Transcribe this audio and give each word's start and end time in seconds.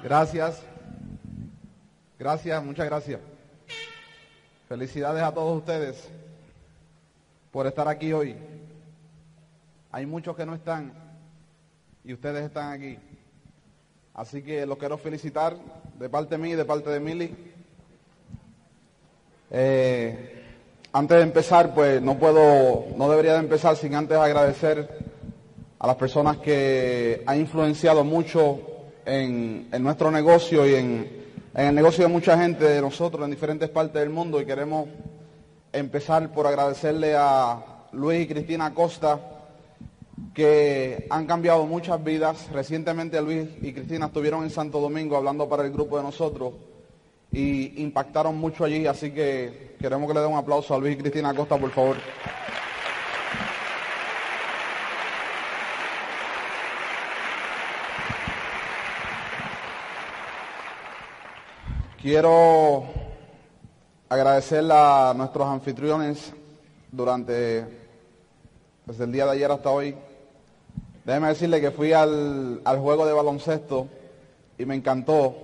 Gracias. 0.00 0.62
Gracias, 2.18 2.64
muchas 2.64 2.86
gracias. 2.86 3.20
Felicidades 4.68 5.22
a 5.22 5.32
todos 5.32 5.58
ustedes 5.58 6.08
por 7.50 7.66
estar 7.66 7.88
aquí 7.88 8.12
hoy. 8.12 8.36
Hay 9.90 10.06
muchos 10.06 10.36
que 10.36 10.46
no 10.46 10.54
están 10.54 10.92
y 12.04 12.12
ustedes 12.12 12.44
están 12.44 12.72
aquí. 12.72 12.96
Así 14.14 14.42
que 14.42 14.66
los 14.66 14.78
quiero 14.78 14.98
felicitar 14.98 15.56
de 15.98 16.08
parte 16.08 16.38
mía 16.38 16.52
y 16.52 16.56
de 16.56 16.64
parte 16.64 16.90
de 16.90 17.00
Mili. 17.00 17.52
Eh, 19.50 20.44
antes 20.92 21.16
de 21.16 21.22
empezar, 21.24 21.74
pues 21.74 22.00
no 22.00 22.16
puedo, 22.18 22.86
no 22.96 23.10
debería 23.10 23.32
de 23.32 23.40
empezar 23.40 23.74
sin 23.76 23.96
antes 23.96 24.16
agradecer 24.16 24.88
a 25.76 25.86
las 25.88 25.96
personas 25.96 26.36
que 26.38 27.24
han 27.26 27.40
influenciado 27.40 28.04
mucho 28.04 28.77
en, 29.08 29.82
nuestro 29.82 30.10
negocio 30.10 30.66
y 30.66 30.74
en, 30.74 31.18
el 31.54 31.74
negocio 31.74 32.04
de 32.04 32.12
mucha 32.12 32.38
gente 32.38 32.64
de 32.64 32.80
nosotros 32.80 33.24
en 33.24 33.30
diferentes 33.30 33.68
partes 33.70 34.00
del 34.00 34.10
mundo 34.10 34.40
y 34.40 34.46
queremos 34.46 34.88
empezar 35.72 36.30
por 36.32 36.46
agradecerle 36.46 37.14
a 37.16 37.86
Luis 37.92 38.22
y 38.24 38.28
Cristina 38.28 38.72
Costa 38.74 39.18
que 40.34 41.06
han 41.10 41.26
cambiado 41.26 41.64
muchas 41.64 42.02
vidas. 42.04 42.48
Recientemente 42.52 43.20
Luis 43.22 43.48
y 43.62 43.72
Cristina 43.72 44.06
estuvieron 44.06 44.44
en 44.44 44.50
Santo 44.50 44.80
Domingo 44.80 45.16
hablando 45.16 45.48
para 45.48 45.64
el 45.64 45.72
grupo 45.72 45.96
de 45.96 46.04
nosotros 46.04 46.52
y 47.32 47.82
impactaron 47.82 48.36
mucho 48.36 48.64
allí, 48.64 48.86
así 48.86 49.10
que 49.10 49.76
queremos 49.80 50.08
que 50.08 50.14
le 50.14 50.20
den 50.20 50.32
un 50.32 50.38
aplauso 50.38 50.74
a 50.74 50.78
Luis 50.78 50.94
y 50.94 50.98
Cristina 50.98 51.34
Costa, 51.34 51.56
por 51.56 51.70
favor. 51.70 51.96
Quiero 62.00 62.84
agradecerle 64.08 64.72
a 64.72 65.12
nuestros 65.16 65.48
anfitriones 65.48 66.32
durante, 66.92 67.66
desde 68.86 69.02
el 69.02 69.10
día 69.10 69.24
de 69.24 69.32
ayer 69.32 69.50
hasta 69.50 69.68
hoy. 69.70 69.96
Déjeme 71.04 71.26
decirle 71.26 71.60
que 71.60 71.72
fui 71.72 71.92
al, 71.92 72.62
juego 72.64 73.04
de 73.04 73.12
baloncesto 73.12 73.88
y 74.56 74.64
me 74.64 74.76
encantó. 74.76 75.34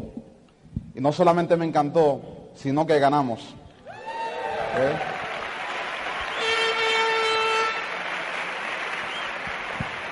Y 0.95 1.01
no 1.01 1.11
solamente 1.11 1.57
me 1.57 1.65
encantó, 1.65 2.21
sino 2.55 2.87
que 2.87 3.01
ganamos. 3.01 3.41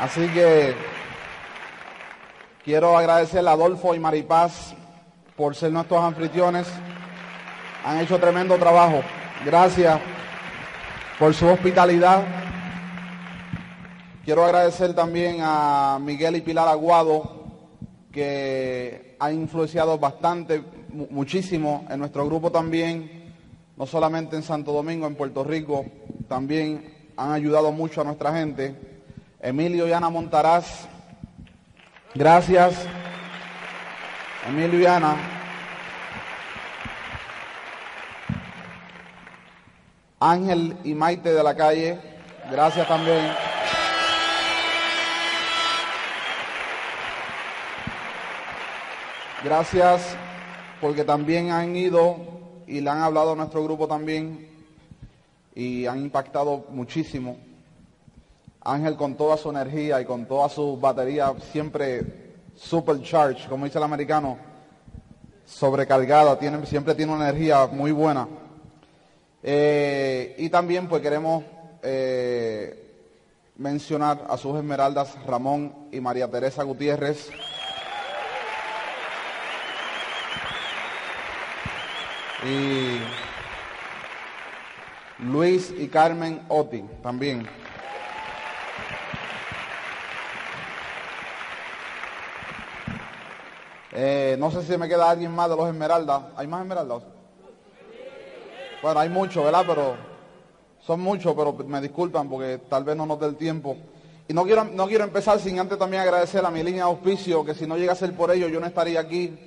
Así 0.01 0.27
que 0.31 0.75
quiero 2.65 2.99
agradecerle 2.99 3.49
a 3.49 3.53
Adolfo 3.53 3.95
y 3.95 4.01
Maripaz 4.01 4.75
por 5.37 5.55
ser 5.55 5.73
nuestros 5.73 6.03
anfitriones. 6.03 6.69
Han 7.85 8.01
hecho 8.01 8.19
tremendo 8.19 8.57
trabajo. 8.57 9.01
Gracias 9.45 10.01
por 11.19 11.35
su 11.35 11.47
hospitalidad. 11.49 12.25
Quiero 14.25 14.45
agradecer 14.45 14.95
también 14.95 15.39
a 15.41 15.99
Miguel 16.01 16.37
y 16.37 16.43
Pilar 16.43 16.69
Aguado, 16.69 17.45
que 18.13 19.17
han 19.19 19.35
influenciado 19.35 19.99
bastante, 19.99 20.63
muchísimo 21.11 21.87
en 21.91 21.99
nuestro 21.99 22.25
grupo 22.27 22.53
también, 22.53 23.35
no 23.77 23.85
solamente 23.87 24.37
en 24.37 24.43
Santo 24.43 24.73
Domingo, 24.73 25.07
en 25.07 25.17
Puerto 25.17 25.43
Rico, 25.43 25.87
también 26.29 27.11
han 27.17 27.33
ayudado 27.33 27.73
mucho 27.73 28.01
a 28.01 28.05
nuestra 28.05 28.33
gente. 28.33 28.77
Emilio 29.41 29.89
y 29.89 29.93
Ana 29.93 30.09
Montaraz, 30.09 30.87
gracias. 32.15 32.87
Emilio 34.49 34.81
y 34.81 34.87
Ana. 34.87 35.17
Ángel 40.19 40.77
y 40.85 40.95
Maite 40.95 41.33
de 41.33 41.43
la 41.43 41.55
calle, 41.55 41.99
gracias 42.51 42.87
también. 42.87 43.33
Gracias 49.45 50.17
porque 50.81 51.05
también 51.05 51.51
han 51.51 51.75
ido 51.75 52.17
y 52.67 52.81
le 52.81 52.91
han 52.91 53.01
hablado 53.01 53.33
a 53.33 53.37
nuestro 53.37 53.65
grupo 53.65 53.89
también 53.89 54.49
y 55.55 55.87
han 55.87 56.01
impactado 56.01 56.67
muchísimo. 56.71 57.37
Ángel 58.61 58.97
con 58.97 59.17
toda 59.17 59.37
su 59.37 59.51
energía 59.51 60.01
y 60.01 60.05
con 60.05 60.27
toda 60.27 60.49
su 60.49 60.79
batería 60.79 61.33
siempre 61.51 62.32
supercharged, 62.57 63.49
como 63.49 63.65
dice 63.65 63.79
el 63.79 63.85
americano, 63.85 64.39
sobrecargada, 65.45 66.39
tiene, 66.39 66.65
siempre 66.67 66.95
tiene 66.95 67.13
una 67.13 67.29
energía 67.29 67.67
muy 67.67 67.93
buena. 67.93 68.29
Eh, 69.43 70.35
y 70.39 70.49
también 70.49 70.89
pues 70.89 71.03
queremos 71.03 71.45
eh, 71.83 72.83
mencionar 73.57 74.25
a 74.29 74.37
sus 74.37 74.57
esmeraldas 74.57 75.17
Ramón 75.27 75.89
y 75.91 76.01
María 76.01 76.31
Teresa 76.31 76.63
Gutiérrez. 76.63 77.31
Y 82.45 82.99
Luis 85.25 85.73
y 85.77 85.87
Carmen 85.89 86.43
Oti 86.49 86.83
también. 87.03 87.47
Eh, 93.95 94.37
no 94.39 94.51
sé 94.51 94.63
si 94.63 94.77
me 94.79 94.89
queda 94.89 95.11
alguien 95.11 95.33
más 95.33 95.51
de 95.51 95.57
los 95.57 95.69
esmeraldas. 95.69 96.23
¿Hay 96.37 96.47
más 96.47 96.63
esmeraldas? 96.63 97.03
Bueno, 98.83 99.01
hay 99.01 99.09
muchos, 99.09 99.45
¿verdad? 99.45 99.65
Pero 99.67 99.97
son 100.81 101.01
muchos, 101.01 101.35
pero 101.35 101.53
me 101.53 101.81
disculpan 101.81 102.29
porque 102.29 102.59
tal 102.69 102.85
vez 102.85 102.97
no 102.97 103.07
nos 103.07 103.21
dé 103.21 103.27
el 103.27 103.37
tiempo. 103.37 103.77
Y 104.27 104.33
no 104.33 104.45
quiero, 104.45 104.65
no 104.65 104.87
quiero 104.87 105.05
empezar 105.05 105.39
sin 105.39 105.59
antes 105.59 105.79
también 105.79 106.03
agradecer 106.03 106.45
a 106.45 106.51
mi 106.51 106.63
línea 106.63 106.85
de 106.85 106.91
auspicio, 106.91 107.45
que 107.45 107.55
si 107.55 107.67
no 107.67 107.77
llega 107.77 107.93
a 107.93 107.97
ser 107.97 108.17
por 108.17 108.31
ello 108.31 108.49
yo 108.49 108.61
no 108.61 108.67
estaría 108.67 108.99
aquí. 108.99 109.39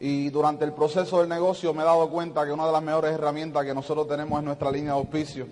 Y 0.00 0.30
durante 0.30 0.64
el 0.64 0.72
proceso 0.72 1.20
del 1.20 1.28
negocio 1.28 1.72
me 1.74 1.82
he 1.82 1.84
dado 1.84 2.08
cuenta 2.10 2.44
que 2.44 2.52
una 2.52 2.66
de 2.66 2.72
las 2.72 2.82
mejores 2.82 3.12
herramientas 3.12 3.64
que 3.64 3.74
nosotros 3.74 4.08
tenemos 4.08 4.38
es 4.38 4.44
nuestra 4.44 4.70
línea 4.70 4.94
de 4.94 4.98
auspicio. 4.98 5.46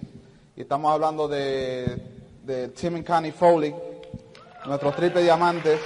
Y 0.57 0.63
estamos 0.63 0.91
hablando 0.91 1.29
de, 1.29 2.03
de 2.43 2.69
Tim 2.69 2.97
and 2.97 3.33
Foley, 3.33 3.75
nuestros 4.67 4.97
triple 4.97 5.23
diamantes. 5.23 5.79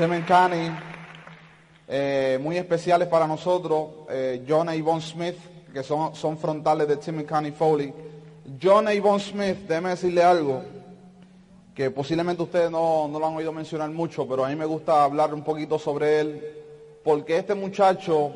Semencani, 0.00 0.70
eh, 1.86 2.38
muy 2.40 2.56
especiales 2.56 3.06
para 3.06 3.26
nosotros, 3.26 4.06
eh, 4.08 4.46
John 4.48 4.70
y 4.74 4.82
Smith, 5.02 5.36
que 5.74 5.82
son, 5.82 6.14
son 6.14 6.38
frontales 6.38 6.88
de 6.88 6.96
Tim 6.96 7.22
Foley. 7.52 7.92
John 8.62 8.90
y 8.90 8.96
Yvonne 8.96 9.20
Smith, 9.20 9.58
déjeme 9.68 9.90
decirle 9.90 10.22
algo, 10.22 10.62
que 11.74 11.90
posiblemente 11.90 12.42
ustedes 12.42 12.70
no, 12.70 13.08
no 13.08 13.18
lo 13.18 13.26
han 13.26 13.36
oído 13.36 13.52
mencionar 13.52 13.90
mucho, 13.90 14.26
pero 14.26 14.46
a 14.46 14.48
mí 14.48 14.56
me 14.56 14.64
gusta 14.64 15.04
hablar 15.04 15.34
un 15.34 15.44
poquito 15.44 15.78
sobre 15.78 16.20
él, 16.20 16.50
porque 17.04 17.36
este 17.36 17.54
muchacho 17.54 18.32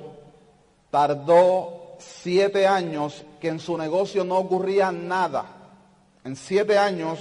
tardó 0.90 1.96
siete 1.96 2.66
años 2.66 3.24
que 3.40 3.48
en 3.48 3.58
su 3.58 3.78
negocio 3.78 4.22
no 4.22 4.36
ocurría 4.36 4.92
nada. 4.92 5.46
En 6.24 6.36
siete 6.36 6.76
años 6.76 7.20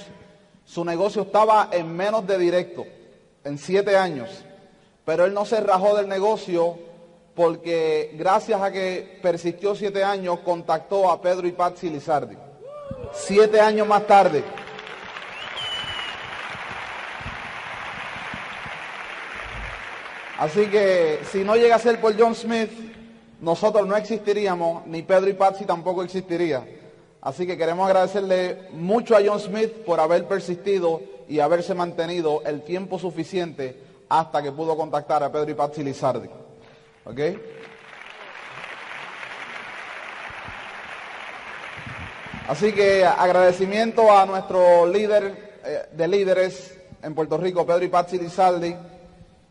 su 0.65 0.83
negocio 0.83 1.21
estaba 1.21 1.69
en 1.71 1.95
menos 1.95 2.27
de 2.27 2.37
directo 2.37 2.83
en 3.43 3.57
siete 3.57 3.95
años. 3.95 4.29
Pero 5.05 5.25
él 5.25 5.33
no 5.33 5.45
se 5.45 5.59
rajó 5.59 5.95
del 5.95 6.07
negocio 6.07 6.77
porque 7.35 8.11
gracias 8.13 8.61
a 8.61 8.71
que 8.71 9.19
persistió 9.21 9.75
siete 9.75 10.03
años, 10.03 10.39
contactó 10.39 11.09
a 11.09 11.21
Pedro 11.21 11.47
y 11.47 11.51
Patsy 11.51 11.89
Lizardi. 11.89 12.37
Siete 13.11 13.59
años 13.59 13.87
más 13.87 14.05
tarde. 14.05 14.43
Así 20.37 20.67
que 20.67 21.19
si 21.31 21.43
no 21.43 21.55
llega 21.55 21.75
a 21.75 21.79
ser 21.79 21.99
por 22.01 22.19
John 22.19 22.35
Smith, 22.35 22.71
nosotros 23.39 23.87
no 23.87 23.95
existiríamos, 23.95 24.85
ni 24.87 25.01
Pedro 25.01 25.29
y 25.29 25.33
Patsy 25.33 25.65
tampoco 25.65 26.03
existiría. 26.03 26.65
Así 27.21 27.47
que 27.47 27.57
queremos 27.57 27.87
agradecerle 27.87 28.67
mucho 28.71 29.15
a 29.15 29.21
John 29.25 29.39
Smith 29.39 29.71
por 29.85 29.99
haber 29.99 30.27
persistido 30.27 31.01
y 31.33 31.39
haberse 31.39 31.73
mantenido 31.73 32.43
el 32.45 32.61
tiempo 32.61 32.99
suficiente 32.99 33.75
hasta 34.07 34.43
que 34.43 34.51
pudo 34.51 34.77
contactar 34.77 35.23
a 35.23 35.31
Pedro 35.31 35.71
y 35.75 35.83
Lizardi. 35.83 36.29
¿Ok? 37.05 37.19
Así 42.47 42.71
que 42.71 43.03
agradecimiento 43.03 44.15
a 44.15 44.27
nuestro 44.27 44.85
líder 44.85 45.57
eh, 45.65 45.87
de 45.91 46.07
líderes 46.07 46.77
en 47.01 47.15
Puerto 47.15 47.39
Rico, 47.39 47.65
Pedro 47.65 47.83
y 47.83 47.87
Patsy 47.87 48.19
Lizardi, 48.19 48.75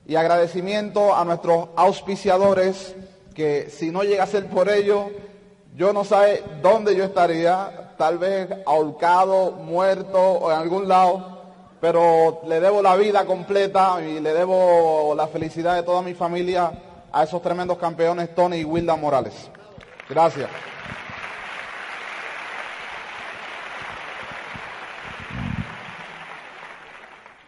y 0.06 0.14
agradecimiento 0.14 1.12
a 1.12 1.25
nuestros 1.25 1.70
auspiciadores, 1.75 2.94
que 3.34 3.70
si 3.70 3.90
no 3.90 4.05
llega 4.05 4.23
a 4.23 4.29
ser 4.29 4.46
por 4.46 4.70
ellos, 4.70 5.06
yo 5.75 5.93
no 5.93 6.05
sé 6.05 6.44
dónde 6.62 6.94
yo 6.94 7.02
estaría, 7.02 7.94
tal 7.99 8.19
vez 8.19 8.49
ahorcado, 8.67 9.50
muerto 9.50 10.20
o 10.20 10.52
en 10.52 10.58
algún 10.58 10.87
lado, 10.87 11.31
pero 11.82 12.43
le 12.46 12.61
debo 12.61 12.81
la 12.81 12.94
vida 12.94 13.26
completa 13.26 14.00
y 14.00 14.20
le 14.20 14.32
debo 14.32 15.17
la 15.17 15.26
felicidad 15.26 15.75
de 15.75 15.82
toda 15.82 16.00
mi 16.00 16.14
familia 16.14 16.70
a 17.11 17.25
esos 17.25 17.43
tremendos 17.43 17.76
campeones 17.76 18.32
Tony 18.37 18.58
y 18.58 18.64
Wilda 18.64 18.94
Morales. 18.94 19.50
Gracias. 20.08 20.49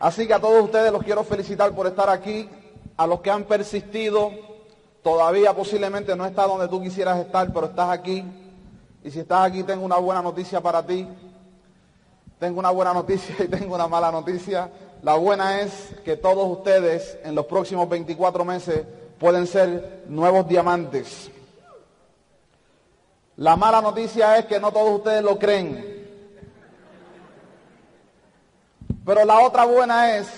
Así 0.01 0.27
que 0.27 0.35
a 0.35 0.41
todos 0.41 0.65
ustedes 0.65 0.91
los 0.91 1.05
quiero 1.05 1.23
felicitar 1.23 1.71
por 1.71 1.87
estar 1.87 2.11
aquí, 2.11 2.51
a 2.97 3.07
los 3.07 3.21
que 3.21 3.31
han 3.31 3.45
persistido, 3.45 4.33
todavía 5.05 5.55
posiblemente 5.55 6.17
no 6.17 6.27
está 6.27 6.49
donde 6.49 6.67
tú 6.67 6.83
quisieras 6.83 7.21
estar, 7.21 7.53
pero 7.53 7.67
estás 7.67 7.91
aquí. 7.91 8.25
Y 9.05 9.13
si 9.13 9.21
estás 9.21 9.49
aquí 9.49 9.63
tengo 9.63 9.85
una 9.85 9.99
buena 9.99 10.23
noticia 10.23 10.61
para 10.61 10.85
ti. 10.85 11.07
Tengo 12.39 12.59
una 12.59 12.71
buena 12.71 12.93
noticia 12.93 13.35
y 13.45 13.49
tengo 13.49 13.75
una 13.75 13.89
mala 13.89 14.11
noticia. 14.11 14.71
La 15.03 15.15
buena 15.15 15.61
es 15.61 15.95
que 16.05 16.17
todos 16.17 16.47
ustedes 16.59 17.19
en 17.25 17.35
los 17.35 17.47
próximos 17.47 17.89
24 17.89 18.45
meses 18.45 18.83
pueden 19.19 19.47
ser 19.47 20.05
nuevos 20.09 20.49
diamantes. 20.49 21.31
La 23.37 23.57
mala 23.57 23.81
noticia 23.81 24.39
es 24.39 24.47
que 24.47 24.61
no 24.61 24.73
todos 24.73 24.99
ustedes 24.99 25.23
lo 25.23 25.39
creen. 25.39 25.95
Pero 29.05 29.25
la 29.25 29.41
otra 29.41 29.65
buena 29.67 30.17
es 30.17 30.29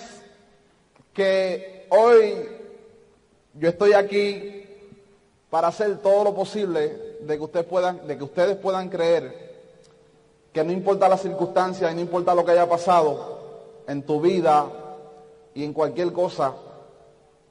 que 1.12 1.86
hoy 1.90 2.48
yo 3.54 3.68
estoy 3.68 3.92
aquí 3.92 4.64
para 5.50 5.68
hacer 5.68 5.98
todo 5.98 6.24
lo 6.24 6.34
posible 6.34 7.16
de 7.20 7.38
que 7.38 7.62
puedan, 7.62 8.06
de 8.06 8.18
que 8.18 8.24
ustedes 8.24 8.56
puedan 8.56 8.88
creer 8.88 9.45
que 10.56 10.64
no 10.64 10.72
importa 10.72 11.06
la 11.06 11.18
circunstancia 11.18 11.92
y 11.92 11.94
no 11.94 12.00
importa 12.00 12.34
lo 12.34 12.42
que 12.42 12.52
haya 12.52 12.66
pasado 12.66 13.82
en 13.86 14.02
tu 14.04 14.22
vida 14.22 14.64
y 15.52 15.62
en 15.62 15.74
cualquier 15.74 16.14
cosa, 16.14 16.54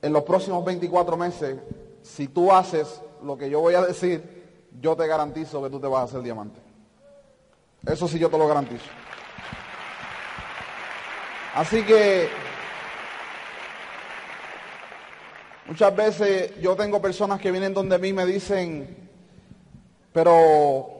en 0.01 0.11
los 0.11 0.23
próximos 0.23 0.65
24 0.65 1.15
meses, 1.15 1.55
si 2.01 2.29
tú 2.29 2.51
haces 2.51 2.99
lo 3.21 3.37
que 3.37 3.47
yo 3.47 3.59
voy 3.59 3.75
a 3.75 3.83
decir, 3.83 4.71
yo 4.81 4.95
te 4.95 5.05
garantizo 5.05 5.61
que 5.61 5.69
tú 5.69 5.79
te 5.79 5.85
vas 5.85 6.01
a 6.01 6.03
hacer 6.05 6.23
diamante. 6.23 6.59
Eso 7.85 8.07
sí 8.07 8.17
yo 8.17 8.27
te 8.27 8.39
lo 8.39 8.47
garantizo. 8.47 8.89
Así 11.53 11.83
que 11.85 12.27
muchas 15.67 15.95
veces 15.95 16.59
yo 16.59 16.75
tengo 16.75 16.99
personas 16.99 17.39
que 17.39 17.51
vienen 17.51 17.71
donde 17.71 17.99
mí 17.99 18.07
y 18.07 18.13
me 18.13 18.25
dicen, 18.25 18.97
pero 20.11 20.94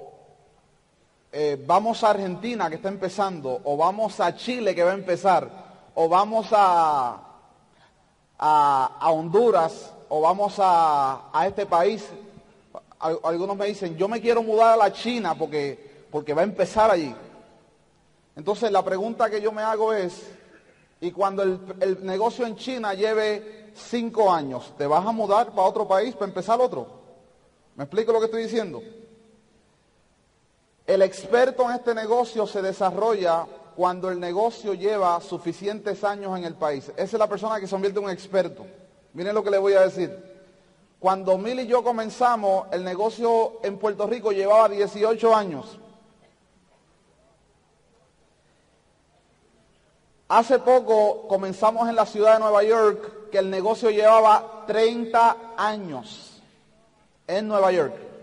eh, 1.38 1.62
vamos 1.68 2.02
a 2.02 2.12
Argentina 2.12 2.70
que 2.70 2.76
está 2.76 2.88
empezando, 2.88 3.60
o 3.66 3.76
vamos 3.76 4.22
a 4.22 4.34
Chile 4.38 4.74
que 4.74 4.86
va 4.86 4.92
a 4.92 4.94
empezar, 4.94 5.50
o 5.94 6.08
vamos 6.08 6.48
a, 6.54 7.20
a, 8.40 9.12
Honduras, 9.12 9.92
o 10.08 10.22
vamos 10.22 10.56
a, 10.60 11.30
a 11.38 11.46
este 11.46 11.66
país. 11.66 12.08
Algunos 13.00 13.58
me 13.58 13.66
dicen, 13.66 13.98
yo 13.98 14.08
me 14.08 14.22
quiero 14.22 14.44
mudar 14.44 14.76
a 14.76 14.78
la 14.78 14.94
China 14.94 15.36
porque, 15.36 16.06
porque 16.10 16.34
va 16.34 16.40
a 16.40 16.46
empezar 16.46 16.90
allí. 16.90 17.14
Entonces 18.38 18.72
la 18.72 18.86
pregunta 18.86 19.30
que 19.30 19.42
yo 19.42 19.52
me 19.52 19.62
hago 19.62 19.92
es, 19.92 20.32
y 21.02 21.12
cuando 21.12 21.44
el, 21.44 22.06
negocio 22.06 22.46
en 22.46 22.56
China 22.56 22.94
lleve 22.94 23.74
cinco 23.76 24.32
años, 24.32 24.74
¿te 24.78 24.88
vas 24.88 25.06
a 25.06 25.12
mudar 25.12 25.50
para 25.50 25.68
otro 25.68 25.86
país 25.86 26.14
para 26.14 26.28
empezar 26.28 26.62
otro? 26.62 26.88
¿Me 27.76 27.84
explico 27.84 28.14
lo 28.14 28.20
que 28.20 28.28
estoy 28.28 28.44
diciendo? 28.44 28.82
El 30.86 31.02
experto 31.02 31.64
en 31.64 31.76
este 31.76 31.96
negocio 31.96 32.46
se 32.46 32.62
desarrolla 32.62 33.48
cuando 33.76 34.10
el 34.10 34.20
negocio 34.20 34.74
lleva 34.74 35.20
suficientes 35.20 36.04
años 36.04 36.38
en 36.38 36.46
el 36.46 36.54
país. 36.54 36.92
Esa 36.96 37.04
es 37.04 37.14
la 37.14 37.28
persona 37.28 37.60
que 37.60 37.68
se 37.68 37.72
convierte 37.72 38.00
en 38.00 38.06
un 38.06 38.12
experto. 38.12 38.66
Miren 39.14 39.34
lo 39.34 39.44
que 39.44 39.52
le 39.52 39.58
voy 39.58 39.74
a 39.74 39.82
decir. 39.82 40.36
Cuando 41.00 41.38
Mil 41.38 41.60
y 41.60 41.68
yo 41.68 41.84
comenzamos, 41.84 42.68
el 42.72 42.84
negocio 42.84 43.60
en 43.64 43.78
Puerto 43.78 44.08
Rico 44.08 44.32
llevaba 44.32 44.70
18 44.70 45.36
años. 45.36 45.80
Hace 50.28 50.60
poco 50.60 51.28
comenzamos 51.28 51.88
en 51.90 51.96
la 51.96 52.06
ciudad 52.06 52.34
de 52.34 52.40
Nueva 52.40 52.64
York 52.64 53.30
que 53.32 53.38
el 53.38 53.50
negocio 53.50 53.90
llevaba 53.90 54.64
30 54.66 55.38
años 55.58 56.42
en 57.28 57.48
Nueva 57.48 57.72
York. 57.72 58.15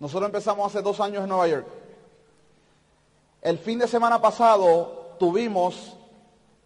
Nosotros 0.00 0.28
empezamos 0.28 0.66
hace 0.66 0.82
dos 0.82 1.00
años 1.00 1.22
en 1.24 1.28
Nueva 1.28 1.48
York. 1.48 1.66
El 3.42 3.58
fin 3.58 3.78
de 3.78 3.88
semana 3.88 4.20
pasado 4.20 5.16
tuvimos, 5.18 5.96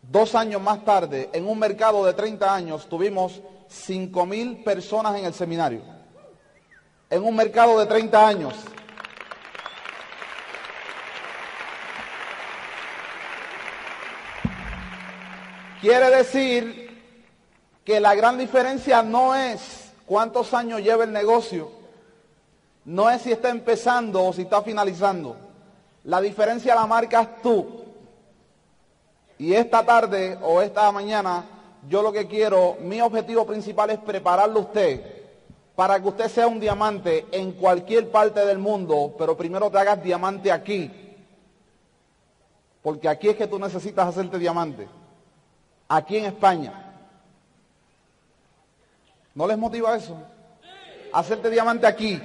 dos 0.02 0.34
años 0.34 0.60
más 0.60 0.84
tarde, 0.84 1.30
en 1.32 1.48
un 1.48 1.58
mercado 1.58 2.04
de 2.04 2.12
30 2.12 2.54
años, 2.54 2.88
tuvimos 2.88 3.40
5 3.68 4.26
mil 4.26 4.62
personas 4.62 5.18
en 5.18 5.24
el 5.24 5.32
seminario. 5.32 5.80
En 7.08 7.24
un 7.24 7.34
mercado 7.34 7.78
de 7.78 7.86
30 7.86 8.26
años. 8.26 8.54
Quiere 15.80 16.10
decir 16.10 17.02
que 17.84 17.98
la 17.98 18.14
gran 18.14 18.38
diferencia 18.38 19.02
no 19.02 19.34
es 19.34 19.92
cuántos 20.06 20.54
años 20.54 20.80
lleva 20.80 21.04
el 21.04 21.12
negocio, 21.12 21.81
no 22.84 23.10
es 23.10 23.22
si 23.22 23.32
está 23.32 23.48
empezando 23.48 24.24
o 24.24 24.32
si 24.32 24.42
está 24.42 24.62
finalizando. 24.62 25.36
La 26.04 26.20
diferencia 26.20 26.74
la 26.74 26.86
marcas 26.86 27.28
tú. 27.42 27.82
Y 29.38 29.54
esta 29.54 29.84
tarde 29.84 30.38
o 30.42 30.60
esta 30.62 30.90
mañana, 30.92 31.44
yo 31.88 32.02
lo 32.02 32.12
que 32.12 32.26
quiero, 32.26 32.76
mi 32.80 33.00
objetivo 33.00 33.46
principal 33.46 33.90
es 33.90 33.98
prepararlo 33.98 34.60
a 34.60 34.62
usted 34.62 35.22
para 35.74 36.00
que 36.00 36.08
usted 36.08 36.28
sea 36.28 36.46
un 36.46 36.60
diamante 36.60 37.26
en 37.32 37.52
cualquier 37.52 38.10
parte 38.10 38.44
del 38.44 38.58
mundo, 38.58 39.14
pero 39.18 39.36
primero 39.36 39.70
te 39.70 39.78
hagas 39.78 40.02
diamante 40.02 40.52
aquí. 40.52 40.90
Porque 42.82 43.08
aquí 43.08 43.28
es 43.28 43.36
que 43.36 43.46
tú 43.46 43.58
necesitas 43.58 44.08
hacerte 44.08 44.38
diamante 44.38 44.88
aquí 45.88 46.16
en 46.16 46.24
España. 46.26 46.72
¿No 49.34 49.46
les 49.46 49.56
motiva 49.56 49.96
eso? 49.96 50.16
Hacerte 51.12 51.50
diamante 51.50 51.86
aquí. 51.86 52.20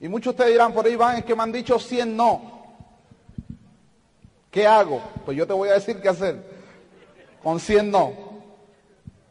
Y 0.00 0.08
muchos 0.08 0.34
de 0.34 0.42
ustedes 0.42 0.52
dirán, 0.52 0.72
por 0.72 0.86
ahí 0.86 0.96
van, 0.96 1.18
es 1.18 1.24
que 1.24 1.36
me 1.36 1.42
han 1.42 1.52
dicho 1.52 1.78
100 1.78 2.16
no. 2.16 2.60
¿Qué 4.50 4.66
hago? 4.66 5.02
Pues 5.24 5.36
yo 5.36 5.46
te 5.46 5.52
voy 5.52 5.68
a 5.68 5.74
decir 5.74 6.00
qué 6.00 6.08
hacer. 6.08 6.42
Con 7.42 7.60
100 7.60 7.90
no. 7.90 8.12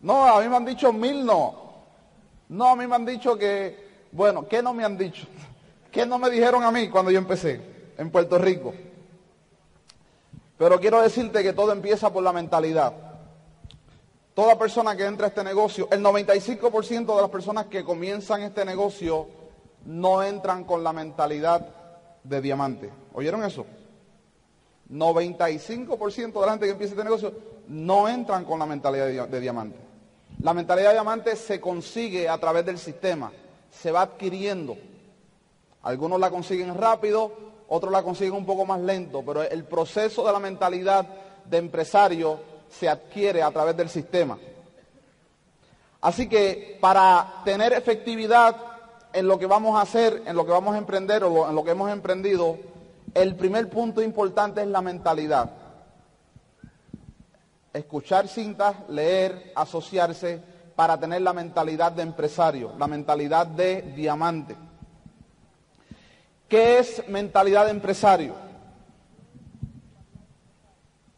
No, 0.01 0.25
a 0.25 0.41
mí 0.41 0.47
me 0.47 0.55
han 0.55 0.65
dicho 0.65 0.93
mil 0.93 1.25
no. 1.25 1.73
No, 2.47 2.69
a 2.69 2.75
mí 2.75 2.87
me 2.87 2.95
han 2.95 3.05
dicho 3.05 3.37
que, 3.37 4.07
bueno, 4.11 4.47
¿qué 4.47 4.61
no 4.61 4.73
me 4.73 4.85
han 4.85 4.97
dicho? 4.97 5.27
¿Qué 5.91 6.05
no 6.05 6.19
me 6.19 6.29
dijeron 6.29 6.63
a 6.63 6.71
mí 6.71 6.87
cuando 6.89 7.11
yo 7.11 7.17
empecé 7.17 7.59
en 7.97 8.11
Puerto 8.11 8.37
Rico? 8.37 8.73
Pero 10.57 10.79
quiero 10.79 11.01
decirte 11.01 11.41
que 11.41 11.53
todo 11.53 11.71
empieza 11.71 12.13
por 12.13 12.23
la 12.23 12.31
mentalidad. 12.31 12.93
Toda 14.35 14.57
persona 14.57 14.95
que 14.95 15.05
entra 15.05 15.25
a 15.25 15.29
este 15.29 15.43
negocio, 15.43 15.87
el 15.91 16.01
95% 16.03 17.15
de 17.15 17.21
las 17.21 17.29
personas 17.29 17.65
que 17.65 17.83
comienzan 17.83 18.43
este 18.43 18.63
negocio 18.63 19.38
no 19.85 20.23
entran 20.23 20.63
con 20.63 20.83
la 20.83 20.93
mentalidad 20.93 21.67
de 22.23 22.41
diamante. 22.41 22.89
¿Oyeron 23.13 23.43
eso? 23.43 23.65
95% 24.91 26.39
de 26.39 26.45
la 26.45 26.51
gente 26.51 26.65
que 26.65 26.71
empieza 26.71 26.93
este 26.93 27.03
negocio 27.03 27.33
no 27.67 28.07
entran 28.07 28.45
con 28.45 28.59
la 28.59 28.65
mentalidad 28.65 29.05
de, 29.05 29.27
de, 29.27 29.39
diamante. 29.39 29.77
La 30.41 30.53
mentalidad 30.53 30.89
de 30.89 30.95
diamante 30.95 31.35
se 31.35 31.59
consigue 31.59 32.27
a 32.27 32.37
través 32.37 32.65
del 32.65 32.77
sistema, 32.77 33.31
se 33.69 33.91
va 33.91 34.01
adquiriendo. 34.01 34.77
Algunos 35.83 36.19
la 36.19 36.31
consiguen 36.31 36.75
rápido, 36.75 37.31
otros 37.67 37.91
la 37.91 38.01
consiguen 38.01 38.33
un 38.33 38.45
poco 38.45 38.65
más 38.65 38.81
lento, 38.81 39.23
pero 39.25 39.43
el 39.43 39.63
proceso 39.65 40.25
de 40.25 40.33
la 40.33 40.39
mentalidad 40.39 41.07
de 41.45 41.57
empresario 41.57 42.39
se 42.69 42.89
adquiere 42.89 43.43
a 43.43 43.51
través 43.51 43.77
del 43.77 43.89
sistema. 43.89 44.37
Así 46.01 46.27
que 46.27 46.77
para 46.79 47.41
tener 47.43 47.73
efectividad 47.73 48.68
en 49.13 49.27
lo 49.27 49.39
que 49.39 49.45
vamos 49.45 49.77
a 49.77 49.81
hacer, 49.81 50.23
en 50.25 50.35
lo 50.35 50.45
que 50.45 50.51
vamos 50.51 50.75
a 50.75 50.77
emprender 50.77 51.23
o 51.23 51.49
en 51.49 51.55
lo 51.55 51.63
que 51.63 51.71
hemos 51.71 51.91
emprendido, 51.91 52.57
el 53.13 53.35
primer 53.35 53.69
punto 53.69 54.01
importante 54.01 54.61
es 54.61 54.67
la 54.67 54.81
mentalidad. 54.81 55.51
Escuchar 57.73 58.27
cintas, 58.27 58.75
leer, 58.89 59.51
asociarse 59.55 60.41
para 60.75 60.99
tener 60.99 61.21
la 61.21 61.33
mentalidad 61.33 61.91
de 61.91 62.03
empresario, 62.03 62.73
la 62.77 62.87
mentalidad 62.87 63.47
de 63.47 63.81
diamante. 63.95 64.55
¿Qué 66.47 66.79
es 66.79 67.07
mentalidad 67.07 67.65
de 67.65 67.71
empresario? 67.71 68.33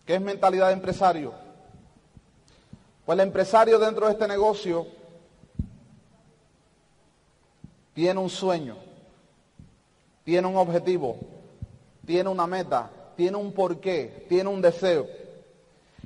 ¿Qué 0.05 0.15
es 0.15 0.21
mentalidad 0.21 0.67
de 0.67 0.74
empresario? 0.74 1.33
Pues 3.05 3.17
el 3.17 3.27
empresario 3.27 3.79
dentro 3.79 4.07
de 4.07 4.13
este 4.13 4.27
negocio 4.27 4.88
tiene 7.93 8.19
un 8.19 8.29
sueño, 8.29 8.75
tiene 10.24 10.48
un 10.48 10.55
objetivo, 10.55 11.17
tiene 12.05 12.29
una 12.29 12.48
meta, 12.48 12.89
tiene 13.15 13.38
un 13.38 13.51
porqué, 13.51 14.25
tiene 14.29 14.50
un 14.50 14.62
deseo. 14.62 15.07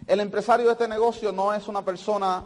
El 0.07 0.19
empresario 0.19 0.65
de 0.65 0.73
este 0.73 0.87
negocio 0.87 1.31
no 1.31 1.53
es 1.53 1.67
una 1.67 1.83
persona 1.83 2.43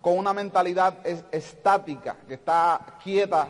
con 0.00 0.16
una 0.16 0.32
mentalidad 0.32 0.94
estática, 1.32 2.16
que 2.26 2.34
está 2.34 2.98
quieta 3.02 3.48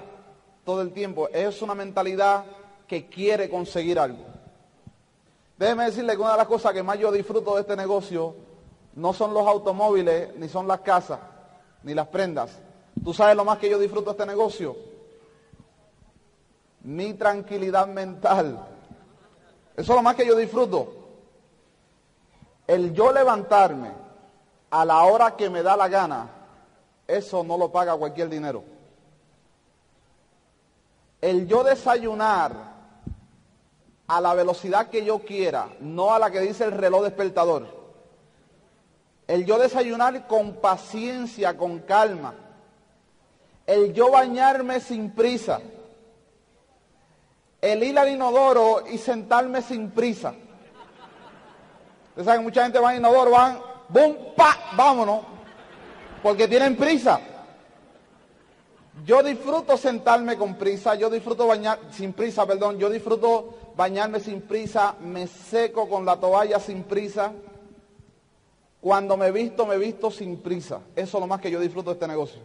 todo 0.64 0.82
el 0.82 0.92
tiempo, 0.92 1.28
es 1.28 1.62
una 1.62 1.74
mentalidad 1.74 2.44
que 2.86 3.06
quiere 3.06 3.48
conseguir 3.48 3.98
algo. 3.98 4.24
Déjeme 5.58 5.84
decirle 5.84 6.14
que 6.14 6.22
una 6.22 6.32
de 6.32 6.38
las 6.38 6.46
cosas 6.46 6.72
que 6.72 6.82
más 6.82 6.98
yo 6.98 7.10
disfruto 7.10 7.54
de 7.54 7.62
este 7.62 7.76
negocio 7.76 8.34
no 8.94 9.12
son 9.12 9.34
los 9.34 9.46
automóviles, 9.46 10.34
ni 10.36 10.48
son 10.48 10.66
las 10.66 10.80
casas, 10.80 11.18
ni 11.82 11.94
las 11.94 12.08
prendas. 12.08 12.58
¿Tú 13.02 13.12
sabes 13.12 13.36
lo 13.36 13.44
más 13.44 13.58
que 13.58 13.70
yo 13.70 13.78
disfruto 13.78 14.06
de 14.06 14.12
este 14.12 14.26
negocio? 14.26 14.87
Mi 16.88 17.12
tranquilidad 17.12 17.86
mental. 17.86 18.66
Eso 19.76 19.92
es 19.92 19.96
lo 19.96 20.02
más 20.02 20.16
que 20.16 20.26
yo 20.26 20.34
disfruto. 20.34 20.90
El 22.66 22.94
yo 22.94 23.12
levantarme 23.12 23.92
a 24.70 24.86
la 24.86 25.02
hora 25.02 25.36
que 25.36 25.50
me 25.50 25.62
da 25.62 25.76
la 25.76 25.88
gana, 25.88 26.30
eso 27.06 27.44
no 27.44 27.58
lo 27.58 27.70
paga 27.70 27.94
cualquier 27.94 28.30
dinero. 28.30 28.64
El 31.20 31.46
yo 31.46 31.62
desayunar 31.62 32.52
a 34.06 34.20
la 34.22 34.32
velocidad 34.32 34.88
que 34.88 35.04
yo 35.04 35.18
quiera, 35.18 35.68
no 35.80 36.14
a 36.14 36.18
la 36.18 36.30
que 36.30 36.40
dice 36.40 36.64
el 36.64 36.72
reloj 36.72 37.02
despertador. 37.02 37.66
El 39.26 39.44
yo 39.44 39.58
desayunar 39.58 40.26
con 40.26 40.54
paciencia, 40.54 41.54
con 41.54 41.80
calma. 41.80 42.34
El 43.66 43.92
yo 43.92 44.10
bañarme 44.10 44.80
sin 44.80 45.10
prisa. 45.10 45.60
El 47.60 47.82
ir 47.82 47.98
al 47.98 48.08
inodoro 48.08 48.84
y 48.90 48.98
sentarme 48.98 49.62
sin 49.62 49.90
prisa. 49.90 50.34
Ustedes 52.10 52.26
saben, 52.26 52.42
mucha 52.42 52.62
gente 52.62 52.78
va 52.78 52.90
al 52.90 52.98
inodoro, 52.98 53.32
van, 53.32 53.58
¡bum! 53.88 54.14
¡pa! 54.36 54.56
¡Vámonos! 54.76 55.20
Porque 56.22 56.46
tienen 56.48 56.76
prisa. 56.76 57.20
Yo 59.04 59.22
disfruto 59.22 59.76
sentarme 59.76 60.36
con 60.36 60.56
prisa, 60.56 60.94
yo 60.96 61.08
disfruto 61.08 61.46
bañar, 61.46 61.78
sin 61.90 62.12
prisa, 62.12 62.46
perdón, 62.46 62.78
yo 62.78 62.90
disfruto 62.90 63.72
bañarme 63.76 64.18
sin 64.18 64.40
prisa, 64.40 64.96
me 65.00 65.26
seco 65.26 65.88
con 65.88 66.04
la 66.04 66.16
toalla 66.16 66.58
sin 66.58 66.82
prisa. 66.82 67.32
Cuando 68.80 69.16
me 69.16 69.30
visto, 69.30 69.66
me 69.66 69.78
visto 69.78 70.10
sin 70.10 70.38
prisa. 70.38 70.80
Eso 70.94 71.18
es 71.18 71.20
lo 71.20 71.26
más 71.26 71.40
que 71.40 71.50
yo 71.50 71.60
disfruto 71.60 71.90
de 71.90 71.94
este 71.94 72.08
negocio. 72.08 72.40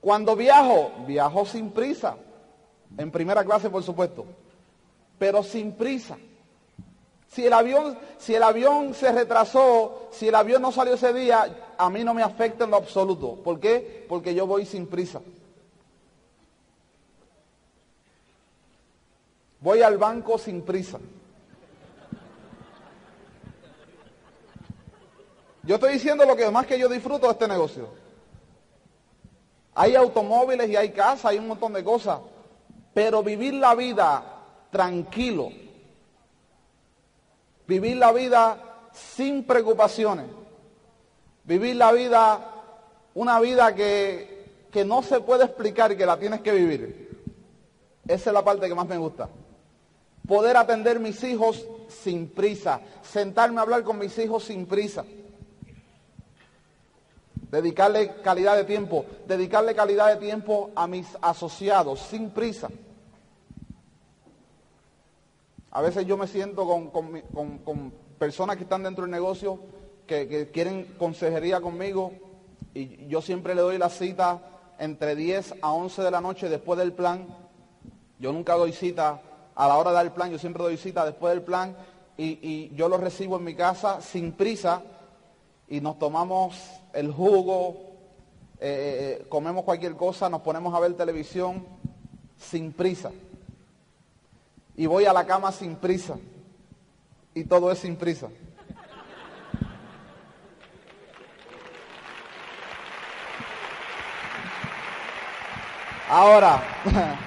Cuando 0.00 0.36
viajo, 0.36 0.92
viajo 1.06 1.46
sin 1.46 1.70
prisa. 1.70 2.16
En 2.96 3.10
primera 3.10 3.44
clase, 3.44 3.70
por 3.70 3.82
supuesto. 3.82 4.24
Pero 5.18 5.42
sin 5.42 5.72
prisa. 5.72 6.16
Si 7.28 7.44
el 7.44 7.52
avión, 7.52 7.98
si 8.18 8.34
el 8.34 8.42
avión 8.42 8.94
se 8.94 9.10
retrasó, 9.10 10.08
si 10.12 10.28
el 10.28 10.34
avión 10.36 10.62
no 10.62 10.70
salió 10.70 10.94
ese 10.94 11.12
día, 11.12 11.74
a 11.76 11.90
mí 11.90 12.04
no 12.04 12.14
me 12.14 12.22
afecta 12.22 12.64
en 12.64 12.70
lo 12.70 12.76
absoluto. 12.76 13.34
¿Por 13.42 13.58
qué? 13.58 14.06
Porque 14.08 14.34
yo 14.34 14.46
voy 14.46 14.64
sin 14.66 14.86
prisa. 14.86 15.20
Voy 19.60 19.82
al 19.82 19.98
banco 19.98 20.38
sin 20.38 20.62
prisa. 20.62 21.00
Yo 25.64 25.76
estoy 25.76 25.94
diciendo 25.94 26.26
lo 26.26 26.36
que 26.36 26.50
más 26.50 26.66
que 26.66 26.78
yo 26.78 26.88
disfruto 26.88 27.26
de 27.26 27.32
este 27.32 27.48
negocio. 27.48 27.88
Hay 29.74 29.96
automóviles 29.96 30.68
y 30.68 30.76
hay 30.76 30.90
casas, 30.90 31.24
hay 31.24 31.38
un 31.38 31.48
montón 31.48 31.72
de 31.72 31.82
cosas. 31.82 32.20
Pero 32.94 33.22
vivir 33.22 33.54
la 33.54 33.74
vida 33.74 34.22
tranquilo, 34.70 35.50
vivir 37.66 37.96
la 37.96 38.12
vida 38.12 38.88
sin 38.92 39.44
preocupaciones, 39.44 40.26
vivir 41.44 41.76
la 41.76 41.92
vida, 41.92 42.52
una 43.14 43.40
vida 43.40 43.74
que, 43.74 44.66
que 44.70 44.84
no 44.84 45.02
se 45.02 45.20
puede 45.20 45.44
explicar 45.44 45.92
y 45.92 45.96
que 45.96 46.06
la 46.06 46.18
tienes 46.18 46.40
que 46.40 46.52
vivir. 46.52 47.20
Esa 48.06 48.30
es 48.30 48.34
la 48.34 48.44
parte 48.44 48.68
que 48.68 48.74
más 48.74 48.86
me 48.86 48.98
gusta 48.98 49.28
poder 50.26 50.56
atender 50.56 51.00
mis 51.00 51.22
hijos 51.22 51.66
sin 51.88 52.28
prisa, 52.28 52.80
sentarme 53.02 53.58
a 53.58 53.62
hablar 53.62 53.82
con 53.82 53.98
mis 53.98 54.18
hijos 54.18 54.44
sin 54.44 54.66
prisa, 54.66 55.04
dedicarle 57.50 58.20
calidad 58.22 58.56
de 58.56 58.64
tiempo, 58.64 59.04
dedicarle 59.26 59.74
calidad 59.74 60.08
de 60.08 60.16
tiempo 60.16 60.70
a 60.74 60.86
mis 60.86 61.06
asociados 61.20 62.00
sin 62.00 62.30
prisa. 62.30 62.68
A 65.74 65.82
veces 65.82 66.06
yo 66.06 66.16
me 66.16 66.26
siento 66.28 66.66
con, 66.66 67.92
personas 68.18 68.56
que 68.56 68.62
están 68.62 68.84
dentro 68.84 69.02
del 69.02 69.10
negocio 69.10 69.58
que, 70.06 70.28
que 70.28 70.50
quieren 70.50 70.94
consejería 70.98 71.60
conmigo 71.60 72.12
y 72.72 73.06
yo 73.08 73.20
siempre 73.20 73.56
le 73.56 73.60
doy 73.60 73.76
la 73.76 73.90
cita 73.90 74.40
entre 74.78 75.16
10 75.16 75.56
a 75.62 75.72
11 75.72 76.02
de 76.02 76.10
la 76.12 76.20
noche 76.20 76.48
después 76.48 76.78
del 76.78 76.92
plan. 76.92 77.26
Yo 78.20 78.32
nunca 78.32 78.54
doy 78.54 78.72
cita 78.72 79.20
a 79.54 79.66
la 79.68 79.76
hora 79.76 79.90
de 79.90 79.96
dar 79.96 80.06
el 80.06 80.12
plan, 80.12 80.30
yo 80.30 80.38
siempre 80.38 80.62
doy 80.62 80.76
cita 80.76 81.04
después 81.04 81.34
del 81.34 81.42
plan 81.42 81.76
y, 82.16 82.72
yo 82.76 82.88
lo 82.88 82.96
recibo 82.96 83.36
en 83.38 83.44
mi 83.44 83.56
casa 83.56 84.00
sin 84.00 84.30
prisa 84.30 84.82
y 85.68 85.80
nos 85.80 85.98
tomamos 85.98 86.56
el 86.92 87.10
jugo, 87.10 87.70
eh, 88.60 88.68
eh, 88.68 89.18
eh, 89.20 89.26
comemos 89.28 89.64
cualquier 89.64 89.96
cosa, 89.96 90.28
nos 90.28 90.42
ponemos 90.42 90.72
a 90.72 90.78
ver 90.78 90.94
televisión 90.94 91.66
sin 92.38 92.72
prisa. 92.72 93.10
Y 94.76 94.86
voy 94.86 95.04
a 95.06 95.12
la 95.12 95.26
cama 95.26 95.52
sin 95.52 95.76
prisa. 95.76 96.16
Y 97.34 97.44
todo 97.44 97.70
es 97.70 97.78
sin 97.78 97.96
prisa. 97.96 98.28
Ahora, 106.08 106.62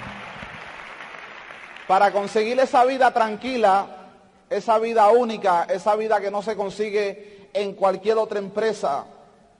Para 1.88 2.12
conseguir 2.12 2.60
esa 2.60 2.84
vida 2.84 3.14
tranquila, 3.14 3.88
esa 4.50 4.78
vida 4.78 5.10
única, 5.10 5.64
esa 5.64 5.96
vida 5.96 6.20
que 6.20 6.30
no 6.30 6.42
se 6.42 6.58
consigue 6.58 7.50
en 7.54 7.74
cualquier 7.74 8.18
otra 8.18 8.40
empresa, 8.40 9.06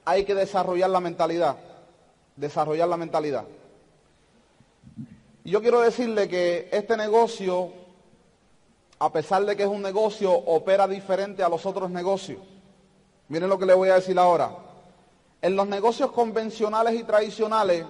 hay 0.04 0.26
que 0.26 0.36
desarrollar 0.36 0.90
la 0.90 1.00
mentalidad. 1.00 1.56
Desarrollar 2.36 2.90
la 2.90 2.98
mentalidad. 2.98 3.46
Yo 5.48 5.62
quiero 5.62 5.80
decirle 5.80 6.28
que 6.28 6.68
este 6.74 6.98
negocio, 6.98 7.72
a 9.00 9.10
pesar 9.14 9.46
de 9.46 9.56
que 9.56 9.64
es 9.64 9.70
un 9.70 9.82
negocio, 9.82 10.30
opera 10.30 10.90
diferente 10.90 11.42
a 11.42 11.48
los 11.48 11.66
otros 11.66 11.90
negocios. 11.90 12.42
Miren 13.30 13.48
lo 13.48 13.58
que 13.58 13.66
le 13.66 13.74
voy 13.74 13.88
a 13.88 13.96
decir 13.96 14.20
ahora. 14.20 14.52
En 15.42 15.56
los 15.56 15.66
negocios 15.66 16.12
convencionales 16.12 16.96
y 16.96 17.04
tradicionales, 17.06 17.86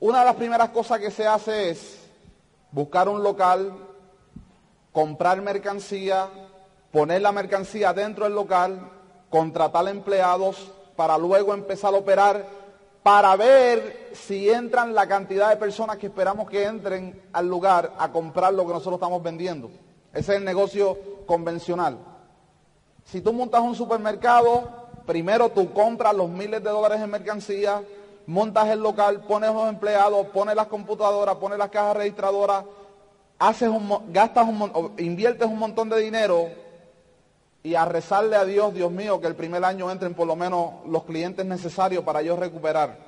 una 0.00 0.18
de 0.18 0.24
las 0.26 0.34
primeras 0.34 0.68
cosas 0.68 1.00
que 1.00 1.10
se 1.10 1.26
hace 1.26 1.70
es 1.70 2.00
buscar 2.72 3.08
un 3.08 3.22
local, 3.22 3.72
comprar 4.92 5.40
mercancía, 5.40 6.28
poner 6.92 7.22
la 7.22 7.32
mercancía 7.32 7.94
dentro 7.94 8.26
del 8.26 8.34
local, 8.34 8.90
contratar 9.30 9.88
empleados 9.88 10.70
para 10.94 11.16
luego 11.16 11.54
empezar 11.54 11.94
a 11.94 11.96
operar 11.96 12.63
para 13.04 13.36
ver 13.36 14.08
si 14.14 14.48
entran 14.48 14.94
la 14.94 15.06
cantidad 15.06 15.50
de 15.50 15.58
personas 15.58 15.98
que 15.98 16.06
esperamos 16.06 16.48
que 16.48 16.64
entren 16.64 17.22
al 17.34 17.46
lugar 17.46 17.92
a 17.98 18.10
comprar 18.10 18.54
lo 18.54 18.66
que 18.66 18.72
nosotros 18.72 18.94
estamos 18.94 19.22
vendiendo. 19.22 19.70
Ese 20.10 20.32
es 20.32 20.38
el 20.38 20.44
negocio 20.44 20.96
convencional. 21.26 21.98
Si 23.04 23.20
tú 23.20 23.34
montas 23.34 23.60
un 23.60 23.74
supermercado, 23.74 24.86
primero 25.04 25.50
tú 25.50 25.70
compras 25.74 26.14
los 26.14 26.30
miles 26.30 26.64
de 26.64 26.70
dólares 26.70 26.98
en 27.02 27.10
mercancía, 27.10 27.82
montas 28.26 28.68
el 28.68 28.80
local, 28.80 29.26
pones 29.28 29.52
los 29.52 29.68
empleados, 29.68 30.28
pones 30.28 30.56
las 30.56 30.68
computadoras, 30.68 31.36
pones 31.36 31.58
las 31.58 31.68
cajas 31.68 31.98
registradoras, 31.98 32.64
haces 33.38 33.68
un, 33.68 34.14
gastas 34.14 34.48
un, 34.48 34.94
inviertes 34.96 35.46
un 35.46 35.58
montón 35.58 35.90
de 35.90 36.00
dinero 36.00 36.48
y 37.64 37.74
a 37.76 37.86
rezarle 37.86 38.36
a 38.36 38.44
Dios, 38.44 38.74
Dios 38.74 38.92
mío, 38.92 39.22
que 39.22 39.26
el 39.26 39.34
primer 39.34 39.64
año 39.64 39.90
entren 39.90 40.12
por 40.12 40.26
lo 40.26 40.36
menos 40.36 40.86
los 40.86 41.04
clientes 41.04 41.46
necesarios 41.46 42.04
para 42.04 42.20
yo 42.20 42.36
recuperar. 42.36 42.98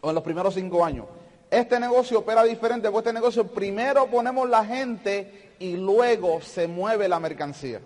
O 0.00 0.08
en 0.08 0.14
los 0.16 0.24
primeros 0.24 0.54
cinco 0.54 0.84
años. 0.84 1.06
Este 1.48 1.78
negocio 1.78 2.18
opera 2.18 2.42
diferente, 2.42 2.90
porque 2.90 3.10
este 3.10 3.20
negocio 3.20 3.46
primero 3.46 4.08
ponemos 4.08 4.48
la 4.50 4.64
gente 4.64 5.52
y 5.60 5.76
luego 5.76 6.40
se 6.40 6.66
mueve 6.66 7.08
la 7.08 7.20
mercancía. 7.20 7.80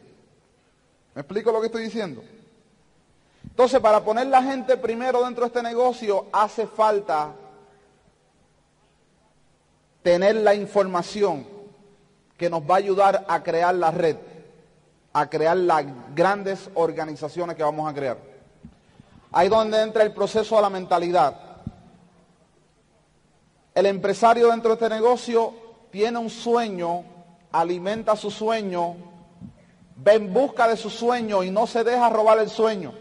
¿Me 1.15 1.21
explico 1.21 1.53
lo 1.53 1.61
que 1.61 1.67
estoy 1.67 1.85
diciendo? 1.85 2.25
Entonces, 3.45 3.79
para 3.81 4.03
poner 4.03 4.29
la 4.29 4.43
gente 4.43 4.79
primero 4.79 5.23
dentro 5.23 5.43
de 5.43 5.49
este 5.49 5.63
negocio, 5.63 6.29
hace 6.33 6.67
falta 6.67 7.35
tener 10.03 10.37
la 10.37 10.55
información 10.55 11.47
que 12.39 12.49
nos 12.49 12.63
va 12.63 12.77
a 12.77 12.79
ayudar 12.79 13.27
a 13.29 13.43
crear 13.43 13.75
la 13.75 13.91
red, 13.91 14.17
a 15.19 15.29
crear 15.31 15.57
las 15.57 15.85
grandes 16.15 16.71
organizaciones 16.75 17.57
que 17.57 17.63
vamos 17.63 17.91
a 17.91 17.95
crear. 17.95 18.19
Ahí 19.33 19.49
donde 19.49 19.83
entra 19.83 20.03
el 20.03 20.13
proceso 20.13 20.57
de 20.57 20.63
la 20.63 20.71
mentalidad. 20.71 21.41
El 23.75 23.87
empresario 23.87 24.51
dentro 24.51 24.75
de 24.75 24.85
este 24.85 24.95
negocio 24.95 25.55
tiene 25.91 26.19
un 26.19 26.31
sueño 26.31 27.17
alimenta 27.61 28.17
su 28.17 28.31
sueño, 28.31 28.97
ve 29.97 30.15
en 30.15 30.33
busca 30.33 30.69
de 30.69 30.77
su 30.77 30.91
sueño 30.91 31.43
y 31.43 31.51
no 31.51 31.67
se 31.67 31.85
deja 31.85 32.09
robar 32.09 32.39
el 32.39 32.51
sueño. 32.51 32.93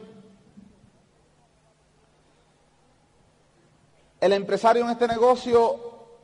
El 4.22 4.34
empresario 4.34 4.84
en 4.86 4.92
este 4.92 5.08
negocio 5.08 5.80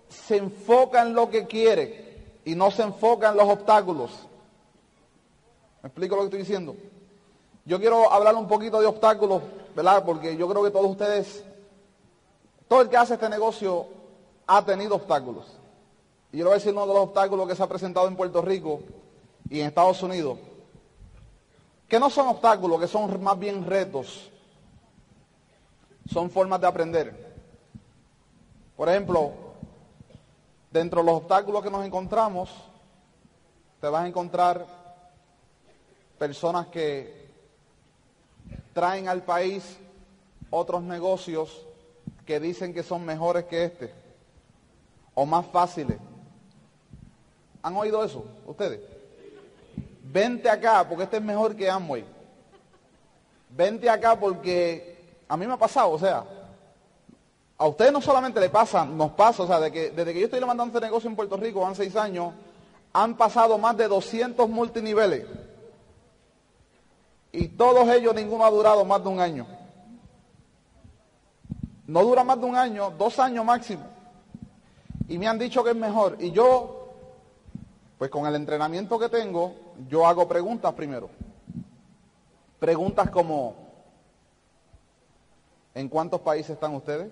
se 0.08 0.38
enfoca 0.38 1.02
en 1.02 1.14
lo 1.14 1.30
que 1.30 1.46
quiere 1.46 2.40
y 2.46 2.56
no 2.56 2.72
se 2.72 2.84
enfoca 2.84 3.30
en 3.30 3.38
los 3.38 3.50
obstáculos. 3.50 4.12
¿Me 5.82 5.88
explico 5.88 6.16
lo 6.16 6.22
que 6.22 6.26
estoy 6.26 6.40
diciendo? 6.40 6.76
Yo 7.66 7.80
quiero 7.80 8.12
hablar 8.12 8.36
un 8.36 8.48
poquito 8.48 8.80
de 8.80 8.88
obstáculos, 8.88 9.42
¿verdad? 9.76 10.04
Porque 10.06 10.36
yo 10.36 10.48
creo 10.48 10.64
que 10.64 10.72
todos 10.72 10.92
ustedes, 10.92 11.44
todo 12.68 12.82
el 12.82 12.90
que 12.90 12.98
hace 12.98 13.16
este 13.16 13.30
negocio 13.30 13.88
ha 14.48 14.64
tenido 14.64 14.96
obstáculos. 14.96 15.46
Y 16.32 16.38
yo 16.38 16.44
le 16.44 16.50
voy 16.50 16.54
a 16.54 16.58
decir 16.58 16.72
uno 16.72 16.88
de 16.88 16.94
los 16.94 17.04
obstáculos 17.04 17.48
que 17.48 17.56
se 17.56 17.64
ha 17.64 17.68
presentado 17.68 18.08
en 18.08 18.16
Puerto 18.16 18.42
Rico 18.42 18.82
y 19.50 19.60
en 19.60 19.68
Estados 19.68 20.02
Unidos, 20.02 20.38
que 21.88 22.00
no 22.00 22.10
son 22.10 22.28
obstáculos, 22.30 22.80
que 22.80 22.88
son 22.88 23.22
más 23.22 23.38
bien 23.38 23.66
retos, 23.66 24.30
son 26.12 26.30
formas 26.30 26.62
de 26.62 26.68
aprender. 26.68 27.36
Por 28.78 28.88
ejemplo, 28.88 29.32
dentro 30.72 31.02
de 31.02 31.06
los 31.06 31.16
obstáculos 31.18 31.62
que 31.62 31.70
nos 31.70 31.86
encontramos, 31.86 32.50
te 33.80 33.88
vas 33.88 34.04
a 34.04 34.08
encontrar 34.08 34.81
personas 36.22 36.68
que 36.68 37.28
traen 38.74 39.08
al 39.08 39.24
país 39.24 39.80
otros 40.52 40.84
negocios 40.84 41.66
que 42.28 42.40
dicen 42.40 42.76
que 42.76 42.84
son 42.84 43.04
mejores 43.04 43.46
que 43.46 43.64
este 43.66 43.92
o 45.16 45.26
más 45.26 45.48
fáciles. 45.48 45.98
¿Han 47.64 47.76
oído 47.76 48.04
eso 48.04 48.24
ustedes? 48.46 48.82
Vente 50.04 50.48
acá 50.48 50.88
porque 50.88 51.06
este 51.06 51.18
es 51.18 51.24
mejor 51.24 51.56
que 51.56 51.68
Amway. 51.68 52.06
Vente 53.50 53.90
acá 53.90 54.16
porque 54.16 55.24
a 55.28 55.36
mí 55.36 55.48
me 55.48 55.54
ha 55.54 55.58
pasado, 55.58 55.90
o 55.90 55.98
sea, 55.98 56.24
a 57.58 57.66
ustedes 57.66 57.92
no 57.92 58.00
solamente 58.00 58.40
le 58.40 58.50
pasa, 58.52 58.86
nos 58.86 59.14
pasa, 59.14 59.42
o 59.42 59.48
sea, 59.48 59.60
desde 59.60 60.14
que 60.14 60.20
yo 60.20 60.26
estoy 60.26 60.40
levantando 60.40 60.72
este 60.72 60.86
negocio 60.86 61.10
en 61.10 61.16
Puerto 61.16 61.36
Rico, 61.36 61.66
han 61.66 61.74
seis 61.74 61.96
años, 61.96 62.32
han 62.94 63.18
pasado 63.18 63.58
más 63.58 63.76
de 63.76 63.88
200 63.88 64.48
multiniveles. 64.48 65.26
Y 67.32 67.48
todos 67.50 67.88
ellos, 67.90 68.14
ninguno 68.14 68.46
ha 68.46 68.52
durado 68.52 68.84
más 68.84 69.02
de 69.04 69.10
un 69.10 69.20
año. 69.20 69.48
No 71.88 72.04
dura 72.04 72.24
más 72.24 72.40
de 72.40 72.46
un 72.46 72.56
año, 72.56 72.92
dos 72.92 73.20
años 73.20 73.44
máximo. 73.46 73.84
Y 75.08 75.18
me 75.18 75.28
han 75.28 75.38
dicho 75.38 75.64
que 75.64 75.72
es 75.72 75.76
mejor. 75.76 76.18
Y 76.20 76.32
yo, 76.32 76.90
pues 77.98 78.10
con 78.12 78.26
el 78.26 78.36
entrenamiento 78.36 78.98
que 78.98 79.10
tengo, 79.10 79.54
yo 79.88 80.06
hago 80.06 80.28
preguntas 80.28 80.74
primero. 80.74 81.10
Preguntas 82.60 83.10
como, 83.10 83.56
¿en 85.74 85.90
cuántos 85.90 86.22
países 86.22 86.52
están 86.52 86.76
ustedes? 86.76 87.12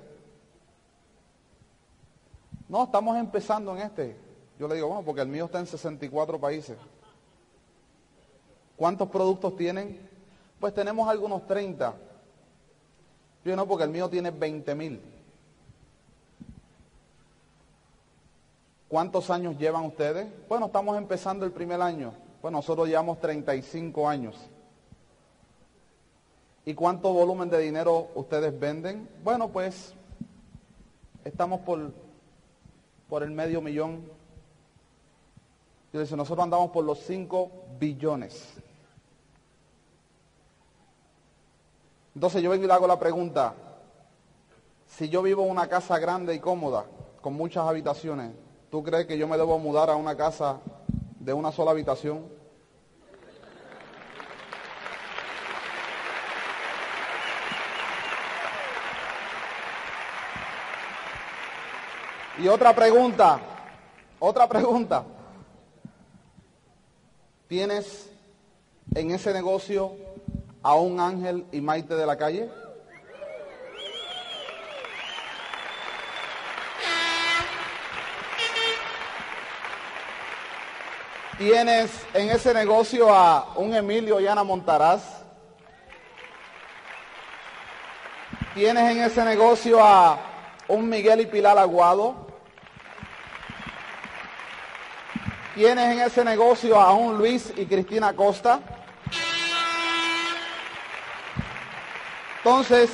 No, 2.67 2.83
estamos 2.83 3.17
empezando 3.17 3.75
en 3.75 3.81
este. 3.81 4.15
Yo 4.59 4.67
le 4.67 4.75
digo, 4.75 4.87
bueno, 4.87 5.03
porque 5.03 5.21
el 5.21 5.27
mío 5.27 5.45
está 5.45 5.59
en 5.59 5.65
64 5.65 6.39
países. 6.39 6.77
¿Cuántos 8.75 9.09
productos 9.09 9.55
tienen? 9.57 10.08
Pues 10.59 10.73
tenemos 10.73 11.07
algunos 11.07 11.45
30. 11.47 11.93
Yo 13.45 13.55
no, 13.55 13.67
porque 13.67 13.85
el 13.85 13.89
mío 13.89 14.09
tiene 14.09 14.31
20 14.31 14.75
mil. 14.75 15.01
¿Cuántos 18.87 19.29
años 19.29 19.57
llevan 19.57 19.85
ustedes? 19.85 20.27
Bueno, 20.47 20.65
estamos 20.65 20.97
empezando 20.97 21.45
el 21.45 21.51
primer 21.51 21.81
año. 21.81 22.13
Pues 22.41 22.51
nosotros 22.51 22.87
llevamos 22.87 23.19
35 23.19 24.09
años. 24.09 24.35
¿Y 26.65 26.73
cuánto 26.73 27.13
volumen 27.13 27.49
de 27.49 27.59
dinero 27.59 28.09
ustedes 28.15 28.57
venden? 28.59 29.07
Bueno, 29.23 29.49
pues 29.49 29.93
estamos 31.23 31.61
por 31.61 31.91
por 33.09 33.23
el 33.23 33.31
medio 33.31 33.59
millón. 33.59 34.03
Yo 35.91 35.99
dice, 35.99 36.15
nosotros 36.15 36.43
andamos 36.43 36.69
por 36.69 36.85
los 36.85 36.99
5 36.99 37.51
billones. 37.79 38.58
Entonces 42.15 42.41
yo 42.41 42.49
vengo 42.49 42.65
y 42.65 42.67
le 42.67 42.73
hago 42.73 42.87
la 42.87 42.99
pregunta, 42.99 43.53
si 44.87 45.09
yo 45.09 45.21
vivo 45.21 45.43
en 45.43 45.51
una 45.51 45.67
casa 45.67 45.99
grande 45.99 46.33
y 46.33 46.39
cómoda, 46.39 46.85
con 47.21 47.33
muchas 47.33 47.67
habitaciones, 47.67 48.31
¿tú 48.71 48.83
crees 48.83 49.05
que 49.05 49.17
yo 49.17 49.27
me 49.27 49.37
debo 49.37 49.59
mudar 49.59 49.89
a 49.89 49.95
una 49.95 50.15
casa 50.15 50.59
de 51.19 51.33
una 51.33 51.51
sola 51.51 51.71
habitación? 51.71 52.25
Y 62.39 62.47
otra 62.47 62.73
pregunta, 62.73 63.39
otra 64.17 64.47
pregunta. 64.47 65.03
¿Tienes 67.49 68.09
en 68.95 69.11
ese 69.11 69.33
negocio 69.33 69.93
a 70.61 70.75
un 70.75 70.99
ángel 70.99 71.45
y 71.51 71.61
Maite 71.61 71.95
de 71.95 72.05
la 72.05 72.17
calle? 72.17 72.49
¿Tienes 81.37 82.05
en 82.13 82.29
ese 82.31 82.53
negocio 82.53 83.13
a 83.13 83.53
un 83.55 83.73
Emilio 83.73 84.19
y 84.19 84.27
Ana 84.27 84.43
Montaraz? 84.43 85.23
¿Tienes 88.53 88.91
en 88.91 89.03
ese 89.03 89.23
negocio 89.23 89.81
a 89.81 90.19
un 90.67 90.89
Miguel 90.89 91.21
y 91.21 91.27
Pilar 91.27 91.57
Aguado? 91.57 92.27
¿Tienes 95.55 95.93
en 95.93 95.99
ese 96.01 96.25
negocio 96.25 96.77
a 96.77 96.91
un 96.93 97.17
Luis 97.17 97.53
y 97.55 97.65
Cristina 97.65 98.13
Costa? 98.13 98.59
Entonces, 102.49 102.89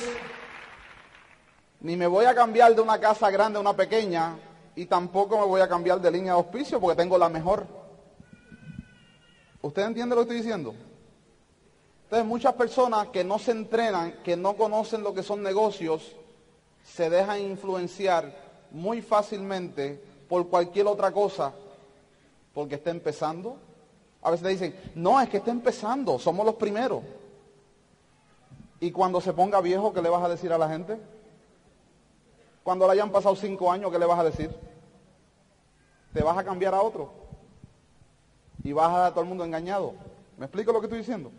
ni 1.80 1.96
me 1.96 2.06
voy 2.06 2.26
a 2.26 2.34
cambiar 2.34 2.74
de 2.74 2.82
una 2.82 3.00
casa 3.00 3.30
grande 3.30 3.56
a 3.56 3.62
una 3.62 3.72
pequeña 3.74 4.36
y 4.74 4.84
tampoco 4.84 5.38
me 5.38 5.46
voy 5.46 5.62
a 5.62 5.66
cambiar 5.66 5.98
de 5.98 6.10
línea 6.10 6.34
de 6.34 6.38
auspicio 6.38 6.78
porque 6.78 7.02
tengo 7.02 7.16
la 7.16 7.30
mejor. 7.30 7.66
¿Usted 9.62 9.86
entiende 9.86 10.14
lo 10.14 10.20
que 10.20 10.24
estoy 10.24 10.36
diciendo? 10.36 10.74
Entonces, 12.04 12.28
muchas 12.28 12.52
personas 12.52 13.08
que 13.08 13.24
no 13.24 13.38
se 13.38 13.52
entrenan, 13.52 14.20
que 14.22 14.36
no 14.36 14.58
conocen 14.58 15.02
lo 15.02 15.14
que 15.14 15.22
son 15.22 15.42
negocios, 15.42 16.14
se 16.84 17.08
dejan 17.08 17.40
influenciar 17.40 18.36
muy 18.70 19.00
fácilmente 19.00 19.98
por 20.28 20.48
cualquier 20.48 20.86
otra 20.86 21.12
cosa 21.12 21.54
porque 22.52 22.74
está 22.74 22.90
empezando. 22.90 23.56
A 24.20 24.30
veces 24.32 24.48
dicen, 24.48 24.76
no, 24.94 25.18
es 25.18 25.30
que 25.30 25.38
está 25.38 25.50
empezando, 25.50 26.18
somos 26.18 26.44
los 26.44 26.56
primeros. 26.56 27.00
Y 28.80 28.90
cuando 28.90 29.20
se 29.20 29.32
ponga 29.32 29.60
viejo, 29.60 29.92
¿qué 29.92 30.02
le 30.02 30.08
vas 30.08 30.22
a 30.22 30.28
decir 30.28 30.52
a 30.52 30.58
la 30.58 30.68
gente? 30.68 30.98
Cuando 32.62 32.86
le 32.86 32.92
hayan 32.92 33.10
pasado 33.10 33.36
cinco 33.36 33.70
años, 33.70 33.90
¿qué 33.90 33.98
le 33.98 34.06
vas 34.06 34.18
a 34.18 34.24
decir? 34.24 34.50
Te 36.12 36.22
vas 36.22 36.36
a 36.36 36.44
cambiar 36.44 36.74
a 36.74 36.82
otro. 36.82 37.12
Y 38.64 38.72
vas 38.72 38.88
a 38.88 38.98
dar 38.98 39.06
a 39.06 39.10
todo 39.10 39.22
el 39.22 39.28
mundo 39.28 39.44
engañado. 39.44 39.94
¿Me 40.36 40.46
explico 40.46 40.72
lo 40.72 40.80
que 40.80 40.86
estoy 40.86 40.98
diciendo? 40.98 41.30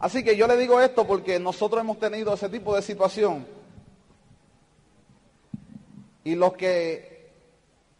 Así 0.00 0.24
que 0.24 0.36
yo 0.36 0.46
le 0.46 0.56
digo 0.56 0.80
esto 0.80 1.06
porque 1.06 1.38
nosotros 1.38 1.80
hemos 1.80 1.98
tenido 1.98 2.34
ese 2.34 2.48
tipo 2.48 2.74
de 2.74 2.82
situación. 2.82 3.46
Y 6.24 6.34
los 6.34 6.54
que 6.54 7.30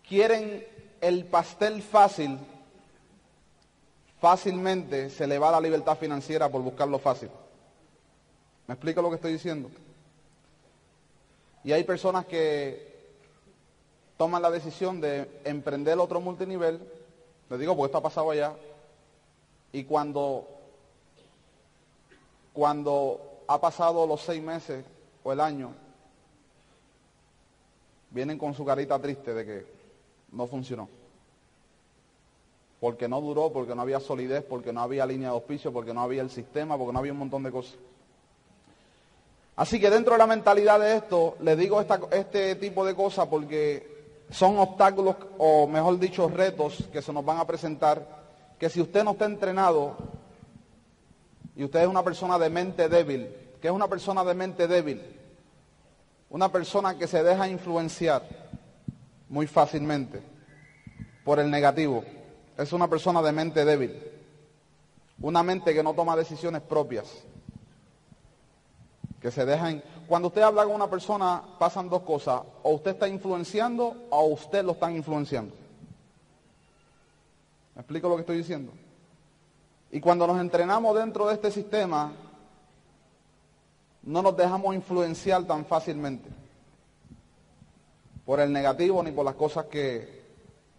quieren 0.08 0.66
el 1.00 1.24
pastel 1.26 1.82
fácil, 1.82 2.38
fácilmente 4.20 5.08
se 5.10 5.26
le 5.26 5.38
va 5.38 5.50
la 5.50 5.60
libertad 5.60 5.96
financiera 5.96 6.48
por 6.48 6.62
buscarlo 6.62 6.98
fácil. 6.98 7.30
¿Me 8.66 8.74
explico 8.74 9.02
lo 9.02 9.08
que 9.08 9.16
estoy 9.16 9.32
diciendo? 9.32 9.70
Y 11.64 11.72
hay 11.72 11.84
personas 11.84 12.26
que 12.26 12.90
toman 14.16 14.42
la 14.42 14.50
decisión 14.50 15.00
de 15.00 15.40
emprender 15.44 15.98
otro 15.98 16.20
multinivel, 16.20 16.80
les 17.48 17.58
digo 17.58 17.74
porque 17.74 17.86
esto 17.86 17.98
ha 17.98 18.02
pasado 18.02 18.30
allá, 18.30 18.54
y 19.72 19.84
cuando, 19.84 20.46
cuando 22.52 23.42
ha 23.48 23.60
pasado 23.60 24.06
los 24.06 24.20
seis 24.20 24.42
meses 24.42 24.84
o 25.22 25.32
el 25.32 25.40
año, 25.40 25.72
vienen 28.10 28.38
con 28.38 28.54
su 28.54 28.64
carita 28.64 28.98
triste 28.98 29.32
de 29.32 29.46
que 29.46 29.66
no 30.32 30.46
funcionó. 30.46 30.99
Porque 32.80 33.08
no 33.08 33.20
duró, 33.20 33.52
porque 33.52 33.74
no 33.74 33.82
había 33.82 34.00
solidez, 34.00 34.42
porque 34.42 34.72
no 34.72 34.80
había 34.80 35.06
línea 35.06 35.28
de 35.28 35.34
auspicio, 35.34 35.72
porque 35.72 35.92
no 35.92 36.00
había 36.00 36.22
el 36.22 36.30
sistema, 36.30 36.78
porque 36.78 36.92
no 36.92 36.98
había 36.98 37.12
un 37.12 37.18
montón 37.18 37.42
de 37.42 37.50
cosas. 37.50 37.76
Así 39.56 39.78
que 39.78 39.90
dentro 39.90 40.14
de 40.14 40.18
la 40.18 40.26
mentalidad 40.26 40.80
de 40.80 40.96
esto, 40.96 41.36
le 41.40 41.54
digo 41.54 41.84
este 42.10 42.54
tipo 42.56 42.84
de 42.86 42.94
cosas 42.94 43.26
porque 43.26 44.24
son 44.30 44.58
obstáculos 44.58 45.16
o 45.36 45.66
mejor 45.66 45.98
dicho 45.98 46.28
retos 46.28 46.88
que 46.90 47.02
se 47.02 47.12
nos 47.12 47.22
van 47.24 47.38
a 47.38 47.46
presentar 47.46 48.20
que 48.58 48.70
si 48.70 48.80
usted 48.80 49.04
no 49.04 49.10
está 49.10 49.26
entrenado 49.26 49.96
y 51.56 51.64
usted 51.64 51.82
es 51.82 51.88
una 51.88 52.02
persona 52.02 52.38
de 52.38 52.48
mente 52.48 52.88
débil, 52.88 53.28
que 53.60 53.68
es 53.68 53.74
una 53.74 53.88
persona 53.88 54.24
de 54.24 54.34
mente 54.34 54.66
débil, 54.66 55.02
una 56.30 56.50
persona 56.50 56.96
que 56.96 57.06
se 57.06 57.22
deja 57.22 57.48
influenciar 57.48 58.22
muy 59.28 59.46
fácilmente 59.46 60.22
por 61.24 61.38
el 61.38 61.50
negativo, 61.50 62.04
es 62.62 62.72
una 62.72 62.88
persona 62.88 63.22
de 63.22 63.32
mente 63.32 63.64
débil, 63.64 63.96
una 65.20 65.42
mente 65.42 65.72
que 65.72 65.82
no 65.82 65.94
toma 65.94 66.14
decisiones 66.14 66.62
propias, 66.62 67.24
que 69.20 69.30
se 69.30 69.44
dejan... 69.44 69.82
Cuando 70.06 70.28
usted 70.28 70.42
habla 70.42 70.64
con 70.64 70.74
una 70.74 70.90
persona 70.90 71.42
pasan 71.58 71.88
dos 71.88 72.02
cosas, 72.02 72.42
o 72.62 72.72
usted 72.72 72.92
está 72.92 73.08
influenciando 73.08 73.94
o 74.10 74.24
usted 74.26 74.64
lo 74.64 74.72
están 74.72 74.96
influenciando. 74.96 75.54
¿Me 77.74 77.80
explico 77.80 78.08
lo 78.08 78.16
que 78.16 78.22
estoy 78.22 78.38
diciendo? 78.38 78.72
Y 79.92 80.00
cuando 80.00 80.26
nos 80.26 80.40
entrenamos 80.40 80.96
dentro 80.96 81.28
de 81.28 81.34
este 81.34 81.50
sistema, 81.50 82.12
no 84.02 84.22
nos 84.22 84.36
dejamos 84.36 84.74
influenciar 84.74 85.44
tan 85.44 85.64
fácilmente 85.64 86.28
por 88.26 88.40
el 88.40 88.52
negativo 88.52 89.02
ni 89.02 89.12
por 89.12 89.24
las 89.24 89.34
cosas 89.34 89.66
que, 89.66 90.19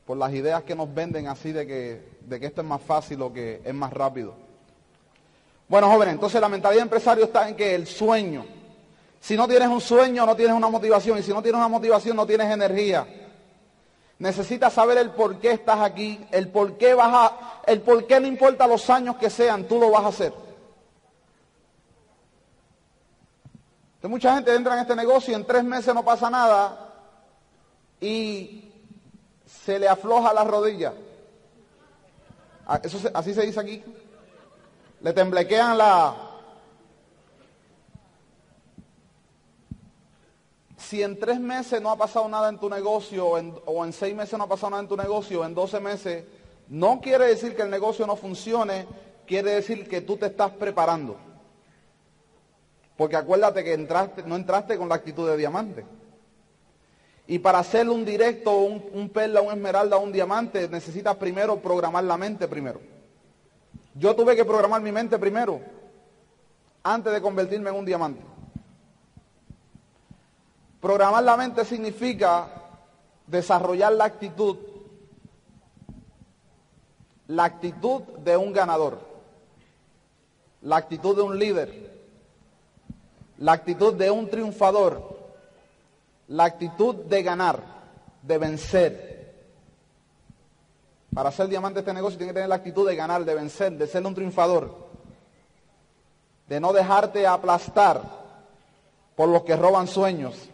por 0.05 0.17
las 0.17 0.33
ideas 0.33 0.63
que 0.63 0.75
nos 0.75 0.93
venden 0.93 1.27
así 1.27 1.51
de 1.51 1.65
que, 1.67 2.17
de 2.21 2.39
que 2.39 2.45
esto 2.47 2.61
es 2.61 2.67
más 2.67 2.81
fácil 2.81 3.21
o 3.21 3.31
que 3.31 3.61
es 3.63 3.73
más 3.73 3.93
rápido. 3.93 4.33
Bueno, 5.67 5.89
jóvenes, 5.89 6.15
entonces 6.15 6.41
la 6.41 6.49
mentalidad 6.49 6.83
empresario 6.83 7.25
está 7.25 7.47
en 7.47 7.55
que 7.55 7.75
el 7.75 7.87
sueño, 7.87 8.45
si 9.21 9.37
no 9.37 9.47
tienes 9.47 9.69
un 9.69 9.79
sueño, 9.79 10.25
no 10.25 10.35
tienes 10.35 10.55
una 10.55 10.67
motivación, 10.67 11.17
y 11.19 11.23
si 11.23 11.31
no 11.31 11.41
tienes 11.41 11.59
una 11.59 11.67
motivación, 11.67 12.17
no 12.17 12.25
tienes 12.25 12.51
energía. 12.51 13.07
Necesitas 14.19 14.73
saber 14.73 14.97
el 14.97 15.11
por 15.11 15.39
qué 15.39 15.51
estás 15.51 15.79
aquí, 15.79 16.19
el 16.31 16.49
por 16.49 16.77
qué 16.77 16.93
vas 16.93 17.09
a, 17.13 17.61
el 17.67 17.81
por 17.81 18.05
qué 18.05 18.19
no 18.19 18.27
importa 18.27 18.67
los 18.67 18.89
años 18.89 19.15
que 19.15 19.29
sean, 19.29 19.63
tú 19.63 19.79
lo 19.79 19.91
vas 19.91 20.03
a 20.03 20.07
hacer. 20.09 20.33
Entonces, 23.95 24.09
mucha 24.09 24.35
gente 24.35 24.53
entra 24.53 24.73
en 24.73 24.79
este 24.79 24.95
negocio 24.95 25.31
y 25.31 25.35
en 25.35 25.45
tres 25.45 25.63
meses 25.63 25.93
no 25.93 26.03
pasa 26.03 26.29
nada 26.29 26.95
y 28.01 28.70
se 29.71 29.79
le 29.79 29.87
afloja 29.87 30.33
la 30.33 30.43
rodilla. 30.43 30.93
Ah, 32.67 32.81
eso 32.83 33.09
así 33.13 33.33
se 33.33 33.45
dice 33.45 33.59
aquí. 33.59 33.81
Le 34.99 35.13
temblequean 35.13 35.77
la... 35.77 36.13
Si 40.77 41.01
en 41.01 41.17
tres 41.17 41.39
meses 41.39 41.81
no 41.81 41.89
ha 41.89 41.95
pasado 41.95 42.27
nada 42.27 42.49
en 42.49 42.59
tu 42.59 42.69
negocio 42.69 43.25
o 43.29 43.85
en, 43.85 43.93
seis 43.93 44.13
meses 44.13 44.37
no 44.37 44.43
ha 44.43 44.49
pasado 44.49 44.71
nada 44.71 44.83
en 44.83 44.89
tu 44.89 44.97
negocio, 44.97 45.45
en 45.45 45.55
doce 45.55 45.79
meses, 45.79 46.25
no 46.67 46.99
quiere 46.99 47.27
decir 47.27 47.55
que 47.55 47.61
el 47.61 47.69
negocio 47.69 48.05
no 48.05 48.17
funcione, 48.17 48.87
quiere 49.25 49.51
decir 49.51 49.87
que 49.87 50.01
tú 50.01 50.17
te 50.17 50.25
estás 50.25 50.51
preparando. 50.51 51.15
Porque 52.97 53.15
acuérdate 53.15 53.63
que 53.63 53.73
entraste, 53.73 54.23
no 54.23 54.35
entraste 54.35 54.77
con 54.77 54.89
la 54.89 54.95
actitud 54.95 55.29
de 55.29 55.37
diamante. 55.37 55.85
Y 57.31 57.39
para 57.39 57.59
hacer 57.59 57.87
un 57.87 58.03
directo, 58.03 58.57
un, 58.57 58.83
un 58.91 59.07
perla, 59.07 59.39
un 59.39 59.53
esmeralda, 59.53 59.95
un 59.95 60.11
diamante, 60.11 60.67
necesitas 60.67 61.15
primero 61.15 61.61
programar 61.61 62.03
la 62.03 62.17
mente 62.17 62.45
primero. 62.45 62.81
Yo 63.95 64.13
tuve 64.13 64.35
que 64.35 64.43
programar 64.43 64.81
mi 64.81 64.91
mente 64.91 65.17
primero, 65.17 65.61
antes 66.83 67.13
de 67.13 67.21
convertirme 67.21 67.69
en 67.69 67.77
un 67.77 67.85
diamante. 67.85 68.21
Programar 70.81 71.23
la 71.23 71.37
mente 71.37 71.63
significa 71.63 72.49
desarrollar 73.27 73.93
la 73.93 74.03
actitud, 74.03 74.57
la 77.27 77.45
actitud 77.45 78.01
de 78.25 78.35
un 78.35 78.51
ganador, 78.51 78.99
la 80.63 80.75
actitud 80.75 81.15
de 81.15 81.21
un 81.21 81.39
líder, 81.39 81.93
la 83.37 83.53
actitud 83.53 83.93
de 83.93 84.11
un 84.11 84.29
triunfador, 84.29 85.20
la 86.31 86.45
actitud 86.45 86.95
de 86.95 87.23
ganar, 87.23 87.59
de 88.21 88.37
vencer, 88.37 89.11
para 91.13 91.29
ser 91.29 91.49
diamante 91.49 91.79
este 91.79 91.93
negocio 91.93 92.17
tiene 92.17 92.31
que 92.31 92.35
tener 92.35 92.47
la 92.47 92.55
actitud 92.55 92.87
de 92.87 92.95
ganar, 92.95 93.25
de 93.25 93.35
vencer, 93.35 93.73
de 93.73 93.85
ser 93.85 94.05
un 94.05 94.15
triunfador, 94.15 94.87
de 96.47 96.59
no 96.61 96.71
dejarte 96.71 97.27
aplastar 97.27 98.01
por 99.17 99.27
los 99.27 99.43
que 99.43 99.57
roban 99.57 99.87
sueños. 99.87 100.47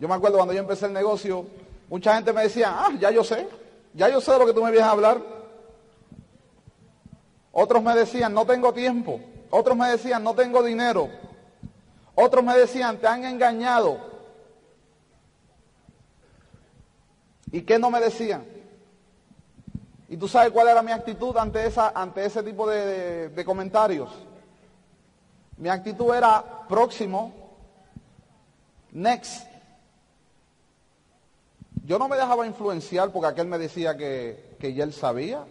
Yo 0.00 0.08
me 0.08 0.14
acuerdo 0.14 0.38
cuando 0.38 0.52
yo 0.52 0.60
empecé 0.60 0.86
el 0.86 0.92
negocio, 0.92 1.46
mucha 1.88 2.16
gente 2.16 2.32
me 2.32 2.42
decía, 2.42 2.74
ah, 2.76 2.92
ya 2.98 3.12
yo 3.12 3.22
sé, 3.22 3.46
ya 3.92 4.08
yo 4.08 4.20
sé 4.20 4.32
de 4.32 4.38
lo 4.40 4.46
que 4.46 4.52
tú 4.52 4.64
me 4.64 4.72
vienes 4.72 4.88
a 4.88 4.92
hablar. 4.92 5.22
Otros 7.52 7.80
me 7.84 7.94
decían, 7.94 8.34
no 8.34 8.44
tengo 8.44 8.72
tiempo. 8.72 9.20
Otros 9.50 9.76
me 9.76 9.88
decían, 9.90 10.24
no 10.24 10.34
tengo 10.34 10.60
dinero. 10.60 11.08
Otros 12.14 12.44
me 12.44 12.56
decían, 12.56 12.98
te 12.98 13.06
han 13.06 13.24
engañado. 13.24 13.98
¿Y 17.50 17.62
qué 17.62 17.78
no 17.78 17.90
me 17.90 18.00
decían? 18.00 18.44
¿Y 20.08 20.16
tú 20.16 20.28
sabes 20.28 20.52
cuál 20.52 20.68
era 20.68 20.82
mi 20.82 20.92
actitud 20.92 21.36
ante, 21.36 21.66
esa, 21.66 21.90
ante 21.90 22.24
ese 22.24 22.42
tipo 22.42 22.68
de, 22.68 23.42
comentarios? 23.44 24.10
Mi 25.56 25.68
actitud 25.68 26.14
era 26.14 26.66
próximo, 26.68 27.32
next. 28.92 29.46
Yo 31.84 31.98
no 31.98 32.08
me 32.08 32.16
dejaba 32.16 32.46
influenciar 32.46 33.10
porque 33.10 33.28
aquel 33.28 33.46
me 33.46 33.58
decía 33.58 33.96
que, 33.96 34.56
que 34.58 34.72
ya 34.74 34.84
él 34.84 34.92
sabía, 34.92 35.44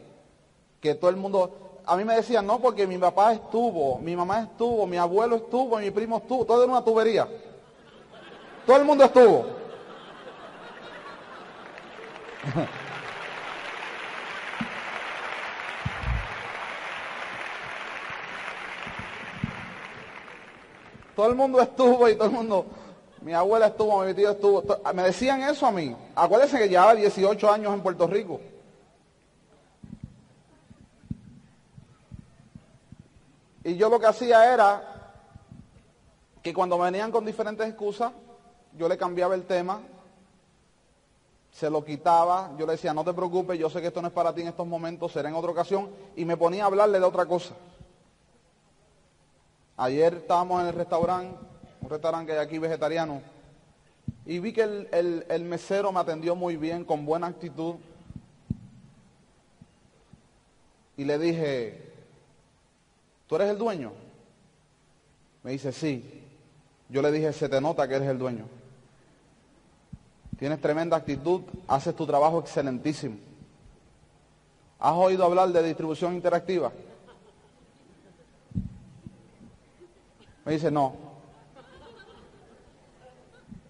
que 0.80 0.96
todo 0.96 1.10
el 1.10 1.18
mundo... 1.18 1.63
A 1.86 1.98
mí 1.98 2.06
me 2.06 2.16
decían, 2.16 2.48
no, 2.48 2.60
porque 2.60 2.88
mi 2.88 2.98
papá 2.98 3.34
estuvo, 3.34 4.00
mi 4.00 4.16
mamá 4.16 4.42
estuvo, 4.42 4.88
mi 4.88 4.96
abuelo 4.98 5.36
estuvo, 5.36 5.78
mi 5.78 5.92
primo 5.92 6.18
estuvo, 6.18 6.46
todo 6.46 6.64
era 6.64 6.72
una 6.72 6.84
tubería. 6.84 7.28
Todo 8.66 8.78
el 8.78 8.86
mundo 8.86 9.04
estuvo. 9.04 9.46
todo 21.16 21.28
el 21.28 21.36
mundo 21.36 21.62
estuvo 21.62 22.10
y 22.10 22.16
todo 22.16 22.26
el 22.28 22.34
mundo, 22.34 22.66
mi 23.22 23.34
abuela 23.34 23.68
estuvo, 23.68 24.04
mi 24.04 24.14
tío 24.14 24.32
estuvo, 24.32 24.64
me 24.94 25.04
decían 25.04 25.42
eso 25.44 25.66
a 25.66 25.72
mí. 25.72 25.94
Acuérdense 26.16 26.58
que 26.58 26.70
llevaba 26.70 26.96
18 26.96 27.52
años 27.52 27.74
en 27.74 27.82
Puerto 27.82 28.08
Rico. 28.08 28.40
Y 33.64 33.76
yo 33.76 33.90
lo 33.90 34.00
que 34.00 34.08
hacía 34.08 34.54
era 34.54 35.14
que 36.42 36.54
cuando 36.54 36.78
venían 36.78 37.12
con 37.12 37.26
diferentes 37.26 37.68
excusas, 37.68 38.12
yo 38.78 38.90
le 38.90 38.98
cambiaba 38.98 39.36
el 39.36 39.46
tema 39.46 39.82
se 41.54 41.70
lo 41.70 41.86
quitaba, 41.86 42.52
yo 42.58 42.66
le 42.66 42.74
decía, 42.74 42.94
no 42.94 43.04
te 43.04 43.14
preocupes, 43.14 43.60
yo 43.60 43.70
sé 43.70 43.80
que 43.80 43.88
esto 43.88 44.02
no 44.02 44.08
es 44.08 44.14
para 44.14 44.34
ti 44.34 44.42
en 44.42 44.48
estos 44.48 44.66
momentos, 44.66 45.12
será 45.12 45.30
en 45.30 45.36
otra 45.36 45.52
ocasión, 45.52 45.88
y 46.16 46.26
me 46.26 46.36
ponía 46.36 46.64
a 46.64 46.68
hablarle 46.68 47.00
de 47.00 47.06
otra 47.06 47.28
cosa. 47.28 47.54
Ayer 49.78 50.16
estábamos 50.16 50.62
en 50.62 50.70
el 50.70 50.74
restaurante, 50.74 51.38
un 51.82 51.90
restaurante 51.90 52.32
que 52.32 52.40
hay 52.40 52.44
aquí 52.44 52.58
vegetariano, 52.58 53.22
y 54.26 54.40
vi 54.40 54.52
que 54.52 54.64
el, 54.64 55.26
el 55.30 55.44
mesero 55.44 55.92
me 55.92 56.00
atendió 56.00 56.36
muy 56.36 56.58
bien, 56.58 56.84
con 56.84 57.06
buena 57.06 57.28
actitud, 57.28 57.76
y 60.98 61.06
le 61.06 61.20
dije, 61.20 61.93
¿tú 63.34 63.38
eres 63.38 63.50
el 63.50 63.58
dueño? 63.58 63.92
Me 65.42 65.54
dice, 65.54 65.72
sí. 65.72 66.24
Yo 66.88 67.02
le 67.02 67.12
dije, 67.12 67.34
se 67.34 67.50
te 67.50 67.60
nota 67.60 67.88
que 67.88 67.96
eres 67.96 68.08
el 68.08 68.20
dueño. 68.20 68.46
Tienes 70.38 70.62
tremenda 70.62 70.98
actitud, 70.98 71.42
haces 71.68 71.96
tu 71.96 72.06
trabajo 72.06 72.42
excelentísimo. 72.42 73.18
¿Has 74.78 74.94
oído 74.94 75.26
hablar 75.26 75.50
de 75.50 75.64
distribución 75.64 76.14
interactiva? 76.14 76.72
Me 80.46 80.52
dice, 80.52 80.70
no. 80.70 80.94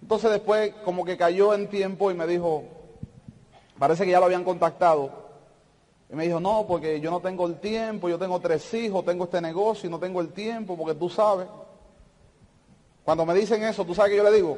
Entonces 0.01 0.29
después 0.29 0.73
como 0.83 1.05
que 1.05 1.15
cayó 1.15 1.53
en 1.53 1.69
tiempo 1.69 2.11
y 2.11 2.15
me 2.15 2.27
dijo, 2.27 2.65
parece 3.79 4.03
que 4.03 4.11
ya 4.11 4.19
lo 4.19 4.25
habían 4.25 4.43
contactado. 4.43 5.22
Y 6.11 6.15
me 6.15 6.25
dijo, 6.25 6.39
no, 6.39 6.65
porque 6.67 6.99
yo 6.99 7.09
no 7.09 7.19
tengo 7.19 7.47
el 7.47 7.59
tiempo, 7.59 8.07
yo 8.07 8.19
tengo 8.19 8.39
tres 8.39 8.73
hijos, 8.73 9.03
tengo 9.03 9.23
este 9.23 9.41
negocio 9.41 9.87
y 9.87 9.91
no 9.91 9.99
tengo 9.99 10.21
el 10.21 10.29
tiempo, 10.29 10.77
porque 10.77 10.95
tú 10.95 11.09
sabes. 11.09 11.47
Cuando 13.03 13.25
me 13.25 13.33
dicen 13.33 13.63
eso, 13.63 13.83
¿tú 13.83 13.95
sabes 13.95 14.11
que 14.11 14.17
yo 14.17 14.23
le 14.23 14.31
digo? 14.31 14.57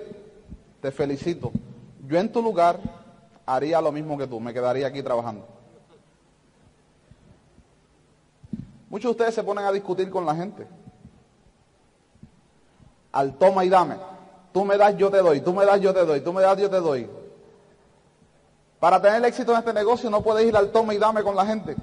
Te 0.81 0.91
felicito. 0.91 1.51
Yo 2.07 2.19
en 2.19 2.31
tu 2.31 2.41
lugar 2.41 2.79
haría 3.45 3.81
lo 3.81 3.91
mismo 3.91 4.17
que 4.17 4.27
tú, 4.27 4.39
me 4.39 4.53
quedaría 4.53 4.87
aquí 4.87 5.01
trabajando. 5.01 5.47
Muchos 8.89 9.09
de 9.09 9.11
ustedes 9.11 9.35
se 9.35 9.43
ponen 9.43 9.65
a 9.65 9.71
discutir 9.71 10.09
con 10.09 10.25
la 10.25 10.35
gente. 10.35 10.67
Al 13.11 13.37
toma 13.37 13.65
y 13.65 13.69
dame. 13.69 13.95
Tú 14.53 14.63
me 14.63 14.77
das, 14.77 14.95
yo 14.97 15.09
te 15.09 15.17
doy. 15.17 15.41
Tú 15.41 15.53
me 15.53 15.65
das, 15.65 15.81
yo 15.81 15.93
te 15.93 16.05
doy. 16.05 16.21
Tú 16.21 16.31
me 16.31 16.41
das, 16.41 16.57
yo 16.57 16.69
te 16.69 16.79
doy. 16.79 17.09
Para 18.79 19.01
tener 19.01 19.23
éxito 19.25 19.51
en 19.51 19.59
este 19.59 19.73
negocio 19.73 20.09
no 20.09 20.21
puedes 20.21 20.47
ir 20.47 20.55
al 20.55 20.71
tome 20.71 20.95
y 20.95 20.97
dame 20.97 21.23
con 21.23 21.35
la 21.35 21.45
gente. 21.45 21.75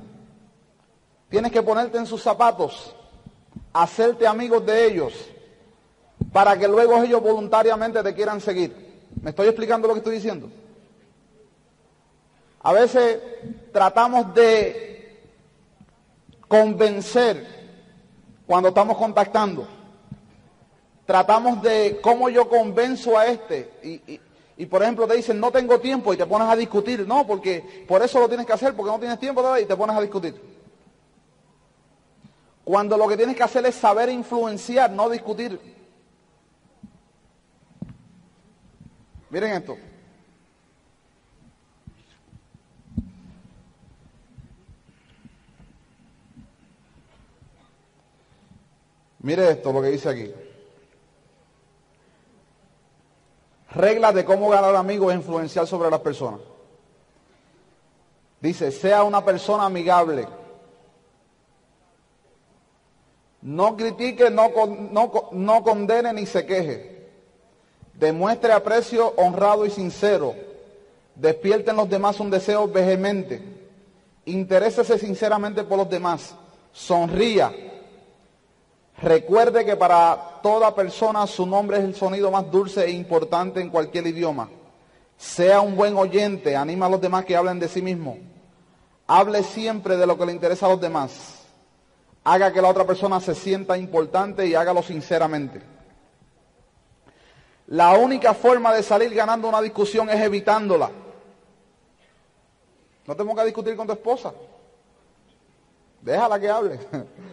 Tienes 1.29 1.51
que 1.51 1.63
ponerte 1.63 1.99
en 1.99 2.07
sus 2.07 2.23
zapatos, 2.23 2.95
hacerte 3.73 4.27
amigos 4.27 4.65
de 4.67 4.87
ellos, 4.87 5.13
para 6.33 6.59
que 6.59 6.69
luego 6.69 7.03
ellos 7.03 7.23
voluntariamente 7.23 8.03
te 8.03 8.15
quieran 8.15 8.41
seguir. 8.41 9.01
¿Me 9.21 9.31
estoy 9.31 9.49
explicando 9.49 9.89
lo 9.89 9.95
que 9.95 9.99
estoy 9.99 10.17
diciendo? 10.17 10.51
A 12.63 12.73
veces 12.73 13.19
tratamos 13.73 14.33
de 14.35 15.21
convencer 16.47 17.47
cuando 18.47 18.69
estamos 18.69 18.97
contactando. 18.99 19.67
Tratamos 21.07 21.63
de 21.63 21.99
cómo 22.03 22.29
yo 22.29 22.49
convenzo 22.49 23.19
a 23.19 23.27
este. 23.27 23.73
Y, 23.83 24.21
por 24.67 24.83
ejemplo 24.83 25.07
te 25.07 25.17
dicen, 25.17 25.41
no 25.41 25.51
tengo 25.51 25.81
tiempo 25.81 26.13
y 26.13 26.17
te 26.17 26.27
pones 26.27 26.49
a 26.49 26.57
discutir. 26.57 27.07
No, 27.07 27.27
porque 27.27 27.85
por 27.87 28.03
eso 28.03 28.21
lo 28.21 28.29
tienes 28.29 28.47
que 28.47 28.53
hacer, 28.53 28.75
porque 28.75 28.93
no 28.93 28.99
tienes 28.99 29.19
tiempo 29.19 29.57
y 29.59 29.65
te 29.65 29.77
pones 29.77 29.97
a 29.97 30.01
discutir. 30.01 30.41
Cuando 32.65 32.97
lo 32.97 33.09
que 33.09 33.17
tienes 33.17 33.37
que 33.37 33.43
hacer 33.43 33.67
es 33.67 33.75
saber 33.75 34.09
influenciar, 34.09 34.91
no 34.91 35.09
discutir. 35.09 35.59
Miren 39.31 39.53
esto. 39.53 39.77
Mire 49.21 49.51
esto, 49.51 49.73
lo 49.73 49.81
que 49.81 49.89
dice 49.89 50.09
aquí. 50.09 50.52
Reglas 53.83 54.15
de 54.15 54.25
cómo 54.25 54.49
ganar 54.49 54.77
amigos 54.77 55.13
e 55.13 55.17
influenciar 55.17 55.67
sobre 55.67 55.91
las 55.91 55.99
personas. 55.99 56.39
Dice, 58.41 58.71
sea 58.71 59.03
una 59.03 59.25
persona 59.25 59.65
amigable. 59.65 60.29
No 63.41 63.77
critique, 63.77 64.31
no, 64.31 65.63
condene 65.65 66.13
ni 66.13 66.27
se 66.27 66.47
queje. 66.47 67.09
Demuestre 67.95 68.53
aprecio 68.53 69.15
honrado 69.17 69.67
y 69.67 69.71
sincero. 69.71 70.37
Despierte 71.17 71.73
en 71.73 71.77
los 71.77 71.91
demás 71.91 72.21
un 72.21 72.31
deseo 72.31 72.69
vehemente. 72.69 73.43
Interésese 74.27 74.97
sinceramente 74.97 75.65
por 75.65 75.79
los 75.79 75.91
demás. 75.91 76.37
Sonría 76.73 77.53
Recuerde 79.03 79.65
que 79.65 79.77
para 79.77 80.39
toda 80.43 80.75
persona 80.77 81.27
su 81.27 81.45
nombre 81.45 81.79
es 81.79 81.85
el 81.85 81.95
sonido 81.97 82.31
más 82.31 82.49
dulce 82.51 82.85
e 82.85 82.91
importante 82.91 83.61
en 83.61 83.69
cualquier 83.69 84.07
idioma. 84.07 84.49
Sea 85.17 85.61
un 85.61 85.75
buen 85.75 85.97
oyente, 85.97 86.55
anima 86.55 86.87
a 86.87 86.89
los 86.89 87.01
demás 87.01 87.25
que 87.25 87.35
hablen 87.35 87.59
de 87.59 87.67
sí 87.67 87.83
mismo. 87.83 88.19
Hable 89.09 89.43
siempre 89.43 89.97
de 89.97 90.07
lo 90.07 90.17
que 90.17 90.27
le 90.27 90.33
interesa 90.33 90.67
a 90.67 90.69
los 90.69 90.81
demás. 90.81 91.41
Haga 92.23 92.53
que 92.53 92.63
la 92.63 92.69
otra 92.69 92.87
persona 92.87 93.19
se 93.19 93.35
sienta 93.35 93.77
importante 93.77 94.47
y 94.47 94.55
hágalo 94.55 94.85
sinceramente. 94.85 95.61
La 97.67 97.95
única 97.95 98.35
forma 98.35 98.73
de 98.73 98.85
salir 98.85 99.13
ganando 99.15 99.49
una 99.49 99.61
discusión 99.61 100.11
es 100.11 100.21
evitándola. 100.21 100.91
No 103.05 103.17
tengo 103.17 103.35
que 103.35 103.45
discutir 103.45 103.75
con 103.75 103.89
tu 103.89 103.95
esposa. 103.95 104.33
Déjala 106.01 106.39
que 106.39 106.49
hable. 106.49 106.79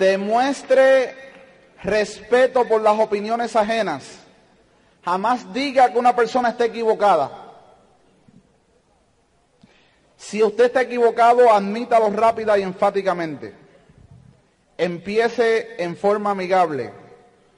demuestre 0.00 1.14
respeto 1.82 2.66
por 2.66 2.80
las 2.80 2.98
opiniones 2.98 3.54
ajenas. 3.54 4.18
Jamás 5.04 5.52
diga 5.52 5.92
que 5.92 5.98
una 5.98 6.16
persona 6.16 6.48
está 6.48 6.64
equivocada. 6.64 7.30
Si 10.16 10.42
usted 10.42 10.64
está 10.64 10.82
equivocado, 10.82 11.52
admítalo 11.52 12.10
rápida 12.10 12.58
y 12.58 12.62
enfáticamente. 12.62 13.54
Empiece 14.76 15.82
en 15.82 15.96
forma 15.96 16.30
amigable. 16.30 16.92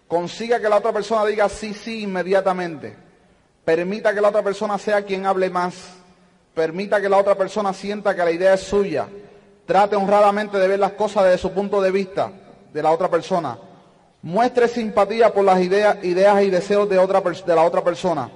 Consiga 0.06 0.60
que 0.60 0.68
la 0.68 0.76
otra 0.76 0.92
persona 0.92 1.24
diga 1.24 1.48
sí, 1.48 1.74
sí 1.74 2.02
inmediatamente. 2.02 2.96
Permita 3.64 4.12
que 4.12 4.20
la 4.20 4.28
otra 4.28 4.42
persona 4.42 4.78
sea 4.78 5.02
quien 5.02 5.26
hable 5.26 5.48
más. 5.48 5.74
Permita 6.54 7.00
que 7.00 7.08
la 7.08 7.18
otra 7.18 7.36
persona 7.36 7.72
sienta 7.72 8.14
que 8.14 8.24
la 8.24 8.30
idea 8.30 8.54
es 8.54 8.62
suya. 8.62 9.08
Trate 9.66 9.94
honradamente 9.94 10.58
de 10.58 10.66
ver 10.66 10.78
las 10.78 10.92
cosas 10.92 11.24
desde 11.24 11.38
su 11.38 11.52
punto 11.52 11.80
de 11.80 11.92
vista, 11.92 12.32
de 12.72 12.82
la 12.82 12.90
otra 12.90 13.08
persona. 13.08 13.56
Muestre 14.22 14.66
simpatía 14.68 15.32
por 15.32 15.44
las 15.44 15.60
ideas, 15.60 16.02
ideas 16.02 16.42
y 16.42 16.50
deseos 16.50 16.88
de, 16.88 16.98
otra, 16.98 17.20
de 17.20 17.54
la 17.54 17.62
otra 17.62 17.82
persona. 17.82 18.30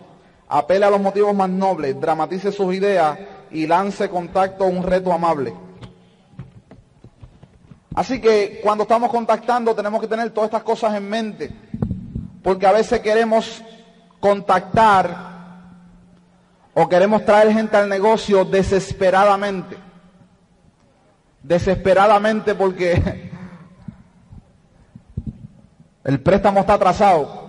Apele 0.49 0.85
a 0.85 0.91
los 0.91 1.01
motivos 1.01 1.35
más 1.35 1.49
nobles, 1.49 2.01
dramatice 2.01 2.53
sus 2.53 2.73
ideas 2.75 3.19
y 3.51 3.67
lance 3.67 4.09
contacto 4.09 4.65
un 4.67 4.85
reto 4.85 5.13
amable. 5.13 5.53
Así 7.95 8.21
que 8.21 8.61
cuando 8.63 8.83
estamos 8.83 9.11
contactando 9.11 9.75
tenemos 9.75 10.01
que 10.01 10.09
tener 10.09 10.31
todas 10.31 10.49
estas 10.49 10.63
cosas 10.63 10.95
en 10.95 11.09
mente, 11.09 11.51
porque 12.43 12.67
a 12.67 12.73
veces 12.73 13.01
queremos 13.01 13.63
contactar 14.21 15.35
o 16.75 16.89
queremos 16.89 17.25
traer 17.25 17.53
gente 17.53 17.77
al 17.77 17.89
negocio 17.89 18.45
desesperadamente 18.45 19.87
desesperadamente 21.47 22.57
porque 22.57 23.31
el 26.03 26.21
préstamo 26.21 26.61
está 26.61 26.75
atrasado. 26.75 27.47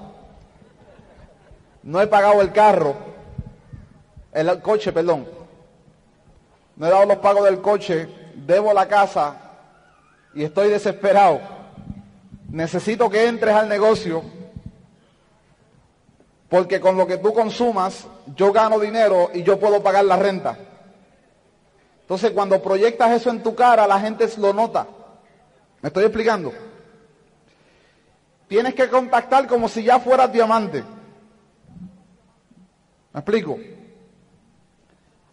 No 1.81 2.01
he 2.01 2.07
pagado 2.07 2.41
el 2.41 2.51
carro, 2.51 2.95
el 4.33 4.61
coche, 4.61 4.91
perdón. 4.91 5.27
No 6.75 6.85
he 6.85 6.89
dado 6.89 7.05
los 7.05 7.17
pagos 7.17 7.45
del 7.45 7.59
coche, 7.61 8.07
debo 8.35 8.71
la 8.73 8.87
casa 8.87 9.35
y 10.35 10.43
estoy 10.43 10.69
desesperado. 10.69 11.39
Necesito 12.49 13.09
que 13.09 13.27
entres 13.27 13.55
al 13.55 13.67
negocio 13.67 14.23
porque 16.49 16.79
con 16.79 16.95
lo 16.95 17.07
que 17.07 17.17
tú 17.17 17.33
consumas 17.33 18.07
yo 18.35 18.53
gano 18.53 18.79
dinero 18.79 19.31
y 19.33 19.43
yo 19.43 19.59
puedo 19.59 19.81
pagar 19.81 20.05
la 20.05 20.17
renta. 20.17 20.57
Entonces 22.07 22.31
cuando 22.31 22.61
proyectas 22.61 23.11
eso 23.11 23.29
en 23.29 23.43
tu 23.43 23.53
cara, 23.53 23.85
la 23.85 23.99
gente 23.99 24.25
lo 24.37 24.53
nota. 24.53 24.87
¿Me 25.81 25.87
estoy 25.87 26.05
explicando? 26.05 26.53
Tienes 28.47 28.75
que 28.75 28.87
contactar 28.87 29.45
como 29.45 29.67
si 29.67 29.83
ya 29.83 29.99
fueras 29.99 30.31
diamante. 30.31 30.85
¿Me 33.11 33.19
explico? 33.19 33.59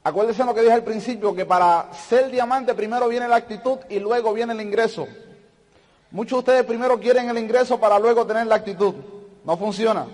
Acuérdense 0.03 0.45
lo 0.45 0.53
que 0.53 0.63
dije 0.63 0.73
al 0.73 0.83
principio, 0.83 1.33
que 1.33 1.47
para 1.47 1.93
ser 1.93 2.29
diamante 2.29 2.75
primero 2.75 3.07
viene 3.07 3.29
la 3.29 3.37
actitud 3.37 3.79
y 3.89 4.01
luego 4.01 4.33
viene 4.35 4.53
el 4.53 4.61
ingreso. 4.61 5.07
Muchos 6.11 6.39
de 6.39 6.41
ustedes 6.41 6.65
primero 6.65 6.99
quieren 6.99 7.29
el 7.29 7.39
ingreso 7.39 7.79
para 7.79 8.01
luego 8.01 8.27
tener 8.27 8.49
la 8.49 8.57
actitud. 8.57 8.97
No 9.45 9.57
funciona. 9.57 10.09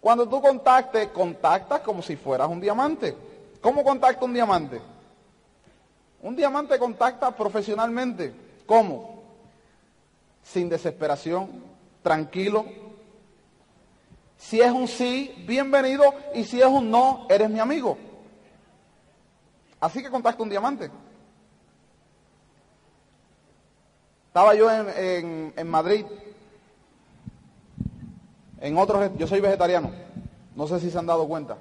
Cuando 0.00 0.26
tú 0.26 0.40
contactes, 0.40 1.08
contactas 1.08 1.80
como 1.80 2.00
si 2.00 2.16
fueras 2.16 2.48
un 2.48 2.58
diamante. 2.58 3.14
¿Cómo 3.60 3.84
contacta 3.84 4.24
un 4.24 4.32
diamante? 4.32 4.80
Un 6.22 6.36
diamante 6.36 6.78
contacta 6.78 7.34
profesionalmente. 7.34 8.34
¿Cómo? 8.66 9.22
Sin 10.42 10.68
desesperación, 10.68 11.48
tranquilo. 12.02 12.66
Si 14.36 14.60
es 14.60 14.70
un 14.70 14.88
sí, 14.88 15.44
bienvenido. 15.46 16.14
Y 16.34 16.44
si 16.44 16.60
es 16.60 16.66
un 16.66 16.90
no, 16.90 17.26
eres 17.28 17.48
mi 17.50 17.58
amigo. 17.58 17.96
Así 19.80 20.02
que 20.02 20.10
contacta 20.10 20.42
un 20.42 20.50
diamante. 20.50 20.90
Estaba 24.26 24.54
yo 24.54 24.70
en, 24.70 25.52
en 25.56 25.68
Madrid, 25.68 26.06
en 28.60 28.76
otro, 28.76 29.12
yo 29.16 29.26
soy 29.26 29.40
vegetariano, 29.40 29.90
no 30.54 30.68
sé 30.68 30.78
si 30.78 30.90
se 30.90 30.98
han 30.98 31.06
dado 31.06 31.26
cuenta. 31.26 31.56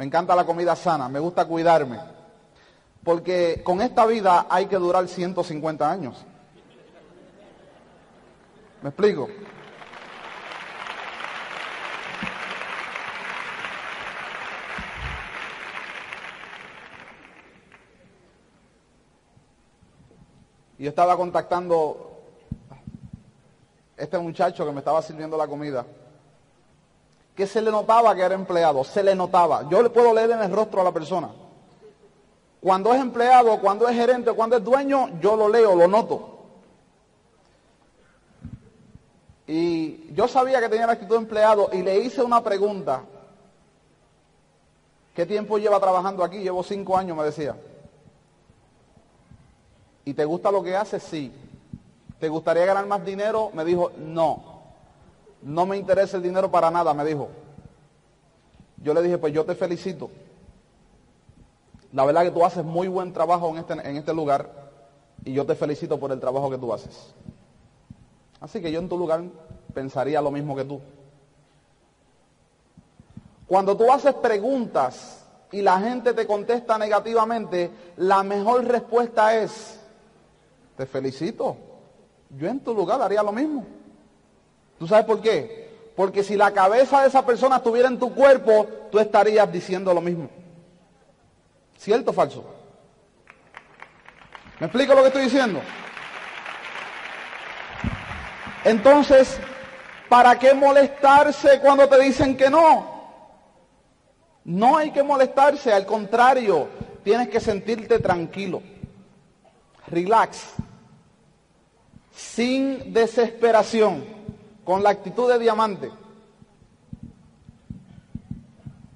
Me 0.00 0.06
encanta 0.06 0.34
la 0.34 0.46
comida 0.46 0.74
sana, 0.74 1.10
me 1.10 1.18
gusta 1.18 1.44
cuidarme. 1.44 2.00
Porque 3.04 3.60
con 3.62 3.82
esta 3.82 4.06
vida 4.06 4.46
hay 4.48 4.64
que 4.64 4.76
durar 4.76 5.06
150 5.06 5.90
años. 5.90 6.24
¿Me 8.80 8.88
explico? 8.88 9.28
Y 20.78 20.84
yo 20.84 20.88
estaba 20.88 21.14
contactando 21.18 22.22
este 23.98 24.18
muchacho 24.18 24.64
que 24.64 24.72
me 24.72 24.78
estaba 24.78 25.02
sirviendo 25.02 25.36
la 25.36 25.46
comida. 25.46 25.84
Que 27.34 27.46
se 27.46 27.62
le 27.62 27.70
notaba 27.70 28.14
que 28.14 28.22
era 28.22 28.34
empleado, 28.34 28.84
se 28.84 29.02
le 29.02 29.14
notaba. 29.14 29.68
Yo 29.68 29.82
le 29.82 29.90
puedo 29.90 30.14
leer 30.14 30.30
en 30.32 30.42
el 30.42 30.52
rostro 30.52 30.80
a 30.80 30.84
la 30.84 30.92
persona. 30.92 31.30
Cuando 32.60 32.92
es 32.92 33.00
empleado, 33.00 33.58
cuando 33.60 33.88
es 33.88 33.96
gerente, 33.96 34.32
cuando 34.32 34.56
es 34.56 34.64
dueño, 34.64 35.18
yo 35.20 35.36
lo 35.36 35.48
leo, 35.48 35.74
lo 35.74 35.88
noto. 35.88 36.38
Y 39.46 40.12
yo 40.14 40.28
sabía 40.28 40.60
que 40.60 40.68
tenía 40.68 40.86
la 40.86 40.92
actitud 40.92 41.16
de 41.16 41.22
empleado 41.22 41.70
y 41.72 41.82
le 41.82 41.98
hice 41.98 42.22
una 42.22 42.42
pregunta. 42.42 43.02
¿Qué 45.14 45.26
tiempo 45.26 45.58
lleva 45.58 45.80
trabajando 45.80 46.22
aquí? 46.22 46.38
Llevo 46.38 46.62
cinco 46.62 46.96
años, 46.96 47.16
me 47.16 47.24
decía. 47.24 47.56
¿Y 50.04 50.14
te 50.14 50.24
gusta 50.24 50.52
lo 50.52 50.62
que 50.62 50.76
haces? 50.76 51.02
Sí. 51.02 51.32
¿Te 52.20 52.28
gustaría 52.28 52.64
ganar 52.66 52.86
más 52.86 53.04
dinero? 53.04 53.50
Me 53.54 53.64
dijo, 53.64 53.90
no. 53.98 54.49
No 55.42 55.66
me 55.66 55.76
interesa 55.76 56.16
el 56.16 56.22
dinero 56.22 56.50
para 56.50 56.70
nada, 56.70 56.92
me 56.94 57.04
dijo. 57.04 57.28
Yo 58.82 58.94
le 58.94 59.02
dije, 59.02 59.18
pues 59.18 59.32
yo 59.32 59.44
te 59.44 59.54
felicito. 59.54 60.10
La 61.92 62.04
verdad 62.04 62.22
que 62.22 62.30
tú 62.30 62.44
haces 62.44 62.64
muy 62.64 62.88
buen 62.88 63.12
trabajo 63.12 63.48
en 63.50 63.58
este, 63.58 63.72
en 63.72 63.96
este 63.96 64.14
lugar 64.14 64.48
y 65.24 65.32
yo 65.32 65.44
te 65.44 65.54
felicito 65.54 65.98
por 65.98 66.12
el 66.12 66.20
trabajo 66.20 66.50
que 66.50 66.58
tú 66.58 66.72
haces. 66.72 67.14
Así 68.40 68.60
que 68.60 68.72
yo 68.72 68.78
en 68.78 68.88
tu 68.88 68.96
lugar 68.96 69.22
pensaría 69.74 70.20
lo 70.22 70.30
mismo 70.30 70.56
que 70.56 70.64
tú. 70.64 70.80
Cuando 73.46 73.76
tú 73.76 73.90
haces 73.90 74.14
preguntas 74.14 75.26
y 75.52 75.60
la 75.60 75.80
gente 75.80 76.14
te 76.14 76.26
contesta 76.26 76.78
negativamente, 76.78 77.70
la 77.96 78.22
mejor 78.22 78.64
respuesta 78.64 79.36
es, 79.36 79.80
te 80.76 80.86
felicito, 80.86 81.56
yo 82.30 82.48
en 82.48 82.60
tu 82.60 82.72
lugar 82.72 83.02
haría 83.02 83.22
lo 83.22 83.32
mismo. 83.32 83.66
¿Tú 84.80 84.88
sabes 84.88 85.04
por 85.04 85.20
qué? 85.20 85.68
Porque 85.94 86.24
si 86.24 86.36
la 86.36 86.52
cabeza 86.52 87.02
de 87.02 87.08
esa 87.08 87.26
persona 87.26 87.56
estuviera 87.56 87.86
en 87.86 87.98
tu 87.98 88.14
cuerpo, 88.14 88.66
tú 88.90 88.98
estarías 88.98 89.52
diciendo 89.52 89.92
lo 89.92 90.00
mismo. 90.00 90.30
¿Cierto 91.76 92.12
o 92.12 92.14
falso? 92.14 92.42
¿Me 94.58 94.68
explico 94.68 94.94
lo 94.94 95.02
que 95.02 95.08
estoy 95.08 95.24
diciendo? 95.24 95.60
Entonces, 98.64 99.38
¿para 100.08 100.38
qué 100.38 100.54
molestarse 100.54 101.60
cuando 101.60 101.86
te 101.86 102.00
dicen 102.00 102.34
que 102.34 102.48
no? 102.48 103.02
No 104.44 104.78
hay 104.78 104.92
que 104.92 105.02
molestarse, 105.02 105.74
al 105.74 105.84
contrario, 105.84 106.68
tienes 107.04 107.28
que 107.28 107.40
sentirte 107.40 107.98
tranquilo. 107.98 108.62
Relax. 109.88 110.54
Sin 112.14 112.94
desesperación, 112.94 114.19
con 114.70 114.84
la 114.84 114.90
actitud 114.90 115.28
de 115.28 115.36
diamante. 115.36 115.90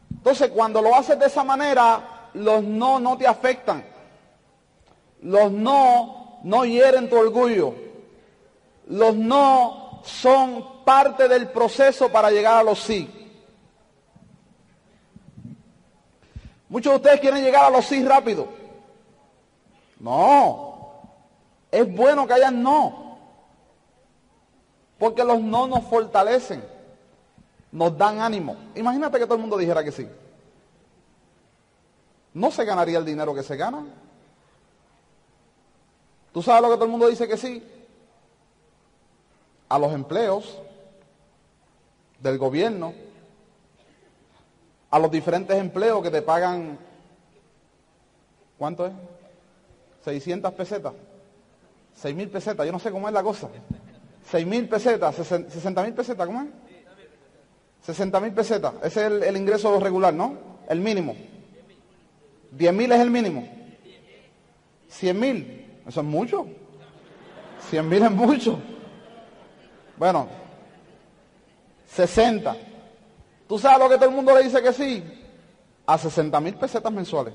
Entonces, 0.09 0.51
cuando 0.51 0.81
lo 0.81 0.95
haces 0.95 1.19
de 1.19 1.27
esa 1.27 1.43
manera, 1.43 2.29
los 2.35 2.63
no 2.63 3.01
no 3.01 3.19
te 3.19 3.27
afectan. 3.27 3.85
Los 5.23 5.51
no 5.51 6.39
no 6.45 6.65
hieren 6.65 7.11
tu 7.11 7.17
orgullo. 7.17 7.75
Los 8.87 9.17
no 9.17 10.01
son 10.05 10.85
parte 10.85 11.27
del 11.27 11.49
proceso 11.49 12.09
para 12.09 12.31
llegar 12.31 12.59
a 12.59 12.63
los 12.63 12.79
sí. 12.79 13.11
Muchos 16.69 16.93
de 16.93 16.97
ustedes 16.99 17.21
quieren 17.21 17.43
llegar 17.43 17.65
a 17.65 17.71
los 17.71 17.85
sí 17.85 18.05
rápido. 18.05 18.47
No. 19.99 21.01
Es 21.69 21.93
bueno 21.93 22.29
que 22.29 22.35
hayan 22.35 22.63
no. 22.63 23.04
Porque 25.05 25.23
los 25.23 25.39
no 25.39 25.67
nos 25.67 25.85
fortalecen. 25.85 26.65
Nos 27.71 27.95
dan 27.99 28.21
ánimo. 28.21 28.57
Imagínate 28.75 29.19
que 29.19 29.27
todo 29.27 29.35
el 29.35 29.43
mundo 29.43 29.59
dijera 29.59 29.85
que 29.85 29.93
sí. 29.93 30.09
No 32.33 32.51
se 32.51 32.65
ganaría 32.65 32.97
el 32.97 33.05
dinero 33.05 33.35
que 33.35 33.43
se 33.43 33.55
gana. 33.55 33.85
¿Tú 36.33 36.41
sabes 36.41 36.63
lo 36.63 36.71
que 36.71 36.77
todo 36.77 36.87
el 36.87 36.91
mundo 36.91 37.09
dice 37.09 37.29
que 37.29 37.37
sí? 37.37 37.63
a 39.69 39.79
los 39.79 39.93
empleos 39.93 40.59
del 42.21 42.39
gobierno, 42.39 42.95
a 44.91 44.99
los 44.99 45.11
diferentes 45.11 45.55
empleos 45.59 46.03
que 46.03 46.11
te 46.11 46.23
pagan, 46.23 46.79
¿cuánto 48.57 48.87
es? 48.87 48.93
600 50.03 50.51
pesetas, 50.55 50.95
6 51.97 52.17
mil 52.17 52.31
pesetas, 52.31 52.65
yo 52.65 52.73
no 52.73 52.79
sé 52.79 52.91
cómo 52.91 53.07
es 53.07 53.13
la 53.13 53.23
cosa. 53.23 53.51
6 54.25 54.47
mil 54.47 54.69
pesetas, 54.69 55.15
60 55.15 55.83
mil 55.83 55.93
pesetas, 55.93 56.27
¿cómo 56.27 56.43
es? 56.43 56.49
60 57.83 58.21
mil 58.21 58.33
pesetas, 58.33 58.75
ese 58.83 59.07
es 59.07 59.23
el, 59.23 59.37
ingreso 59.37 59.79
regular, 59.79 60.15
¿no? 60.15 60.39
El 60.69 60.81
mínimo. 60.81 61.15
10 62.53 62.73
mil 62.73 62.91
es 62.93 63.01
el 63.01 63.11
mínimo. 63.11 63.47
100 64.89 65.21
mil, 65.21 65.81
eso 65.87 66.01
es 66.01 66.07
mucho. 66.07 66.47
100 67.69 67.89
mil 67.89 68.03
es 68.03 68.11
mucho. 68.11 68.59
Bueno, 69.97 70.29
60. 71.87 72.57
¿Tú 73.47 73.59
sabes 73.59 73.79
lo 73.79 73.89
que 73.89 73.97
todo 73.97 74.09
el 74.09 74.15
mundo 74.15 74.35
le 74.35 74.45
dice 74.45 74.63
que 74.63 74.73
sí? 74.73 75.05
A 75.87 75.99
60 75.99 76.41
mil 76.41 76.55
pesetas 76.55 76.93
mensuales. 76.93 77.35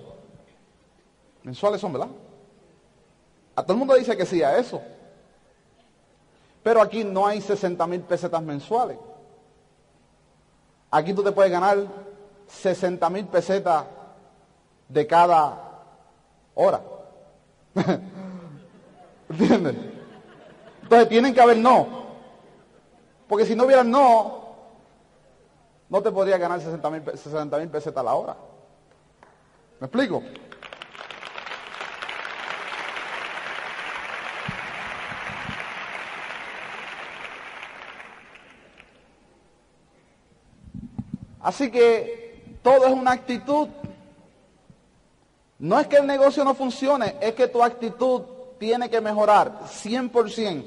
Mensuales 1.43 1.80
son, 1.80 1.93
¿verdad? 1.93 2.10
A 3.56 3.62
todo 3.62 3.73
el 3.73 3.80
mundo 3.80 3.95
dice 3.95 4.17
que 4.17 4.25
sí 4.25 4.41
a 4.41 4.58
eso. 4.58 4.82
Pero 6.69 6.84
aquí 6.84 7.03
no 7.03 7.25
hay 7.25 7.41
60 7.41 7.88
mil 7.88 8.01
pesetas 8.01 8.43
mensuales. 8.43 8.99
Aquí 10.91 11.15
tú 11.15 11.23
te 11.23 11.32
puedes 11.32 11.51
ganar 11.51 11.79
60 12.45 13.10
mil 13.10 13.25
pesetas 13.25 13.86
de 14.88 15.08
cada 15.08 15.58
hora. 16.53 16.79
¿Entiendes? 19.29 19.77
Entonces 20.84 21.10
tienen 21.10 21.34
que 21.34 21.41
haber 21.41 21.58
no. 21.58 21.88
Porque 23.27 23.47
si 23.47 23.55
no 23.55 23.65
hubiera 23.65 23.84
no, 23.84 24.49
no 25.89 26.03
te 26.03 26.12
podría 26.12 26.38
ganar 26.38 26.62
60 26.62 26.88
mil 27.58 27.69
pesetas 27.69 27.97
a 27.97 28.03
la 28.03 28.13
hora. 28.13 28.36
¿Me 29.79 29.88
explico? 29.88 30.21
Así 41.41 41.71
que 41.71 42.58
todo 42.62 42.86
es 42.86 42.93
una 42.93 43.12
actitud. 43.12 43.67
No 45.60 45.80
es 45.80 45.88
que 45.88 45.97
el 45.97 46.08
negocio 46.08 46.43
no 46.43 46.54
funcione, 46.54 47.15
es 47.19 47.34
que 47.34 47.47
tu 47.47 47.63
actitud 47.63 48.21
tiene 48.58 48.89
que 48.89 49.02
mejorar 49.02 49.60
100%. 49.65 50.65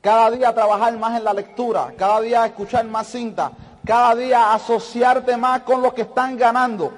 Cada 0.00 0.30
día 0.30 0.54
trabajar 0.54 0.96
más 0.98 1.18
en 1.18 1.24
la 1.24 1.32
lectura, 1.32 1.94
cada 1.96 2.20
día 2.20 2.44
escuchar 2.44 2.84
más 2.84 3.06
cinta, 3.06 3.52
cada 3.84 4.14
día 4.14 4.52
asociarte 4.52 5.36
más 5.36 5.62
con 5.62 5.80
los 5.80 5.94
que 5.94 6.02
están 6.02 6.36
ganando. 6.36 6.92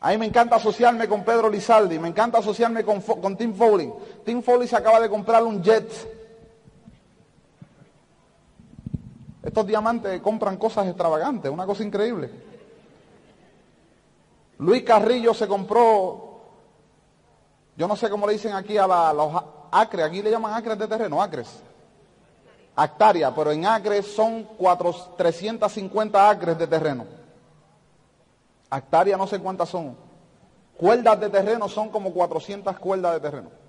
A 0.00 0.10
mí 0.10 0.18
me 0.18 0.26
encanta 0.26 0.56
asociarme 0.56 1.08
con 1.08 1.24
Pedro 1.24 1.48
Lizaldi, 1.48 1.98
me 1.98 2.08
encanta 2.08 2.38
asociarme 2.38 2.84
con, 2.84 3.00
con 3.00 3.36
Tim 3.36 3.54
Foley. 3.54 3.92
Tim 4.24 4.42
Foley 4.42 4.68
se 4.68 4.76
acaba 4.76 5.00
de 5.00 5.08
comprar 5.08 5.42
un 5.44 5.62
jet. 5.62 5.88
Estos 9.42 9.66
diamantes 9.66 10.20
compran 10.20 10.56
cosas 10.56 10.86
extravagantes, 10.86 11.50
una 11.50 11.66
cosa 11.66 11.82
increíble. 11.82 12.30
Luis 14.58 14.84
Carrillo 14.84 15.34
se 15.34 15.48
compró, 15.48 16.40
yo 17.76 17.88
no 17.88 17.96
sé 17.96 18.08
cómo 18.08 18.26
le 18.26 18.34
dicen 18.34 18.52
aquí 18.52 18.78
a, 18.78 18.86
la, 18.86 19.12
los 19.12 19.32
acres, 19.72 20.04
aquí 20.04 20.22
le 20.22 20.30
llaman 20.30 20.54
acres 20.54 20.78
de 20.78 20.86
terreno, 20.86 21.20
acres. 21.20 21.60
Hectárea, 22.76 23.34
pero 23.34 23.50
en 23.50 23.66
acres 23.66 24.06
son 24.14 24.48
350 25.16 26.30
acres 26.30 26.56
de 26.56 26.66
terreno. 26.66 27.04
Hectárea 28.70 29.16
no 29.16 29.26
sé 29.26 29.40
cuántas 29.40 29.68
son. 29.68 29.96
Cuerdas 30.76 31.20
de 31.20 31.28
terreno 31.28 31.68
son 31.68 31.90
como 31.90 32.12
400 32.12 32.78
cuerdas 32.78 33.14
de 33.14 33.20
terreno. 33.20 33.61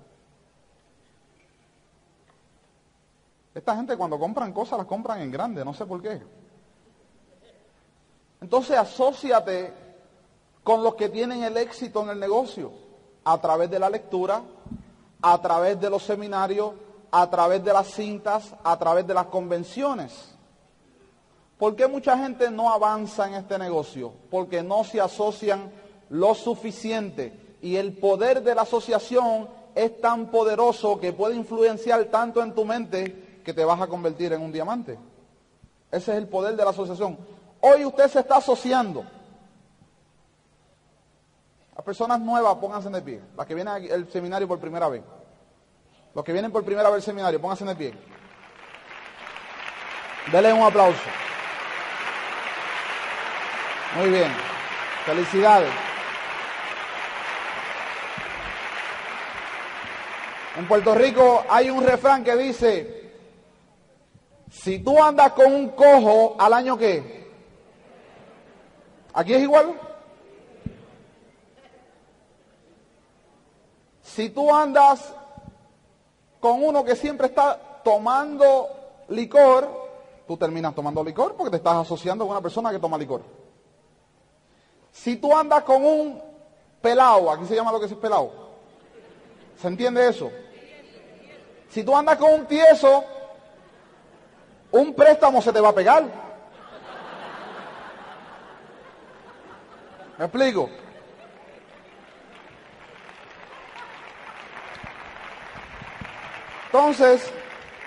Esta 3.54 3.76
gente 3.76 3.96
cuando 3.96 4.18
compran 4.18 4.52
cosas 4.52 4.78
las 4.78 4.86
compran 4.86 5.20
en 5.20 5.30
grande, 5.30 5.64
no 5.64 5.72
sé 5.72 5.86
por 5.86 6.02
qué. 6.02 6.20
Entonces 8.40 8.76
asóciate 8.76 9.72
con 10.62 10.82
los 10.82 10.96
que 10.96 11.08
tienen 11.08 11.44
el 11.44 11.56
éxito 11.56 12.02
en 12.02 12.10
el 12.10 12.18
negocio 12.18 12.72
a 13.24 13.40
través 13.40 13.70
de 13.70 13.78
la 13.78 13.88
lectura, 13.88 14.42
a 15.22 15.40
través 15.40 15.80
de 15.80 15.88
los 15.88 16.02
seminarios, 16.02 16.72
a 17.10 17.30
través 17.30 17.62
de 17.64 17.72
las 17.72 17.86
cintas, 17.86 18.54
a 18.64 18.76
través 18.78 19.06
de 19.06 19.14
las 19.14 19.26
convenciones. 19.26 20.34
¿Por 21.56 21.76
qué 21.76 21.86
mucha 21.86 22.18
gente 22.18 22.50
no 22.50 22.72
avanza 22.72 23.28
en 23.28 23.34
este 23.34 23.56
negocio? 23.56 24.12
Porque 24.30 24.62
no 24.62 24.82
se 24.82 25.00
asocian 25.00 25.70
lo 26.10 26.34
suficiente 26.34 27.56
y 27.62 27.76
el 27.76 27.96
poder 27.96 28.42
de 28.42 28.54
la 28.54 28.62
asociación 28.62 29.48
es 29.74 30.00
tan 30.00 30.26
poderoso 30.26 30.98
que 30.98 31.12
puede 31.12 31.36
influenciar 31.36 32.04
tanto 32.06 32.42
en 32.42 32.54
tu 32.54 32.64
mente 32.64 33.23
que 33.44 33.52
te 33.52 33.64
vas 33.64 33.80
a 33.80 33.86
convertir 33.86 34.32
en 34.32 34.42
un 34.42 34.50
diamante. 34.50 34.98
Ese 35.90 36.12
es 36.12 36.18
el 36.18 36.26
poder 36.26 36.56
de 36.56 36.64
la 36.64 36.70
asociación. 36.70 37.18
Hoy 37.60 37.84
usted 37.84 38.08
se 38.08 38.20
está 38.20 38.36
asociando. 38.36 39.04
Las 41.76 41.84
personas 41.84 42.20
nuevas, 42.20 42.56
pónganse 42.56 42.88
de 42.90 43.02
pie. 43.02 43.20
Las 43.36 43.46
que 43.46 43.54
vienen 43.54 43.92
al 43.92 44.10
seminario 44.10 44.48
por 44.48 44.58
primera 44.58 44.88
vez. 44.88 45.02
Los 46.14 46.24
que 46.24 46.32
vienen 46.32 46.50
por 46.50 46.64
primera 46.64 46.88
vez 46.88 46.96
al 46.96 47.02
seminario, 47.02 47.40
pónganse 47.40 47.64
de 47.64 47.76
pie. 47.76 47.94
Denle 50.32 50.52
un 50.52 50.62
aplauso. 50.62 50.98
Muy 53.96 54.08
bien. 54.08 54.32
Felicidades. 55.04 55.70
En 60.56 60.68
Puerto 60.68 60.94
Rico 60.94 61.44
hay 61.48 61.68
un 61.68 61.84
refrán 61.84 62.22
que 62.22 62.36
dice, 62.36 63.03
si 64.54 64.78
tú 64.78 65.02
andas 65.02 65.32
con 65.32 65.52
un 65.52 65.68
cojo 65.70 66.36
al 66.38 66.52
año 66.52 66.78
qué? 66.78 67.28
¿Aquí 69.12 69.34
es 69.34 69.42
igual? 69.42 69.78
Si 74.00 74.30
tú 74.30 74.54
andas 74.54 75.12
con 76.38 76.62
uno 76.62 76.84
que 76.84 76.94
siempre 76.94 77.26
está 77.26 77.58
tomando 77.82 78.68
licor, 79.08 79.68
tú 80.26 80.36
terminas 80.36 80.74
tomando 80.74 81.02
licor 81.02 81.34
porque 81.34 81.50
te 81.50 81.56
estás 81.56 81.76
asociando 81.76 82.24
con 82.24 82.30
una 82.30 82.40
persona 82.40 82.70
que 82.70 82.78
toma 82.78 82.96
licor. 82.96 83.22
Si 84.92 85.16
tú 85.16 85.36
andas 85.36 85.64
con 85.64 85.84
un 85.84 86.22
pelao, 86.80 87.30
aquí 87.30 87.44
se 87.44 87.56
llama 87.56 87.72
lo 87.72 87.80
que 87.80 87.86
es 87.86 87.94
pelao. 87.94 88.30
¿Se 89.60 89.66
entiende 89.66 90.08
eso? 90.08 90.30
Si 91.68 91.82
tú 91.82 91.94
andas 91.94 92.16
con 92.16 92.32
un 92.32 92.46
tieso, 92.46 93.04
un 94.74 94.92
préstamo 94.92 95.40
se 95.40 95.52
te 95.52 95.60
va 95.60 95.68
a 95.68 95.74
pegar. 95.74 96.04
¿Me 100.18 100.24
explico? 100.24 100.68
Entonces, 106.66 107.30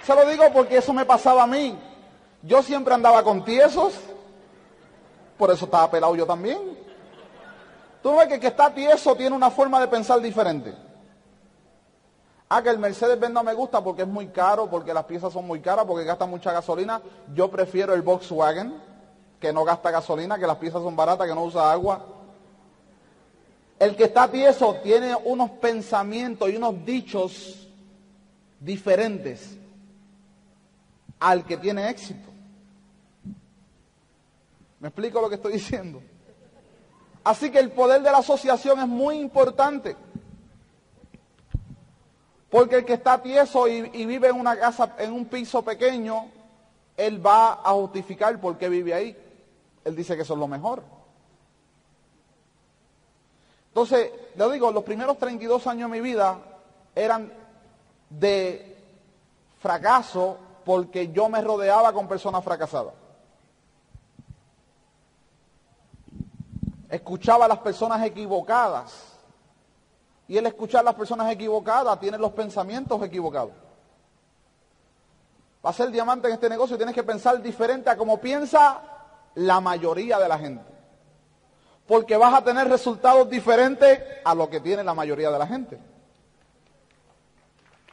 se 0.03 0.15
lo 0.15 0.25
digo 0.29 0.45
porque 0.53 0.77
eso 0.77 0.93
me 0.93 1.05
pasaba 1.05 1.43
a 1.43 1.47
mí. 1.47 1.77
Yo 2.41 2.63
siempre 2.63 2.93
andaba 2.93 3.21
con 3.21 3.43
tiesos, 3.43 3.93
por 5.37 5.51
eso 5.51 5.65
estaba 5.65 5.91
pelado 5.91 6.15
yo 6.15 6.25
también. 6.25 6.77
Tú 8.01 8.15
ves 8.15 8.27
que 8.27 8.35
el 8.35 8.39
que 8.39 8.47
está 8.47 8.73
tieso 8.73 9.13
tiene 9.15 9.35
una 9.35 9.51
forma 9.51 9.81
de 9.81 9.89
pensar 9.89 10.21
diferente. 10.21 10.73
Ah, 12.49 12.63
que 12.63 12.69
el 12.69 12.79
Mercedes-Benz 12.79 13.33
no 13.33 13.43
me 13.43 13.53
gusta 13.53 13.83
porque 13.83 14.03
es 14.03 14.07
muy 14.07 14.27
caro, 14.27 14.69
porque 14.69 14.93
las 14.93 15.03
piezas 15.03 15.33
son 15.33 15.45
muy 15.45 15.59
caras, 15.59 15.85
porque 15.85 16.05
gasta 16.05 16.25
mucha 16.25 16.53
gasolina. 16.53 17.01
Yo 17.33 17.51
prefiero 17.51 17.93
el 17.93 18.01
Volkswagen, 18.01 18.73
que 19.39 19.51
no 19.51 19.65
gasta 19.65 19.91
gasolina, 19.91 20.39
que 20.39 20.47
las 20.47 20.57
piezas 20.57 20.81
son 20.81 20.95
baratas, 20.95 21.27
que 21.27 21.35
no 21.35 21.43
usa 21.43 21.71
agua. 21.71 22.05
El 23.77 23.95
que 23.95 24.05
está 24.05 24.29
tieso 24.29 24.75
tiene 24.81 25.13
unos 25.25 25.51
pensamientos 25.51 26.49
y 26.49 26.55
unos 26.55 26.85
dichos 26.85 27.67
diferentes 28.59 29.57
al 31.19 31.45
que 31.45 31.57
tiene 31.57 31.89
éxito. 31.89 32.29
¿Me 34.79 34.87
explico 34.87 35.19
lo 35.19 35.27
que 35.27 35.35
estoy 35.35 35.53
diciendo? 35.61 36.01
Así 37.23 37.51
que 37.51 37.59
el 37.59 37.71
poder 37.71 38.01
de 38.01 38.11
la 38.11 38.19
asociación 38.19 38.79
es 38.79 38.87
muy 38.87 39.19
importante. 39.19 39.97
Porque 42.49 42.77
el 42.77 42.85
que 42.85 42.93
está 42.93 43.21
tieso 43.21 43.67
y, 43.67 44.05
vive 44.05 44.29
en 44.29 44.39
una 44.39 44.57
casa, 44.57 44.95
en 44.99 45.11
un 45.11 45.25
piso 45.25 45.63
pequeño, 45.63 46.27
él 46.95 47.25
va 47.25 47.53
a 47.63 47.73
justificar 47.73 48.39
por 48.39 48.57
qué 48.57 48.69
vive 48.69 48.93
ahí. 48.93 49.17
Él 49.83 49.95
dice 49.95 50.15
que 50.15 50.21
eso 50.21 50.33
es 50.33 50.39
lo 50.39 50.47
mejor. 50.47 50.81
Entonces, 53.69 54.11
le 54.35 54.51
digo, 54.51 54.71
los 54.71 54.83
primeros 54.83 55.17
32 55.17 55.67
años 55.67 55.91
de 55.91 55.97
mi 55.97 56.01
vida 56.01 56.39
eran 56.95 57.31
de 58.09 58.77
fracaso 59.59 60.37
porque 60.63 61.11
yo 61.11 61.29
me 61.29 61.41
rodeaba 61.41 61.91
con 61.91 62.07
personas 62.07 62.43
fracasadas. 62.43 62.93
Escuchaba 66.89 67.45
a 67.45 67.49
las 67.49 67.59
personas 67.59 68.03
equivocadas 68.05 69.16
y 70.27 70.37
el 70.37 70.45
escuchar 70.45 70.81
a 70.81 70.85
las 70.85 70.95
personas 70.95 71.31
equivocadas 71.31 71.99
tiene 71.99 72.17
los 72.17 72.33
pensamientos 72.33 73.01
equivocados. 73.03 73.51
Para 75.61 75.73
ser 75.73 75.89
diamante 75.89 76.27
en 76.27 76.33
este 76.33 76.49
negocio 76.49 76.77
tienes 76.77 76.95
que 76.95 77.03
pensar 77.03 77.41
diferente 77.41 77.89
a 77.89 77.97
como 77.97 78.19
piensa 78.19 78.81
la 79.35 79.59
mayoría 79.59 80.19
de 80.19 80.27
la 80.27 80.37
gente. 80.37 80.63
Porque 81.85 82.17
vas 82.17 82.33
a 82.33 82.43
tener 82.43 82.67
resultados 82.67 83.29
diferentes 83.29 84.01
a 84.23 84.35
lo 84.35 84.49
que 84.49 84.59
tiene 84.59 84.83
la 84.83 84.93
mayoría 84.93 85.31
de 85.31 85.39
la 85.39 85.47
gente. 85.47 85.79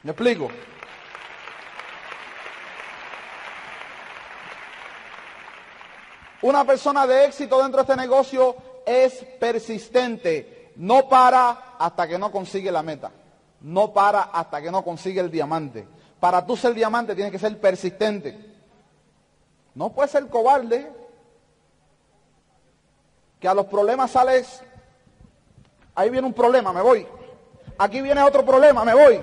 ¿Me 0.03 0.11
explico? 0.11 0.49
Una 6.43 6.65
persona 6.65 7.07
de 7.07 7.25
éxito 7.25 7.63
dentro 7.63 7.83
de 7.83 7.93
este 7.93 7.97
negocio 7.97 8.55
es 8.85 9.25
persistente, 9.41 10.54
no 10.77 11.09
para 11.09 11.77
hasta 11.79 12.09
que 12.09 12.19
no 12.19 12.31
consigue 12.31 12.71
la 12.71 12.83
meta. 12.83 13.11
No 13.61 13.93
para 13.93 14.23
hasta 14.23 14.61
que 14.61 14.71
no 14.71 14.83
consigue 14.85 15.21
el 15.21 15.31
diamante. 15.31 15.87
Para 16.21 16.45
tú 16.45 16.57
ser 16.57 16.75
diamante 16.75 17.15
tienes 17.15 17.33
que 17.33 17.39
ser 17.39 17.59
persistente. 17.61 18.53
No 19.75 19.91
puedes 19.91 20.11
ser 20.11 20.29
cobarde. 20.29 20.91
Que 23.41 23.49
a 23.49 23.55
los 23.55 23.67
problemas 23.67 24.11
sales. 24.11 24.63
Ahí 25.95 26.11
viene 26.11 26.27
un 26.27 26.35
problema, 26.35 26.73
me 26.73 26.83
voy. 26.83 27.07
Aquí 27.79 28.01
viene 28.01 28.23
otro 28.23 28.45
problema, 28.45 28.85
me 28.85 28.95
voy. 28.95 29.21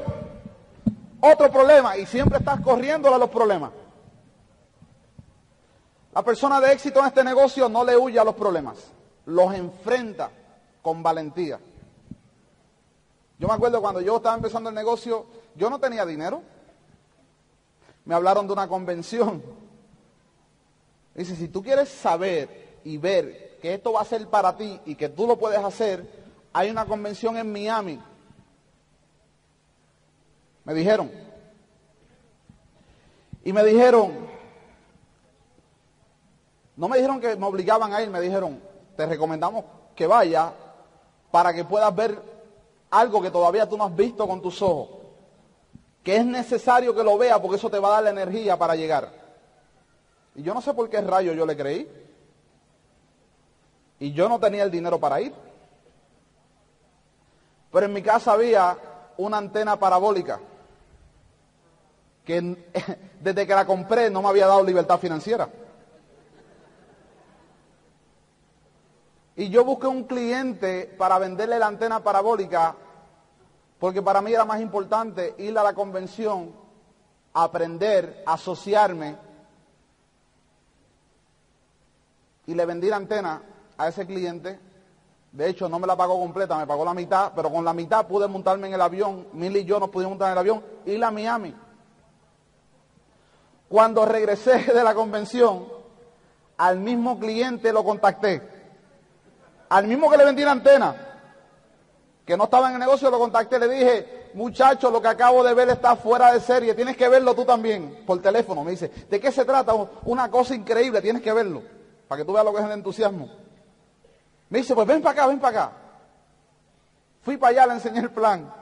Otro 1.20 1.52
problema. 1.52 1.98
Y 1.98 2.06
siempre 2.06 2.40
estás 2.40 2.62
corriendo 2.62 3.14
a 3.14 3.18
los 3.18 3.30
problemas. 3.30 3.72
La 6.14 6.24
persona 6.24 6.60
de 6.60 6.74
éxito 6.74 7.00
en 7.00 7.08
este 7.08 7.24
negocio 7.24 7.70
no 7.70 7.84
le 7.84 7.96
huye 7.96 8.20
a 8.20 8.24
los 8.24 8.36
problemas. 8.36 8.78
Los 9.26 9.54
enfrenta 9.54 10.30
con 10.82 11.04
valentía. 11.04 11.60
Yo 13.38 13.48
me 13.48 13.54
acuerdo 13.54 13.82
cuando 13.82 14.02
yo 14.02 14.18
estaba 14.18 14.36
empezando 14.36 14.70
el 14.70 14.76
negocio, 14.76 15.26
yo 15.56 15.70
no 15.70 15.80
tenía 15.80 16.06
dinero. 16.06 16.44
Me 18.06 18.16
hablaron 18.16 18.48
de 18.48 18.54
una 18.54 18.68
convención. 18.68 19.42
Dice, 21.16 21.36
si 21.36 21.48
tú 21.48 21.64
quieres 21.64 21.90
saber 21.90 22.80
y 22.84 22.98
ver 22.98 23.58
que 23.62 23.74
esto 23.74 23.94
va 23.94 24.02
a 24.02 24.06
ser 24.06 24.28
para 24.28 24.56
ti 24.56 24.80
y 24.86 24.96
que 24.96 25.10
tú 25.10 25.28
lo 25.28 25.38
puedes 25.38 25.60
hacer, 25.60 26.08
hay 26.54 26.70
una 26.70 26.86
convención 26.86 27.38
en 27.38 27.52
Miami. 27.52 28.00
Me 30.64 30.74
dijeron. 30.74 31.12
Y 33.44 33.54
me 33.54 33.64
dijeron, 33.64 34.28
no 36.76 36.88
me 36.88 36.98
dijeron 36.98 37.20
que 37.20 37.36
me 37.36 37.46
obligaban 37.46 37.94
a 37.94 38.02
ir, 38.02 38.10
me 38.10 38.22
dijeron, 38.22 38.62
te 38.96 39.06
recomendamos 39.06 39.66
que 39.96 40.06
vaya 40.06 40.54
para 41.32 41.54
que 41.54 41.64
puedas 41.64 41.96
ver 41.96 42.22
algo 42.90 43.22
que 43.22 43.32
todavía 43.32 43.68
tú 43.68 43.78
no 43.78 43.86
has 43.86 43.96
visto 43.96 44.28
con 44.28 44.42
tus 44.42 44.62
ojos. 44.62 44.90
Que 46.04 46.18
es 46.18 46.26
necesario 46.26 46.94
que 46.94 47.04
lo 47.04 47.18
veas 47.18 47.40
porque 47.40 47.58
eso 47.58 47.70
te 47.70 47.80
va 47.80 47.90
a 47.90 47.92
dar 47.94 48.04
la 48.04 48.10
energía 48.10 48.58
para 48.58 48.76
llegar. 48.76 49.12
Y 50.36 50.44
yo 50.44 50.54
no 50.54 50.62
sé 50.62 50.74
por 50.74 50.90
qué 50.90 51.02
rayo 51.02 51.34
yo 51.34 51.46
le 51.46 51.56
creí. 51.56 51.88
Y 54.00 54.12
yo 54.14 54.28
no 54.28 54.40
tenía 54.40 54.64
el 54.64 54.72
dinero 54.72 55.00
para 55.00 55.22
ir. 55.22 55.34
Pero 57.72 57.86
en 57.86 57.94
mi 57.94 58.02
casa 58.02 58.34
había 58.34 58.78
una 59.18 59.38
antena 59.38 59.78
parabólica 59.78 60.40
que 62.26 62.42
desde 63.22 63.48
que 63.48 63.54
la 63.54 63.66
compré 63.66 64.10
no 64.10 64.22
me 64.22 64.30
había 64.30 64.48
dado 64.48 64.64
libertad 64.64 65.00
financiera. 65.00 65.48
Y 69.42 69.50
yo 69.50 69.66
busqué 69.66 69.88
un 69.88 70.04
cliente 70.04 70.86
para 71.00 71.18
venderle 71.18 71.58
la 71.58 71.66
antena 71.66 72.04
parabólica 72.04 72.76
porque 73.80 74.00
para 74.00 74.22
mí 74.22 74.32
era 74.32 74.46
más 74.46 74.62
importante 74.62 75.34
ir 75.40 75.58
a 75.58 75.64
la 75.64 75.74
convención, 75.74 76.54
aprender, 77.34 78.24
asociarme 78.28 79.18
y 82.46 82.54
le 82.54 82.66
vendí 82.68 82.88
la 82.88 82.98
antena 82.98 83.42
a 83.80 83.88
ese 83.88 84.06
cliente. 84.06 84.60
De 85.32 85.50
hecho, 85.50 85.68
no 85.68 85.80
me 85.80 85.88
la 85.88 85.96
pagó 85.96 86.20
completa, 86.20 86.56
me 86.56 86.68
pagó 86.68 86.86
la 86.86 86.94
mitad, 86.94 87.32
pero 87.36 87.52
con 87.52 87.66
la 87.66 87.74
mitad 87.74 88.06
pude 88.06 88.28
montarme 88.28 88.68
en 88.68 88.76
el 88.76 88.82
avión. 88.82 89.26
Mil 89.34 89.58
y 89.58 89.66
yo 89.66 89.80
nos 89.80 89.90
pudimos 89.90 90.12
montar 90.12 90.28
en 90.28 90.34
el 90.34 90.38
avión 90.38 90.64
y 90.86 90.98
la 91.00 91.10
Miami. 91.10 91.56
Cuando 93.68 94.06
regresé 94.06 94.72
de 94.72 94.84
la 94.84 94.94
convención, 94.94 95.68
al 96.58 96.80
mismo 96.80 97.18
cliente 97.18 97.74
lo 97.74 97.84
contacté 97.84 98.61
al 99.72 99.88
mismo 99.88 100.12
que 100.12 100.18
le 100.18 100.26
vendí 100.26 100.44
la 100.44 100.52
antena, 100.52 100.94
que 102.26 102.36
no 102.36 102.44
estaba 102.44 102.68
en 102.68 102.74
el 102.74 102.80
negocio, 102.82 103.10
lo 103.10 103.18
contacté, 103.18 103.58
le 103.58 103.70
dije, 103.70 104.32
muchacho, 104.34 104.92
lo 104.92 105.02
que 105.02 105.08
acabo 105.08 105.46
de 105.46 105.54
ver 105.54 105.70
está 105.70 105.96
fuera 105.96 106.34
de 106.34 106.42
serie, 106.42 106.76
tienes 106.76 106.98
que 106.98 107.08
verlo 107.08 107.34
tú 107.34 107.46
también, 107.46 108.04
por 108.06 108.22
teléfono. 108.22 108.66
Me 108.66 108.72
dice, 108.72 108.90
¿de 108.90 109.18
qué 109.18 109.32
se 109.32 109.46
trata? 109.46 109.74
Una 110.04 110.30
cosa 110.30 110.56
increíble, 110.56 111.02
tienes 111.02 111.22
que 111.22 111.32
verlo, 111.32 111.64
para 112.10 112.20
que 112.20 112.26
tú 112.26 112.34
veas 112.34 112.44
lo 112.44 112.54
que 112.54 112.60
es 112.60 112.66
el 112.66 112.72
entusiasmo. 112.74 113.30
Me 114.50 114.58
dice, 114.58 114.76
pues 114.76 114.86
ven 114.86 115.02
para 115.02 115.14
acá, 115.14 115.28
ven 115.28 115.40
para 115.40 115.62
acá. 115.62 115.78
Fui 117.22 117.38
para 117.38 117.52
allá, 117.52 117.68
le 117.68 117.74
enseñé 117.76 118.02
el 118.02 118.12
plan 118.12 118.54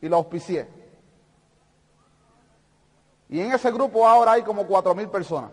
y 0.00 0.08
lo 0.08 0.16
auspicié. 0.16 0.66
Y 3.28 3.40
en 3.40 3.52
ese 3.52 3.70
grupo 3.70 4.08
ahora 4.08 4.32
hay 4.32 4.42
como 4.42 4.66
cuatro 4.66 4.94
mil 4.94 5.10
personas. 5.10 5.50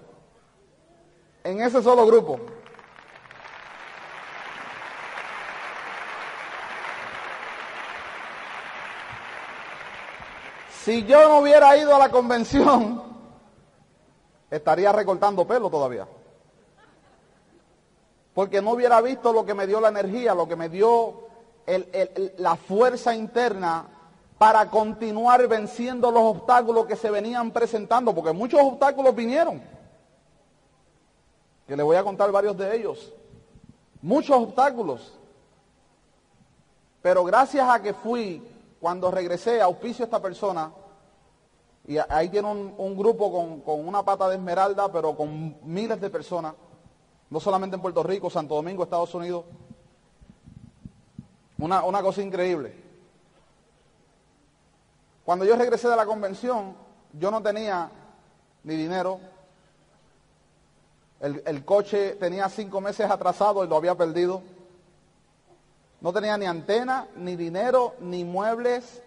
En 1.43 1.59
ese 1.59 1.83
solo 1.83 2.05
grupo. 2.05 2.39
Si 10.91 11.05
yo 11.05 11.25
no 11.29 11.39
hubiera 11.39 11.77
ido 11.77 11.95
a 11.95 11.99
la 11.99 12.09
convención, 12.09 13.01
estaría 14.49 14.91
recortando 14.91 15.47
pelo 15.47 15.69
todavía. 15.69 16.05
Porque 18.33 18.61
no 18.61 18.71
hubiera 18.71 18.99
visto 18.99 19.31
lo 19.31 19.45
que 19.45 19.53
me 19.53 19.67
dio 19.67 19.79
la 19.79 19.87
energía, 19.87 20.35
lo 20.35 20.49
que 20.49 20.57
me 20.57 20.67
dio 20.67 21.29
la 22.39 22.57
fuerza 22.57 23.15
interna 23.15 23.85
para 24.37 24.69
continuar 24.69 25.47
venciendo 25.47 26.11
los 26.11 26.23
obstáculos 26.23 26.85
que 26.87 26.97
se 26.97 27.09
venían 27.09 27.51
presentando, 27.51 28.13
porque 28.13 28.33
muchos 28.33 28.59
obstáculos 28.61 29.15
vinieron, 29.15 29.63
que 31.67 31.77
le 31.77 31.83
voy 31.83 31.95
a 31.95 32.03
contar 32.03 32.33
varios 32.33 32.57
de 32.57 32.75
ellos, 32.75 33.13
muchos 34.01 34.35
obstáculos. 34.35 35.17
Pero 37.01 37.23
gracias 37.23 37.69
a 37.69 37.81
que 37.81 37.93
fui 37.93 38.45
cuando 38.81 39.09
regresé, 39.09 39.61
auspicio 39.61 40.03
a 40.03 40.07
esta 40.07 40.21
persona, 40.21 40.73
y 41.87 41.97
ahí 41.97 42.29
tiene 42.29 42.47
un, 42.47 42.97
grupo 42.97 43.61
con, 43.65 43.87
una 43.87 44.03
pata 44.03 44.29
de 44.29 44.35
esmeralda, 44.35 44.91
pero 44.91 45.15
con 45.15 45.57
miles 45.63 45.99
de 45.99 46.09
personas, 46.09 46.53
no 47.29 47.39
solamente 47.39 47.75
en 47.75 47.81
Puerto 47.81 48.03
Rico, 48.03 48.29
Santo 48.29 48.55
Domingo, 48.55 48.83
Estados 48.83 49.13
Unidos. 49.15 49.45
Una, 51.57 51.83
una 51.83 52.01
cosa 52.01 52.21
increíble. 52.21 52.75
Cuando 55.25 55.45
yo 55.45 55.55
regresé 55.55 55.87
de 55.87 55.95
la 55.95 56.05
convención, 56.05 56.75
yo 57.13 57.31
no 57.31 57.41
tenía 57.41 57.89
ni 58.63 58.75
dinero. 58.75 59.19
El, 61.19 61.41
el 61.45 61.65
coche 61.65 62.15
tenía 62.15 62.47
cinco 62.49 62.81
meses 62.81 63.09
atrasado 63.09 63.63
y 63.63 63.67
lo 63.67 63.75
había 63.75 63.95
perdido. 63.95 64.43
No 65.99 66.13
tenía 66.13 66.37
ni 66.37 66.45
antena, 66.45 67.07
ni 67.15 67.35
dinero, 67.35 67.95
ni 67.99 68.23
muebles, 68.23 69.03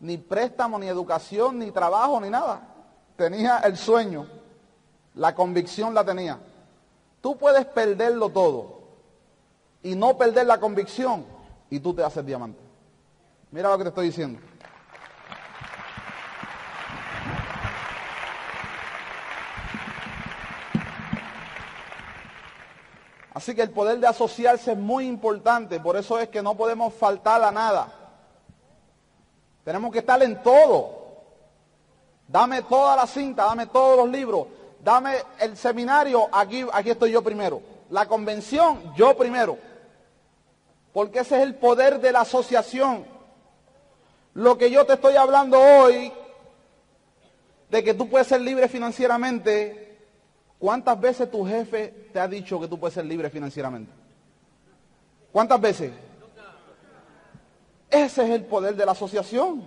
ni 0.00 0.16
préstamo, 0.16 0.78
ni 0.78 0.86
educación, 0.86 1.58
ni 1.58 1.70
trabajo, 1.70 2.20
ni 2.20 2.30
nada. 2.30 2.60
Tenía 3.16 3.58
el 3.58 3.76
sueño, 3.76 4.26
la 5.14 5.34
convicción 5.34 5.94
la 5.94 6.04
tenía. 6.04 6.38
Tú 7.20 7.36
puedes 7.36 7.66
perderlo 7.66 8.30
todo 8.30 8.80
y 9.82 9.94
no 9.94 10.16
perder 10.16 10.46
la 10.46 10.60
convicción 10.60 11.24
y 11.70 11.80
tú 11.80 11.94
te 11.94 12.02
haces 12.02 12.24
diamante. 12.24 12.60
Mira 13.50 13.70
lo 13.70 13.78
que 13.78 13.84
te 13.84 13.88
estoy 13.88 14.06
diciendo. 14.06 14.40
Así 23.38 23.54
que 23.54 23.62
el 23.62 23.70
poder 23.70 24.00
de 24.00 24.06
asociarse 24.08 24.72
es 24.72 24.78
muy 24.78 25.06
importante, 25.06 25.78
por 25.78 25.96
eso 25.96 26.18
es 26.18 26.28
que 26.28 26.42
no 26.42 26.56
podemos 26.56 26.92
faltar 26.92 27.42
a 27.44 27.52
nada. 27.52 28.07
Tenemos 29.68 29.92
que 29.92 29.98
estar 29.98 30.22
en 30.22 30.42
todo. 30.42 30.96
Dame 32.26 32.62
toda 32.62 32.96
la 32.96 33.06
cinta, 33.06 33.44
dame 33.44 33.66
todos 33.66 33.98
los 33.98 34.08
libros, 34.08 34.46
dame 34.82 35.16
el 35.40 35.58
seminario, 35.58 36.26
aquí, 36.32 36.64
aquí 36.72 36.88
estoy 36.88 37.10
yo 37.10 37.22
primero. 37.22 37.60
La 37.90 38.06
convención, 38.06 38.94
yo 38.96 39.14
primero. 39.14 39.58
Porque 40.94 41.18
ese 41.18 41.36
es 41.36 41.42
el 41.42 41.54
poder 41.56 42.00
de 42.00 42.12
la 42.12 42.22
asociación. 42.22 43.04
Lo 44.32 44.56
que 44.56 44.70
yo 44.70 44.86
te 44.86 44.94
estoy 44.94 45.16
hablando 45.16 45.60
hoy, 45.60 46.14
de 47.68 47.84
que 47.84 47.92
tú 47.92 48.08
puedes 48.08 48.26
ser 48.26 48.40
libre 48.40 48.68
financieramente, 48.68 49.84
¿Cuántas 50.58 50.98
veces 50.98 51.30
tu 51.30 51.46
jefe 51.46 52.08
te 52.12 52.18
ha 52.18 52.26
dicho 52.26 52.58
que 52.58 52.66
tú 52.66 52.80
puedes 52.80 52.94
ser 52.94 53.04
libre 53.04 53.28
financieramente? 53.28 53.92
¿Cuántas 55.30 55.60
veces? 55.60 55.92
Ese 57.90 58.24
es 58.24 58.30
el 58.30 58.44
poder 58.44 58.74
de 58.74 58.84
la 58.84 58.92
asociación. 58.92 59.62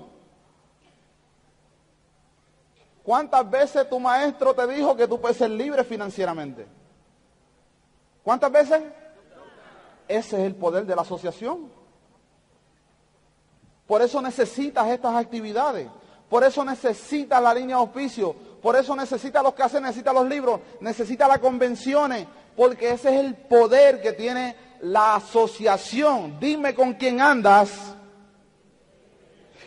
¿Cuántas 3.03 3.49
veces 3.49 3.89
tu 3.89 3.99
maestro 3.99 4.53
te 4.53 4.67
dijo 4.67 4.95
que 4.95 5.07
tú 5.07 5.19
puedes 5.19 5.37
ser 5.37 5.49
libre 5.49 5.83
financieramente? 5.83 6.67
¿Cuántas 8.23 8.51
veces? 8.51 8.83
Ese 10.07 10.39
es 10.39 10.43
el 10.45 10.55
poder 10.55 10.85
de 10.85 10.95
la 10.95 11.01
asociación. 11.01 11.71
Por 13.87 14.01
eso 14.01 14.21
necesitas 14.21 14.87
estas 14.87 15.15
actividades. 15.15 15.89
Por 16.29 16.43
eso 16.43 16.63
necesitas 16.63 17.41
la 17.41 17.53
línea 17.53 17.75
de 17.75 17.81
auspicio 17.81 18.35
por 18.61 18.75
eso 18.75 18.95
necesita 18.95 19.41
los 19.41 19.53
casos, 19.53 19.81
necesita 19.81 20.13
los 20.13 20.27
libros, 20.27 20.59
necesita 20.79 21.27
las 21.27 21.39
convenciones, 21.39 22.27
porque 22.55 22.91
ese 22.91 23.09
es 23.09 23.25
el 23.25 23.35
poder 23.35 24.01
que 24.01 24.13
tiene 24.13 24.55
la 24.81 25.15
asociación. 25.15 26.39
Dime 26.39 26.75
con 26.75 26.93
quién 26.93 27.19
andas. 27.21 27.95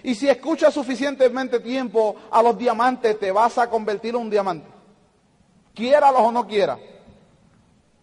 Y 0.05 0.15
si 0.15 0.29
escuchas 0.29 0.75
suficientemente 0.75 1.61
tiempo 1.61 2.15
a 2.31 2.43
los 2.43 2.59
diamantes, 2.59 3.19
te 3.19 3.33
vas 3.33 3.57
a 3.57 3.71
convertir 3.71 4.15
en 4.15 4.21
un 4.21 4.31
diamante. 4.31 4.69
Quiéralos 5.73 6.21
o 6.21 6.31
no 6.31 6.47
quiera. 6.47 6.79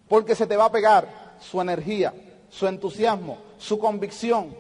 Porque 0.10 0.34
se 0.34 0.48
te 0.48 0.58
va 0.58 0.66
a 0.66 0.72
pegar 0.72 1.38
su 1.40 1.62
energía, 1.62 2.12
su 2.50 2.66
entusiasmo, 2.66 3.38
su 3.60 3.78
convicción. 3.78 4.58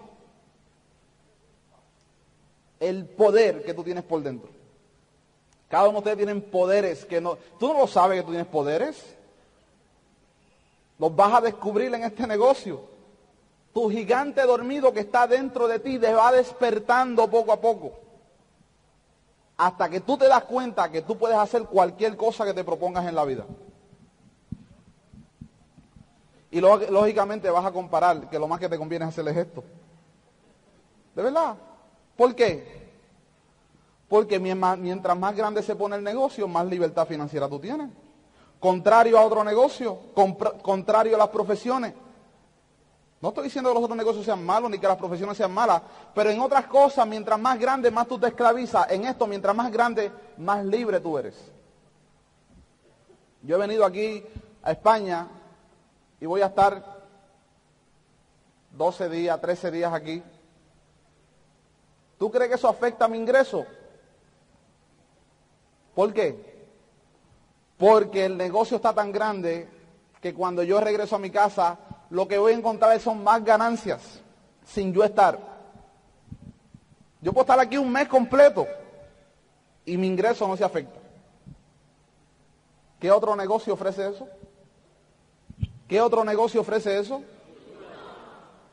El 2.80 3.06
poder 3.06 3.64
que 3.66 3.74
tú 3.74 3.84
tienes 3.84 4.04
por 4.04 4.22
dentro. 4.22 4.50
Cada 5.68 5.86
uno 5.86 5.94
de 5.94 5.98
ustedes 5.98 6.18
tienen 6.18 6.42
poderes 6.44 7.06
que 7.06 7.20
no... 7.20 7.40
¿Tú 7.60 7.70
no 7.70 7.80
lo 7.80 7.88
sabes 7.88 8.20
que 8.20 8.24
tú 8.24 8.30
tienes 8.30 8.48
poderes? 8.48 9.16
Los 11.00 11.16
vas 11.16 11.34
a 11.34 11.42
descubrir 11.42 11.92
en 11.92 12.04
este 12.04 12.28
negocio. 12.28 12.82
Tu 13.74 13.90
gigante 13.90 14.42
dormido 14.42 14.92
que 14.92 15.00
está 15.00 15.28
dentro 15.28 15.68
de 15.68 15.80
ti 15.80 15.98
te 15.98 16.14
va 16.14 16.32
despertando 16.32 17.30
poco 17.30 17.54
a 17.54 17.62
poco. 17.62 17.94
Hasta 19.58 19.90
que 19.90 20.02
tú 20.02 20.18
te 20.18 20.28
das 20.28 20.44
cuenta 20.44 20.92
que 20.92 21.04
tú 21.04 21.18
puedes 21.18 21.38
hacer 21.38 21.64
cualquier 21.64 22.18
cosa 22.18 22.46
que 22.46 22.54
te 22.54 22.64
propongas 22.64 23.06
en 23.08 23.16
la 23.16 23.24
vida. 23.24 23.46
Y 26.50 26.60
lógicamente 26.60 27.50
vas 27.50 27.66
a 27.66 27.72
comparar 27.72 28.30
que 28.30 28.38
lo 28.38 28.48
más 28.48 28.60
que 28.60 28.68
te 28.68 28.78
conviene 28.78 29.06
es 29.06 29.10
hacer 29.10 29.28
esto. 29.38 29.64
¿De 31.16 31.24
verdad? 31.24 31.56
¿Por 32.18 32.36
qué? 32.36 32.92
Porque 34.10 34.38
mientras 34.38 35.18
más 35.18 35.34
grande 35.34 35.64
se 35.64 35.78
pone 35.78 35.96
el 35.96 36.04
negocio, 36.04 36.46
más 36.48 36.66
libertad 36.66 37.08
financiera 37.08 37.48
tú 37.48 37.58
tienes. 37.60 37.90
Contrario 38.60 39.18
a 39.18 39.26
otro 39.26 39.46
negocio, 39.46 39.98
contrario 40.62 41.16
a 41.16 41.20
las 41.20 41.30
profesiones. 41.30 41.94
No 43.22 43.30
estoy 43.30 43.44
diciendo 43.46 43.70
que 43.70 43.76
los 43.76 43.84
otros 43.84 43.98
negocios 43.98 44.26
sean 44.26 44.44
malos 44.44 44.72
ni 44.72 44.80
que 44.80 44.88
las 44.88 44.98
profesiones 44.98 45.38
sean 45.38 45.52
malas, 45.52 45.82
pero 46.16 46.32
en 46.32 46.40
otras 46.40 46.66
cosas, 46.66 47.08
mientras 47.08 47.40
más 47.40 47.60
grande, 47.60 47.92
más 47.92 48.08
tú 48.08 48.18
te 48.18 48.28
esclavizas. 48.28 48.90
En 48.90 49.06
esto, 49.06 49.28
mientras 49.28 49.56
más 49.56 49.72
grande, 49.72 50.12
más 50.38 50.66
libre 50.66 51.00
tú 51.00 51.20
eres. 51.20 51.52
Yo 53.44 53.56
he 53.56 53.60
venido 53.60 53.86
aquí 53.86 54.24
a 54.64 54.72
España 54.72 55.28
y 56.20 56.26
voy 56.26 56.42
a 56.42 56.48
estar 56.48 56.84
12 58.72 59.10
días, 59.10 59.40
13 59.40 59.70
días 59.70 59.94
aquí. 59.94 60.24
¿Tú 62.18 62.32
crees 62.32 62.50
que 62.50 62.56
eso 62.56 62.70
afecta 62.70 63.06
a 63.06 63.08
mi 63.08 63.18
ingreso? 63.18 63.66
¿Por 65.94 66.12
qué? 66.12 66.66
Porque 67.78 68.26
el 68.26 68.36
negocio 68.36 68.78
está 68.78 68.94
tan 68.94 69.12
grande 69.12 69.70
que 70.22 70.34
cuando 70.34 70.64
yo 70.64 70.80
regreso 70.80 71.16
a 71.16 71.20
mi 71.20 71.30
casa, 71.30 71.78
lo 72.12 72.28
que 72.28 72.38
voy 72.38 72.52
a 72.52 72.58
encontrar 72.58 73.00
son 73.00 73.24
más 73.24 73.44
ganancias 73.44 74.22
sin 74.66 74.94
yo 74.94 75.04
estar. 75.04 75.40
Yo 77.22 77.32
puedo 77.32 77.44
estar 77.44 77.60
aquí 77.60 77.78
un 77.78 77.92
mes 77.92 78.08
completo 78.08 78.68
y 79.86 79.98
mi 79.98 80.08
ingreso 80.08 80.48
no 80.48 80.58
se 80.58 80.64
afecta. 80.64 81.00
¿Qué 83.00 83.10
otro 83.12 83.36
negocio 83.36 83.74
ofrece 83.74 84.10
eso? 84.10 84.28
¿Qué 85.88 86.02
otro 86.02 86.24
negocio 86.24 86.62
ofrece 86.62 87.00
eso? 87.00 87.24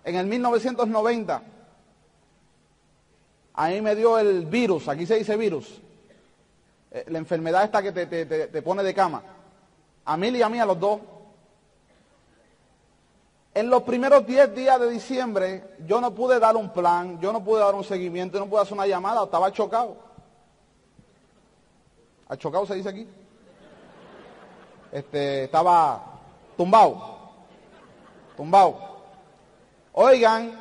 En 0.04 0.16
el 0.16 0.26
1990, 0.26 1.42
a 3.54 3.68
mí 3.68 3.80
me 3.80 3.94
dio 3.94 4.18
el 4.18 4.46
virus, 4.46 4.88
aquí 4.88 5.06
se 5.06 5.16
dice 5.16 5.36
virus, 5.36 5.80
eh, 6.90 7.04
la 7.08 7.18
enfermedad 7.18 7.64
esta 7.64 7.82
que 7.82 7.92
te, 7.92 8.62
pone 8.62 8.82
de 8.82 8.94
cama. 8.94 9.22
A 10.04 10.16
mí 10.16 10.28
y 10.28 10.42
a 10.42 10.48
mí, 10.48 10.58
a 10.58 10.66
los 10.66 10.80
dos. 10.80 11.00
En 13.54 13.70
los 13.70 13.82
primeros 13.82 14.26
10 14.26 14.54
días 14.54 14.78
de 14.78 14.90
diciembre 14.90 15.76
yo 15.86 16.00
no 16.00 16.14
pude 16.14 16.38
dar 16.38 16.56
un 16.56 16.70
plan, 16.72 17.18
yo 17.20 17.32
no 17.32 17.42
pude 17.42 17.60
dar 17.60 17.74
un 17.74 17.84
seguimiento, 17.84 18.38
no 18.38 18.46
pude 18.46 18.62
hacer 18.62 18.74
una 18.74 18.86
llamada, 18.86 19.24
estaba 19.24 19.50
chocado. 19.52 19.96
¿A 22.28 22.36
chocado 22.36 22.66
se 22.66 22.74
dice 22.74 22.88
aquí? 22.88 23.08
Este, 24.92 25.44
estaba 25.44 26.20
tumbado. 26.56 27.18
Tumbado. 28.36 28.78
Oigan, 29.92 30.52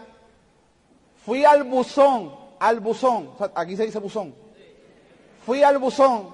fui 1.23 1.45
al 1.45 1.63
buzón, 1.63 2.33
al 2.59 2.79
buzón, 2.79 3.31
aquí 3.53 3.75
se 3.75 3.85
dice 3.85 3.99
buzón. 3.99 4.33
Fui 5.45 5.61
al 5.61 5.77
buzón, 5.77 6.29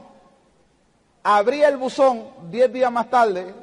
abrí 1.24 1.62
el 1.64 1.78
buzón 1.78 2.26
10 2.50 2.72
días 2.72 2.92
más 2.92 3.10
tarde 3.10 3.54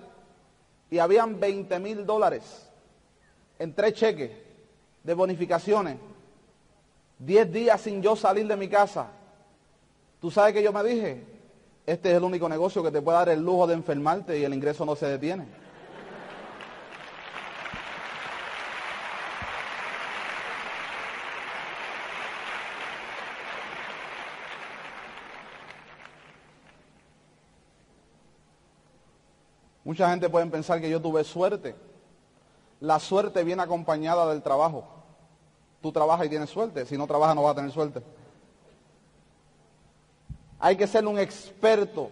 y 0.91 0.99
habían 0.99 1.41
20 1.41 1.79
mil 1.79 2.05
dólares 2.05 2.70
en 3.61 3.75
tres 3.75 3.93
cheques 3.93 4.31
de 5.05 5.15
bonificaciones. 5.15 5.99
10 7.19 7.53
días 7.53 7.79
sin 7.79 8.01
yo 8.01 8.17
salir 8.17 8.47
de 8.49 8.57
mi 8.57 8.69
casa. 8.69 9.09
¿Tú 10.19 10.31
sabes 10.31 10.55
que 10.55 10.63
yo 10.63 10.73
me 10.73 10.83
dije? 10.83 11.23
Este 11.85 12.11
es 12.11 12.17
el 12.17 12.25
único 12.25 12.49
negocio 12.49 12.83
que 12.83 12.91
te 12.91 13.03
puede 13.03 13.19
dar 13.19 13.29
el 13.29 13.43
lujo 13.43 13.67
de 13.67 13.75
enfermarte 13.75 14.39
y 14.39 14.45
el 14.45 14.55
ingreso 14.55 14.87
no 14.87 14.97
se 14.97 15.07
detiene. 15.07 15.47
Mucha 29.85 30.09
gente 30.09 30.31
puede 30.31 30.47
pensar 30.47 30.81
que 30.81 30.89
yo 30.89 30.99
tuve 30.99 31.23
suerte. 31.25 31.90
La 32.81 32.99
suerte 32.99 33.45
viene 33.45 33.63
acompañada 33.63 34.29
del 34.31 34.43
trabajo. 34.43 34.85
Tú 35.83 35.93
trabajas 35.93 36.27
y 36.27 36.31
tienes 36.31 36.51
suerte. 36.51 36.87
Si 36.87 36.97
no 36.97 37.07
trabajas 37.07 37.37
no 37.37 37.43
vas 37.43 37.53
a 37.53 37.57
tener 37.57 37.71
suerte. 37.71 38.03
Hay 40.59 40.77
que 40.77 40.87
ser 40.87 41.07
un 41.07 41.19
experto 41.19 42.11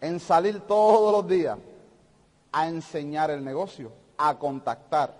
en 0.00 0.20
salir 0.20 0.60
todos 0.60 1.12
los 1.12 1.28
días 1.28 1.58
a 2.52 2.68
enseñar 2.68 3.30
el 3.30 3.44
negocio, 3.44 3.92
a 4.18 4.36
contactar, 4.38 5.14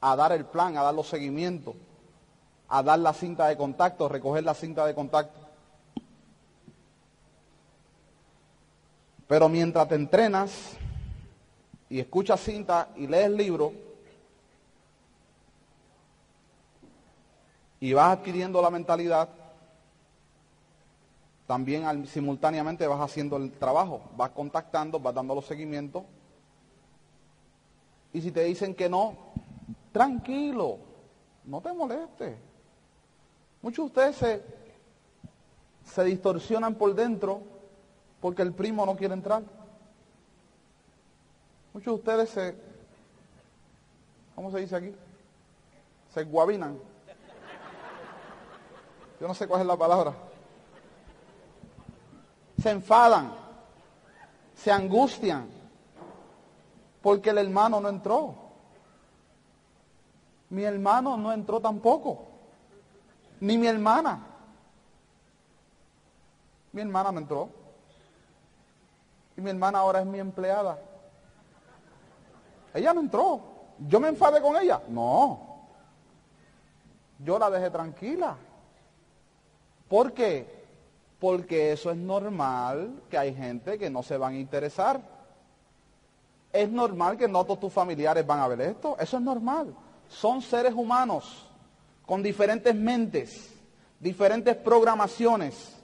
a 0.00 0.16
dar 0.16 0.32
el 0.32 0.44
plan, 0.44 0.76
a 0.76 0.82
dar 0.82 0.94
los 0.94 1.08
seguimientos, 1.08 1.74
a 2.68 2.82
dar 2.82 2.98
la 2.98 3.12
cinta 3.12 3.46
de 3.48 3.56
contacto, 3.56 4.08
recoger 4.08 4.44
la 4.44 4.54
cinta 4.54 4.86
de 4.86 4.94
contacto. 4.94 5.38
Pero 9.26 9.48
mientras 9.48 9.88
te 9.88 9.94
entrenas 9.94 10.76
y 11.90 11.98
escuchas 11.98 12.40
cinta 12.40 12.88
y 12.96 13.08
lees 13.08 13.30
libro 13.30 13.72
y 17.80 17.92
vas 17.92 18.16
adquiriendo 18.16 18.62
la 18.62 18.70
mentalidad, 18.70 19.28
también 21.46 22.06
simultáneamente 22.06 22.86
vas 22.86 23.00
haciendo 23.00 23.36
el 23.38 23.50
trabajo, 23.50 24.02
vas 24.16 24.30
contactando, 24.30 25.00
vas 25.00 25.14
dando 25.14 25.34
los 25.34 25.46
seguimientos. 25.46 26.04
Y 28.12 28.20
si 28.20 28.30
te 28.30 28.44
dicen 28.44 28.74
que 28.74 28.88
no, 28.88 29.16
tranquilo, 29.90 30.78
no 31.44 31.60
te 31.60 31.72
molestes. 31.72 32.36
Muchos 33.62 33.92
de 33.92 34.10
ustedes 34.10 34.42
se 35.84 36.04
distorsionan 36.04 36.76
por 36.76 36.94
dentro 36.94 37.40
porque 38.20 38.42
el 38.42 38.52
primo 38.52 38.86
no 38.86 38.94
quiere 38.94 39.14
entrar. 39.14 39.42
Muchos 41.72 41.86
de 41.86 41.98
ustedes 41.98 42.30
se, 42.30 42.56
¿cómo 44.34 44.50
se 44.50 44.58
dice 44.58 44.76
aquí? 44.76 44.94
Se 46.12 46.24
guabinan. 46.24 46.78
Yo 49.20 49.28
no 49.28 49.34
sé 49.34 49.46
cuál 49.46 49.60
es 49.60 49.66
la 49.66 49.76
palabra. 49.76 50.14
Se 52.60 52.70
enfadan, 52.70 53.32
se 54.54 54.70
angustian, 54.70 55.48
porque 57.00 57.30
el 57.30 57.38
hermano 57.38 57.80
no 57.80 57.88
entró. 57.88 58.34
Mi 60.48 60.64
hermano 60.64 61.16
no 61.16 61.32
entró 61.32 61.60
tampoco, 61.60 62.26
ni 63.40 63.56
mi 63.56 63.66
hermana. 63.66 64.26
Mi 66.72 66.82
hermana 66.82 67.12
no 67.12 67.20
entró 67.20 67.60
mi 69.40 69.50
hermana 69.50 69.78
ahora 69.78 70.00
es 70.00 70.06
mi 70.06 70.18
empleada. 70.18 70.78
Ella 72.74 72.94
no 72.94 73.00
entró. 73.00 73.40
¿Yo 73.88 74.00
me 74.00 74.08
enfadé 74.08 74.40
con 74.40 74.56
ella? 74.56 74.80
No. 74.88 75.50
Yo 77.18 77.38
la 77.38 77.50
dejé 77.50 77.70
tranquila. 77.70 78.36
¿Por 79.88 80.12
qué? 80.12 80.60
Porque 81.18 81.72
eso 81.72 81.90
es 81.90 81.96
normal 81.96 83.02
que 83.10 83.18
hay 83.18 83.34
gente 83.34 83.78
que 83.78 83.90
no 83.90 84.02
se 84.02 84.16
van 84.16 84.34
a 84.34 84.38
interesar. 84.38 85.00
Es 86.52 86.70
normal 86.70 87.16
que 87.16 87.28
no 87.28 87.44
todos 87.44 87.60
tus 87.60 87.72
familiares 87.72 88.26
van 88.26 88.40
a 88.40 88.48
ver 88.48 88.60
esto. 88.62 88.96
Eso 88.98 89.16
es 89.16 89.22
normal. 89.22 89.74
Son 90.08 90.42
seres 90.42 90.74
humanos 90.74 91.46
con 92.06 92.22
diferentes 92.22 92.74
mentes, 92.74 93.54
diferentes 94.00 94.56
programaciones 94.56 95.76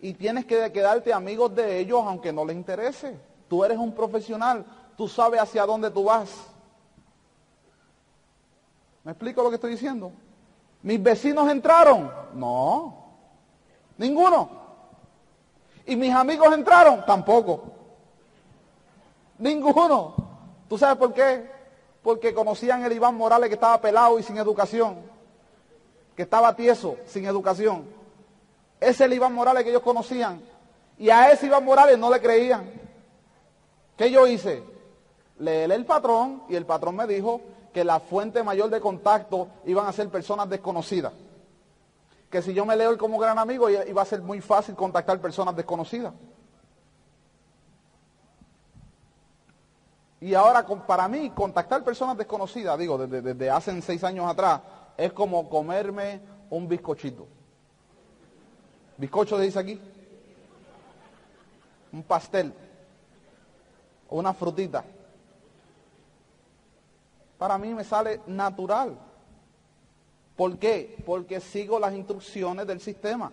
y 0.00 0.14
tienes 0.14 0.44
que 0.44 0.70
quedarte 0.72 1.12
amigos 1.12 1.54
de 1.54 1.78
ellos 1.78 2.02
aunque 2.04 2.32
no 2.32 2.44
les 2.44 2.56
interese. 2.56 3.16
Tú 3.48 3.64
eres 3.64 3.78
un 3.78 3.92
profesional, 3.92 4.64
tú 4.96 5.08
sabes 5.08 5.40
hacia 5.40 5.66
dónde 5.66 5.90
tú 5.90 6.04
vas. 6.04 6.30
¿Me 9.04 9.12
explico 9.12 9.42
lo 9.42 9.50
que 9.50 9.56
estoy 9.56 9.72
diciendo? 9.72 10.12
¿Mis 10.82 11.02
vecinos 11.02 11.48
entraron? 11.50 12.10
No, 12.34 12.94
ninguno. 13.98 14.50
¿Y 15.86 15.94
mis 15.94 16.12
amigos 16.12 16.52
entraron? 16.52 17.04
Tampoco. 17.06 17.62
Ninguno. 19.38 20.14
¿Tú 20.68 20.76
sabes 20.76 20.96
por 20.96 21.12
qué? 21.14 21.48
Porque 22.02 22.34
conocían 22.34 22.84
el 22.84 22.92
Iván 22.92 23.16
Morales 23.16 23.48
que 23.48 23.54
estaba 23.54 23.80
pelado 23.80 24.18
y 24.18 24.22
sin 24.22 24.38
educación, 24.38 24.96
que 26.16 26.22
estaba 26.22 26.56
tieso, 26.56 26.96
sin 27.06 27.24
educación. 27.26 27.84
Ese 28.80 28.90
es 28.90 29.00
el 29.02 29.12
Iván 29.12 29.34
Morales 29.34 29.62
que 29.62 29.70
ellos 29.70 29.82
conocían. 29.82 30.42
Y 30.98 31.10
a 31.10 31.30
ese 31.30 31.46
Iván 31.46 31.64
Morales 31.64 31.98
no 31.98 32.10
le 32.10 32.20
creían. 32.20 32.68
¿Qué 33.96 34.10
yo 34.10 34.26
hice? 34.26 34.75
Leer 35.38 35.70
el 35.72 35.84
patrón 35.84 36.42
y 36.48 36.56
el 36.56 36.64
patrón 36.64 36.96
me 36.96 37.06
dijo 37.06 37.40
que 37.72 37.84
la 37.84 38.00
fuente 38.00 38.42
mayor 38.42 38.70
de 38.70 38.80
contacto 38.80 39.48
iban 39.66 39.86
a 39.86 39.92
ser 39.92 40.08
personas 40.08 40.48
desconocidas. 40.48 41.12
Que 42.30 42.40
si 42.40 42.54
yo 42.54 42.64
me 42.64 42.74
leo 42.74 42.90
él 42.90 42.96
como 42.96 43.18
gran 43.18 43.38
amigo 43.38 43.68
iba 43.68 44.02
a 44.02 44.06
ser 44.06 44.22
muy 44.22 44.40
fácil 44.40 44.74
contactar 44.74 45.20
personas 45.20 45.54
desconocidas. 45.54 46.14
Y 50.20 50.34
ahora 50.34 50.66
para 50.86 51.06
mí 51.06 51.30
contactar 51.30 51.84
personas 51.84 52.16
desconocidas, 52.16 52.78
digo, 52.78 52.96
desde, 52.96 53.20
desde 53.20 53.50
hace 53.50 53.80
seis 53.82 54.02
años 54.02 54.26
atrás, 54.26 54.62
es 54.96 55.12
como 55.12 55.48
comerme 55.48 56.20
un 56.48 56.66
bizcochito. 56.66 57.26
Bizcocho 58.96 59.38
dice 59.38 59.58
aquí. 59.58 59.80
Un 61.92 62.02
pastel. 62.02 62.52
Una 64.08 64.32
frutita. 64.32 64.84
Para 67.38 67.58
mí 67.58 67.74
me 67.74 67.84
sale 67.84 68.20
natural. 68.26 68.98
¿Por 70.36 70.58
qué? 70.58 71.02
Porque 71.04 71.40
sigo 71.40 71.78
las 71.78 71.94
instrucciones 71.94 72.66
del 72.66 72.80
sistema. 72.80 73.32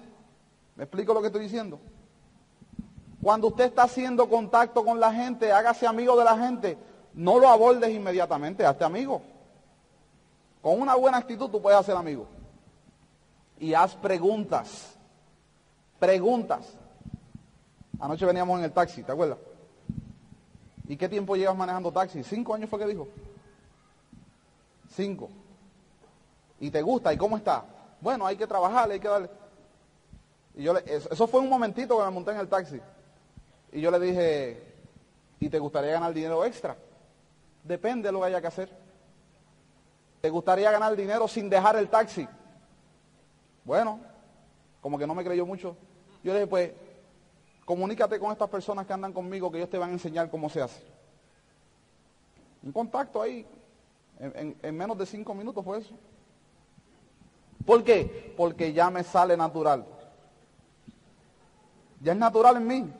¿Me 0.76 0.84
explico 0.84 1.14
lo 1.14 1.22
que 1.22 1.28
estoy 1.28 1.43
diciendo? 1.43 1.80
Cuando 3.22 3.47
usted 3.47 3.66
está 3.66 3.84
haciendo 3.84 4.28
contacto 4.28 4.84
con 4.84 4.99
la 4.99 5.14
gente, 5.14 5.51
hágase 5.51 5.88
amigo 5.88 6.18
de 6.18 6.24
la 6.24 6.38
gente. 6.38 6.78
No 7.14 7.39
lo 7.39 7.47
abordes 7.47 7.89
inmediatamente, 7.93 8.66
hazte 8.66 8.84
amigo. 8.84 9.22
Con 10.62 10.82
una 10.82 10.95
buena 10.95 11.18
actitud 11.18 11.49
tú 11.49 11.62
puedes 11.62 11.80
hacer 11.80 11.95
amigo. 11.95 12.26
Y 13.60 13.74
haz 13.74 13.95
preguntas. 13.95 14.95
Preguntas. 15.99 16.78
Anoche 17.99 18.26
veníamos 18.26 18.60
en 18.60 18.66
el 18.66 18.72
taxi, 18.72 19.04
¿te 19.04 19.12
acuerdas? 19.12 19.38
¿Y 20.88 20.97
qué 20.97 21.08
tiempo 21.08 21.36
llevas 21.36 21.56
manejando 21.56 21.91
taxi? 21.91 22.24
¿Cinco 22.24 22.54
años 22.54 22.70
fue 22.70 22.80
que 22.80 22.88
dijo? 22.88 23.08
Cinco. 24.95 25.29
¿Y 26.59 26.69
te 26.69 26.81
gusta? 26.81 27.13
¿Y 27.13 27.17
cómo 27.17 27.37
está? 27.37 27.65
Bueno, 27.99 28.25
hay 28.25 28.37
que 28.37 28.47
trabajarle, 28.47 28.95
hay 28.95 28.99
que 28.99 29.07
darle. 29.07 29.29
Y 30.55 30.63
yo 30.63 30.73
le, 30.73 30.83
eso 30.85 31.27
fue 31.27 31.39
un 31.39 31.49
momentito 31.49 31.97
que 31.97 32.03
me 32.03 32.11
monté 32.11 32.31
en 32.31 32.37
el 32.37 32.47
taxi. 32.47 32.79
Y 33.71 33.81
yo 33.81 33.89
le 33.89 33.99
dije, 33.99 34.63
¿y 35.39 35.49
te 35.49 35.57
gustaría 35.57 35.93
ganar 35.93 36.13
dinero 36.13 36.45
extra? 36.45 36.77
Depende 37.63 38.07
de 38.07 38.11
lo 38.11 38.19
que 38.19 38.27
haya 38.27 38.41
que 38.41 38.47
hacer. 38.47 38.69
¿Te 40.21 40.29
gustaría 40.29 40.71
ganar 40.71 40.95
dinero 40.95 41.27
sin 41.27 41.49
dejar 41.49 41.75
el 41.75 41.89
taxi? 41.89 42.27
Bueno, 43.65 43.99
como 44.79 44.97
que 44.97 45.07
no 45.07 45.15
me 45.15 45.23
creyó 45.23 45.45
mucho. 45.45 45.75
Yo 46.23 46.33
le 46.33 46.39
dije, 46.39 46.47
pues, 46.47 46.71
comunícate 47.65 48.19
con 48.19 48.31
estas 48.31 48.49
personas 48.49 48.85
que 48.85 48.93
andan 48.93 49.11
conmigo, 49.11 49.51
que 49.51 49.57
ellos 49.57 49.69
te 49.69 49.77
van 49.77 49.89
a 49.89 49.93
enseñar 49.93 50.29
cómo 50.29 50.49
se 50.49 50.61
hace. 50.61 50.83
Un 52.61 52.71
contacto 52.71 53.21
ahí. 53.21 53.45
En, 54.20 54.57
en 54.61 54.78
menos 54.78 54.97
de 54.97 55.05
cinco 55.05 55.34
minutos 55.34 55.64
fue 55.64 55.80
eso. 55.80 55.93
¿Por 57.66 57.84
qué? 57.84 58.34
Porque 58.38 58.74
ya 58.74 58.89
me 58.89 59.03
sale 59.03 59.38
natural. 59.38 59.86
Ya 62.01 62.11
es 62.11 62.18
natural 62.18 62.57
en 62.57 62.68
mí. 62.68 62.93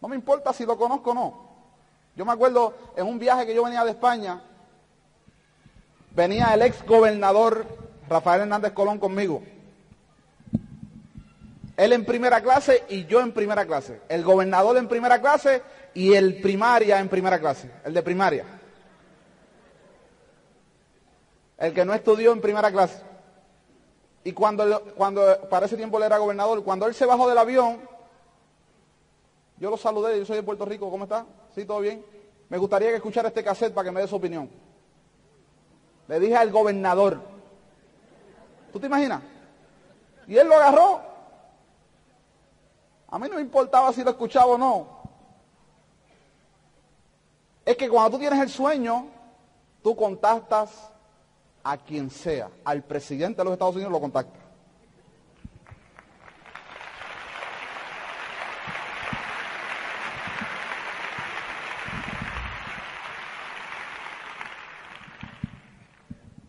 No 0.00 0.08
me 0.08 0.16
importa 0.16 0.52
si 0.52 0.64
lo 0.64 0.76
conozco 0.76 1.10
o 1.10 1.14
no. 1.14 1.46
Yo 2.16 2.24
me 2.24 2.32
acuerdo 2.32 2.74
en 2.96 3.06
un 3.06 3.18
viaje 3.18 3.46
que 3.46 3.54
yo 3.54 3.64
venía 3.64 3.84
de 3.84 3.90
España, 3.90 4.42
venía 6.12 6.54
el 6.54 6.62
ex 6.62 6.84
gobernador 6.86 7.66
Rafael 8.08 8.42
Hernández 8.42 8.72
Colón 8.72 8.98
conmigo. 8.98 9.42
Él 11.76 11.92
en 11.92 12.06
primera 12.06 12.40
clase 12.40 12.84
y 12.88 13.04
yo 13.04 13.20
en 13.20 13.32
primera 13.32 13.66
clase. 13.66 14.00
El 14.08 14.24
gobernador 14.24 14.78
en 14.78 14.88
primera 14.88 15.20
clase 15.20 15.62
y 15.92 16.14
el 16.14 16.40
primaria 16.40 17.00
en 17.00 17.08
primera 17.10 17.38
clase. 17.38 17.70
El 17.84 17.92
de 17.92 18.02
primaria. 18.02 18.55
El 21.58 21.72
que 21.72 21.84
no 21.84 21.94
estudió 21.94 22.32
en 22.32 22.40
primera 22.40 22.70
clase. 22.70 23.02
Y 24.24 24.32
cuando, 24.32 24.82
cuando 24.96 25.22
para 25.48 25.66
ese 25.66 25.76
tiempo 25.76 25.98
él 25.98 26.04
era 26.04 26.18
gobernador, 26.18 26.62
cuando 26.64 26.86
él 26.86 26.94
se 26.94 27.06
bajó 27.06 27.28
del 27.28 27.38
avión, 27.38 27.80
yo 29.58 29.70
lo 29.70 29.76
saludé, 29.76 30.18
yo 30.18 30.26
soy 30.26 30.36
de 30.36 30.42
Puerto 30.42 30.64
Rico, 30.64 30.90
¿cómo 30.90 31.04
está? 31.04 31.24
¿Sí, 31.54 31.64
todo 31.64 31.80
bien? 31.80 32.04
Me 32.48 32.58
gustaría 32.58 32.90
que 32.90 32.96
escuchara 32.96 33.28
este 33.28 33.42
cassette 33.42 33.72
para 33.72 33.86
que 33.86 33.92
me 33.92 34.00
dé 34.00 34.08
su 34.08 34.16
opinión. 34.16 34.50
Le 36.08 36.20
dije 36.20 36.36
al 36.36 36.50
gobernador. 36.50 37.20
¿Tú 38.72 38.78
te 38.78 38.86
imaginas? 38.86 39.22
Y 40.26 40.36
él 40.36 40.46
lo 40.48 40.56
agarró. 40.56 41.00
A 43.08 43.18
mí 43.18 43.28
no 43.28 43.36
me 43.36 43.42
importaba 43.42 43.92
si 43.92 44.04
lo 44.04 44.10
escuchaba 44.10 44.46
o 44.46 44.58
no. 44.58 44.96
Es 47.64 47.76
que 47.76 47.88
cuando 47.88 48.12
tú 48.12 48.18
tienes 48.18 48.40
el 48.40 48.48
sueño, 48.48 49.06
tú 49.82 49.96
contactas 49.96 50.92
a 51.68 51.78
quien 51.78 52.10
sea. 52.10 52.48
Al 52.64 52.84
presidente 52.84 53.38
de 53.38 53.44
los 53.44 53.54
Estados 53.54 53.74
Unidos 53.74 53.90
lo 53.90 54.00
contactas. 54.00 54.40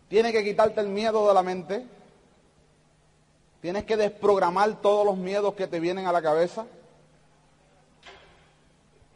Tienes 0.08 0.32
que 0.32 0.44
quitarte 0.44 0.80
el 0.80 0.88
miedo 0.88 1.26
de 1.26 1.34
la 1.34 1.42
mente. 1.42 1.84
Tienes 3.60 3.84
que 3.84 3.96
desprogramar 3.96 4.80
todos 4.80 5.04
los 5.04 5.16
miedos 5.16 5.54
que 5.54 5.66
te 5.66 5.80
vienen 5.80 6.06
a 6.06 6.12
la 6.12 6.22
cabeza. 6.22 6.64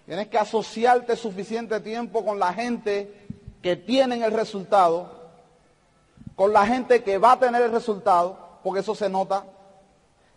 Tienes 0.04 0.26
que 0.26 0.36
asociarte 0.36 1.14
suficiente 1.14 1.78
tiempo 1.78 2.24
con 2.24 2.40
la 2.40 2.52
gente 2.52 3.24
que 3.62 3.76
tienen 3.76 4.24
el 4.24 4.32
resultado, 4.32 5.21
con 6.34 6.52
la 6.52 6.66
gente 6.66 7.02
que 7.02 7.18
va 7.18 7.32
a 7.32 7.38
tener 7.38 7.62
el 7.62 7.72
resultado, 7.72 8.36
porque 8.62 8.80
eso 8.80 8.94
se 8.94 9.08
nota. 9.08 9.44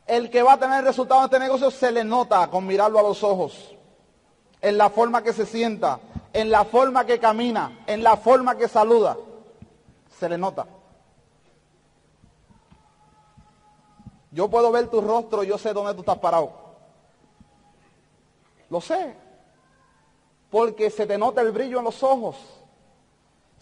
El 0.06 0.30
que 0.30 0.43
va 0.43 0.54
a 0.54 0.60
tener 0.60 0.80
el 0.80 0.86
resultado 0.86 1.22
en 1.22 1.26
este 1.26 1.39
negocio 1.39 1.72
se 1.72 1.91
le 1.91 2.04
nota 2.04 2.48
con 2.50 2.66
mirarlo 2.66 3.00
a 3.00 3.04
los 3.04 3.24
ojos, 3.24 3.76
en 4.62 4.78
la 4.78 4.89
forma 4.89 5.24
que 5.24 5.34
se 5.34 5.46
sienta, 5.46 6.00
en 6.34 6.50
la 6.50 6.66
forma 6.66 7.06
que 7.06 7.20
camina, 7.20 7.84
en 7.88 8.04
la 8.04 8.18
forma 8.18 8.56
que 8.56 8.68
saluda 8.68 9.18
se 10.20 10.30
le 10.30 10.38
nota. 10.38 10.66
Yo 14.32 14.50
puedo 14.50 14.72
ver 14.72 14.88
tu 14.89 15.02
rostro, 15.02 15.43
yo 15.43 15.58
sé 15.58 15.74
dónde 15.74 15.93
tú 15.93 16.02
estás 16.02 16.18
parado. 16.18 16.52
Lo 18.70 18.82
sé. 18.82 19.16
Porque 20.50 20.89
se 20.89 21.06
te 21.06 21.18
nota 21.18 21.41
el 21.41 21.52
brillo 21.52 21.80
en 21.80 21.86
los 21.86 22.04
ojos. 22.04 22.36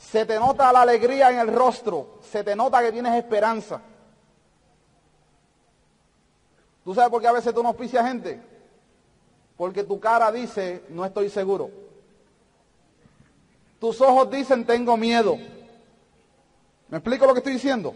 Se 0.09 0.25
te 0.25 0.37
nota 0.39 0.71
la 0.71 0.81
alegría 0.81 1.31
en 1.31 1.39
el 1.39 1.47
rostro. 1.47 2.19
Se 2.21 2.43
te 2.43 2.55
nota 2.55 2.81
que 2.81 2.91
tienes 2.91 3.15
esperanza. 3.15 3.81
¿Tú 6.83 6.93
sabes 6.93 7.09
por 7.09 7.21
qué 7.21 7.27
a 7.27 7.31
veces 7.31 7.53
tú 7.53 7.63
no 7.63 7.69
auspicias 7.69 8.05
gente? 8.05 8.39
Porque 9.55 9.83
tu 9.83 9.99
cara 9.99 10.31
dice, 10.31 10.83
no 10.89 11.05
estoy 11.05 11.29
seguro. 11.29 11.71
Tus 13.79 14.01
ojos 14.01 14.29
dicen, 14.29 14.65
tengo 14.65 14.97
miedo. 14.97 15.37
¿Me 16.89 16.97
explico 16.97 17.25
lo 17.25 17.33
que 17.33 17.39
estoy 17.39 17.53
diciendo? 17.53 17.93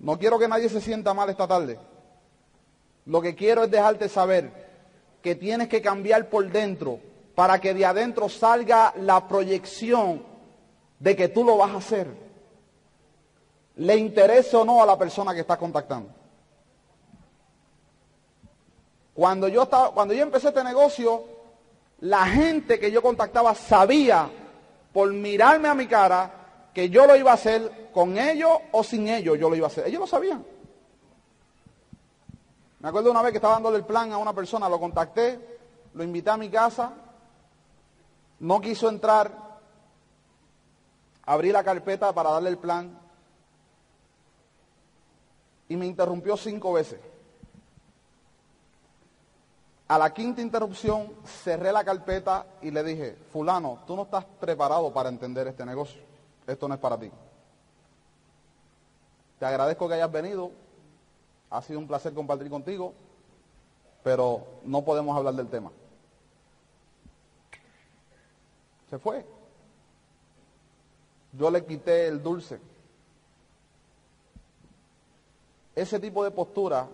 No 0.00 0.18
quiero 0.18 0.38
que 0.38 0.48
nadie 0.48 0.68
se 0.68 0.80
sienta 0.80 1.12
mal 1.14 1.28
esta 1.28 1.46
tarde. 1.46 1.78
Lo 3.04 3.20
que 3.20 3.34
quiero 3.34 3.64
es 3.64 3.70
dejarte 3.70 4.08
saber 4.08 4.50
que 5.22 5.34
tienes 5.34 5.68
que 5.68 5.82
cambiar 5.82 6.28
por 6.30 6.50
dentro 6.50 7.00
para 7.34 7.60
que 7.60 7.74
de 7.74 7.84
adentro 7.84 8.28
salga 8.28 8.94
la 8.96 9.28
proyección 9.28 10.27
de 10.98 11.16
que 11.16 11.28
tú 11.28 11.44
lo 11.44 11.56
vas 11.56 11.70
a 11.70 11.78
hacer. 11.78 12.08
Le 13.76 13.96
interese 13.96 14.56
o 14.56 14.64
no 14.64 14.82
a 14.82 14.86
la 14.86 14.98
persona 14.98 15.32
que 15.34 15.40
está 15.40 15.56
contactando. 15.56 16.10
Cuando 19.14 19.48
yo, 19.48 19.64
estaba, 19.64 19.90
cuando 19.92 20.14
yo 20.14 20.22
empecé 20.22 20.48
este 20.48 20.62
negocio, 20.62 21.24
la 22.00 22.26
gente 22.26 22.78
que 22.78 22.90
yo 22.90 23.02
contactaba 23.02 23.54
sabía 23.54 24.30
por 24.92 25.12
mirarme 25.12 25.68
a 25.68 25.74
mi 25.74 25.86
cara 25.86 26.70
que 26.72 26.88
yo 26.88 27.06
lo 27.06 27.16
iba 27.16 27.32
a 27.32 27.34
hacer 27.34 27.90
con 27.92 28.16
ellos 28.16 28.50
o 28.70 28.84
sin 28.84 29.08
ellos, 29.08 29.38
yo 29.38 29.50
lo 29.50 29.56
iba 29.56 29.66
a 29.66 29.70
hacer. 29.70 29.86
Ellos 29.88 30.00
lo 30.00 30.06
sabían. 30.06 30.44
Me 32.80 32.88
acuerdo 32.88 33.10
una 33.10 33.22
vez 33.22 33.32
que 33.32 33.38
estaba 33.38 33.54
dándole 33.54 33.78
el 33.78 33.84
plan 33.84 34.12
a 34.12 34.18
una 34.18 34.32
persona, 34.32 34.68
lo 34.68 34.78
contacté, 34.78 35.58
lo 35.94 36.04
invité 36.04 36.30
a 36.30 36.36
mi 36.36 36.48
casa, 36.48 36.92
no 38.38 38.60
quiso 38.60 38.88
entrar, 38.88 39.47
abrí 41.28 41.52
la 41.52 41.62
carpeta 41.62 42.12
para 42.12 42.30
darle 42.30 42.48
el 42.50 42.58
plan 42.58 42.98
y 45.68 45.76
me 45.76 45.86
interrumpió 45.86 46.36
cinco 46.36 46.72
veces. 46.72 46.98
A 49.88 49.98
la 49.98 50.12
quinta 50.12 50.40
interrupción 50.40 51.12
cerré 51.24 51.70
la 51.72 51.84
carpeta 51.84 52.46
y 52.62 52.70
le 52.70 52.82
dije, 52.82 53.16
fulano, 53.32 53.78
tú 53.86 53.94
no 53.94 54.02
estás 54.02 54.24
preparado 54.24 54.92
para 54.92 55.08
entender 55.08 55.46
este 55.46 55.64
negocio 55.64 56.08
esto 56.46 56.66
no 56.66 56.74
es 56.74 56.80
para 56.80 56.98
ti. 56.98 57.10
Te 59.38 59.44
agradezco 59.44 59.86
que 59.86 59.94
hayas 59.94 60.10
venido, 60.10 60.50
ha 61.50 61.60
sido 61.60 61.78
un 61.78 61.86
placer 61.86 62.14
compartir 62.14 62.48
contigo, 62.48 62.94
pero 64.02 64.46
no 64.64 64.82
podemos 64.82 65.14
hablar 65.14 65.34
del 65.34 65.48
tema. 65.48 65.70
Se 68.88 68.98
fue. 68.98 69.37
Yo 71.32 71.50
le 71.50 71.64
quité 71.64 72.08
el 72.08 72.22
dulce. 72.22 72.58
Ese 75.74 76.00
tipo 76.00 76.24
de 76.24 76.30
postura 76.30 76.88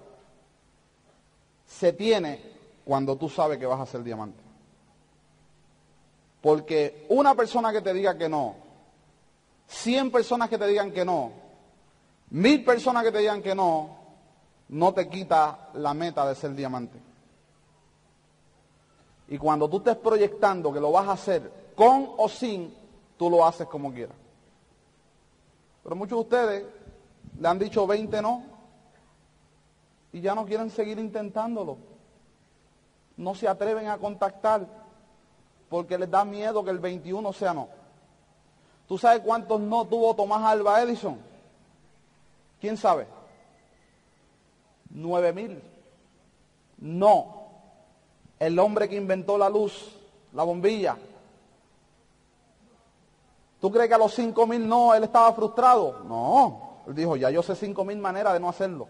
se 1.67 1.93
tiene 1.93 2.41
cuando 2.85 3.17
tú 3.17 3.29
sabes 3.29 3.59
que 3.59 3.67
vas 3.67 3.81
a 3.81 3.87
ser 3.87 4.03
diamante. 4.03 4.43
Porque 6.43 7.07
una 7.09 7.35
persona 7.35 7.73
que 7.73 7.81
te 7.81 7.95
diga 7.95 8.19
que 8.19 8.29
no, 8.29 8.57
100 9.67 10.11
personas 10.11 10.51
que 10.51 10.59
te 10.59 10.67
digan 10.67 10.93
que 10.93 11.05
no, 11.05 11.33
mil 12.31 12.63
personas 12.63 13.03
que 13.03 13.13
te 13.13 13.19
digan 13.19 13.43
que 13.43 13.55
no, 13.55 13.97
no 14.69 14.93
te 14.93 15.09
quita 15.09 15.71
la 15.75 15.95
meta 15.95 16.29
de 16.29 16.35
ser 16.35 16.55
diamante. 16.55 16.99
Y 19.29 19.39
cuando 19.39 19.69
tú 19.71 19.79
estés 19.79 19.97
proyectando 19.97 20.73
que 20.73 20.81
lo 20.81 20.93
vas 20.93 21.09
a 21.09 21.13
hacer 21.13 21.51
con 21.75 22.11
o 22.19 22.29
sin, 22.29 22.75
tú 23.17 23.31
lo 23.31 23.47
haces 23.47 23.67
como 23.67 23.93
quieras. 23.93 24.17
Pero 25.85 25.97
muchos 25.97 26.17
de 26.17 26.23
ustedes 26.23 26.65
le 27.39 27.47
han 27.47 27.59
dicho 27.59 27.87
20 27.87 28.23
no 28.23 28.43
y 30.13 30.21
ya 30.21 30.35
no 30.35 30.47
quieren 30.47 30.71
seguir 30.71 30.99
intentándolo. 30.99 31.77
No 33.17 33.35
se 33.35 33.47
atreven 33.47 33.89
a 33.89 33.99
contactar 33.99 34.67
porque 35.69 35.99
les 35.99 36.11
da 36.11 36.25
miedo 36.25 36.65
que 36.65 36.71
el 36.71 36.79
21 36.79 37.33
sea 37.33 37.53
no. 37.53 37.69
¿Tú 38.89 38.99
sabes 38.99 39.21
cuántos 39.21 39.61
no 39.61 39.85
tuvo 39.85 40.15
Tomás 40.15 40.43
Alba 40.43 40.83
Edison? 40.83 41.19
¿Quién 42.61 42.77
sabe? 42.77 43.07
Nueve 44.91 45.33
mil. 45.33 45.63
No. 46.79 47.45
El 48.39 48.59
hombre 48.59 48.89
que 48.89 48.97
inventó 48.97 49.37
la 49.37 49.49
luz, 49.49 49.97
la 50.33 50.45
bombilla. 50.45 50.97
¿Tú 53.65 53.71
crees 53.71 53.89
que 53.89 53.95
a 53.95 53.99
los 53.99 54.13
cinco 54.13 54.47
mil 54.47 54.69
no, 54.69 54.93
él 54.93 55.05
estaba 55.05 55.33
frustrado? 55.33 56.01
No. 56.07 56.83
Él 56.87 56.95
dijo, 56.95 57.17
ya 57.17 57.31
yo 57.31 57.43
sé 57.43 57.57
cinco 57.57 57.83
mil 57.83 57.97
maneras 57.97 58.35
de 58.35 58.39
no 58.39 58.51
hacerlo. 58.51 58.87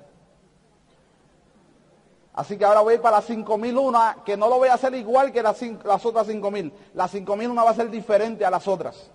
Así 2.32 2.58
que 2.58 2.64
ahora 2.64 2.80
voy 2.80 2.94
a 2.94 2.96
ir 2.96 3.00
para 3.00 3.18
las 3.20 3.30
una, 3.30 4.16
que 4.24 4.36
no 4.36 4.48
lo 4.48 4.56
voy 4.56 4.70
a 4.70 4.74
hacer 4.74 4.92
igual 4.96 5.30
que 5.30 5.44
las, 5.44 5.62
las 5.62 6.04
otras 6.04 6.26
mil. 6.26 6.72
Las 6.92 7.14
una 7.14 7.62
va 7.62 7.70
a 7.70 7.74
ser 7.74 7.88
diferente 7.88 8.44
a 8.44 8.50
las 8.50 8.66
otras. 8.66 9.12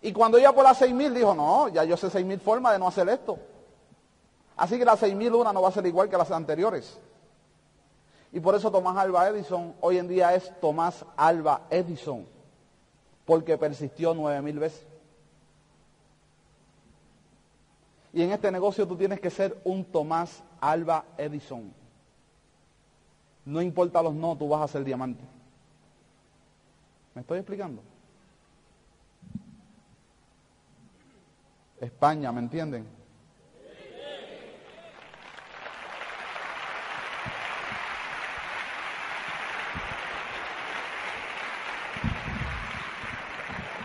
Y 0.00 0.14
cuando 0.14 0.38
iba 0.38 0.50
por 0.52 0.64
las 0.64 0.80
6.000 0.80 1.12
dijo, 1.12 1.34
no, 1.34 1.68
ya 1.68 1.84
yo 1.84 1.98
sé 1.98 2.06
6.000 2.06 2.40
formas 2.40 2.72
de 2.72 2.78
no 2.78 2.88
hacer 2.88 3.06
esto. 3.10 3.36
Así 4.56 4.78
que 4.78 4.86
la 4.86 4.96
6.001 4.96 5.52
no 5.52 5.60
va 5.60 5.68
a 5.68 5.72
ser 5.72 5.84
igual 5.84 6.08
que 6.08 6.16
las 6.16 6.30
anteriores. 6.30 6.98
Y 8.32 8.40
por 8.40 8.54
eso 8.54 8.70
Tomás 8.70 8.96
Alba 8.96 9.28
Edison 9.28 9.74
hoy 9.82 9.98
en 9.98 10.08
día 10.08 10.34
es 10.34 10.58
Tomás 10.58 11.04
Alba 11.18 11.66
Edison. 11.68 12.32
Porque 13.24 13.56
persistió 13.58 14.14
nueve 14.14 14.40
mil 14.42 14.58
veces. 14.58 14.86
Y 18.12 18.22
en 18.22 18.30
este 18.30 18.50
negocio 18.52 18.86
tú 18.86 18.96
tienes 18.96 19.20
que 19.20 19.30
ser 19.30 19.60
un 19.64 19.84
Tomás 19.84 20.42
Alba 20.60 21.04
Edison. 21.18 21.72
No 23.44 23.60
importa 23.60 24.02
los 24.02 24.14
no, 24.14 24.36
tú 24.36 24.48
vas 24.48 24.62
a 24.62 24.68
ser 24.68 24.84
diamante. 24.84 25.24
¿Me 27.14 27.20
estoy 27.22 27.38
explicando? 27.38 27.82
España, 31.80 32.32
¿me 32.32 32.40
entienden? 32.40 32.86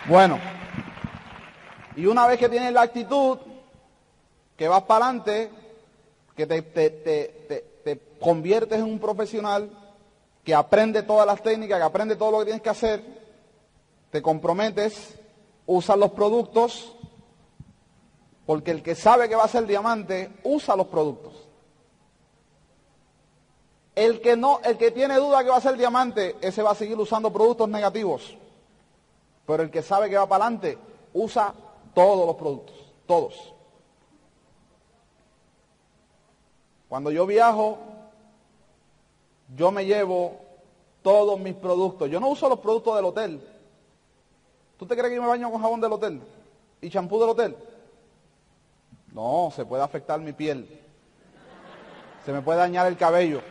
Bueno, 0.09 0.39
y 1.95 2.07
una 2.07 2.25
vez 2.25 2.39
que 2.39 2.49
tienes 2.49 2.73
la 2.73 2.81
actitud, 2.81 3.37
que 4.57 4.67
vas 4.67 4.81
para 4.81 5.05
adelante, 5.05 5.51
que 6.35 6.47
te, 6.47 6.63
te, 6.63 8.01
conviertes 8.19 8.79
en 8.79 8.85
un 8.85 8.97
profesional, 8.97 9.69
que 10.43 10.55
aprende 10.55 11.03
todas 11.03 11.27
las 11.27 11.43
técnicas, 11.43 11.77
que 11.77 11.83
aprende 11.83 12.15
todo 12.15 12.31
lo 12.31 12.39
que 12.39 12.45
tienes 12.45 12.63
que 12.63 12.71
hacer, 12.71 13.03
te 14.09 14.19
comprometes, 14.19 15.13
usas 15.67 15.95
los 15.95 16.09
productos, 16.09 16.95
porque 18.47 18.71
el 18.71 18.81
que 18.81 18.95
sabe 18.95 19.29
que 19.29 19.35
va 19.35 19.43
a 19.43 19.47
ser 19.47 19.67
diamante, 19.67 20.31
usa 20.43 20.75
los 20.75 20.87
productos. 20.87 21.35
El 23.93 24.21
que 24.21 24.35
no, 24.35 24.59
el 24.63 24.75
que 24.75 24.89
tiene 24.89 25.17
duda 25.17 25.43
que 25.43 25.51
va 25.51 25.57
a 25.57 25.61
ser 25.61 25.77
diamante, 25.77 26.35
ese 26.41 26.63
va 26.63 26.71
a 26.71 26.75
seguir 26.75 26.97
usando 26.97 27.31
productos 27.31 27.69
negativos. 27.69 28.35
Pero 29.49 29.63
el 29.63 29.71
que 29.71 29.81
sabe 29.81 30.11
que 30.11 30.15
va 30.15 30.29
para 30.29 30.45
adelante, 30.45 30.77
usa 31.11 31.55
todos 31.95 32.27
los 32.27 32.35
productos, 32.35 32.75
todos. 33.07 33.51
Cuando 36.87 37.09
yo 37.09 37.25
viajo, 37.25 37.79
yo 39.55 39.71
me 39.71 39.87
llevo 39.87 40.37
todos 41.01 41.39
mis 41.39 41.55
productos. 41.55 42.11
Yo 42.11 42.19
no 42.19 42.27
uso 42.27 42.47
los 42.47 42.59
productos 42.59 42.95
del 42.95 43.05
hotel. 43.05 43.41
¿Tú 44.77 44.85
te 44.85 44.95
crees 44.95 45.09
que 45.09 45.15
yo 45.15 45.23
me 45.23 45.27
baño 45.27 45.49
con 45.49 45.63
jabón 45.63 45.81
del 45.81 45.93
hotel? 45.93 46.21
¿Y 46.79 46.91
champú 46.91 47.19
del 47.19 47.29
hotel? 47.29 47.57
No, 49.11 49.51
se 49.55 49.65
puede 49.65 49.81
afectar 49.81 50.19
mi 50.19 50.31
piel. 50.31 50.79
Se 52.23 52.31
me 52.31 52.43
puede 52.43 52.59
dañar 52.59 52.85
el 52.85 52.97
cabello. 52.97 53.41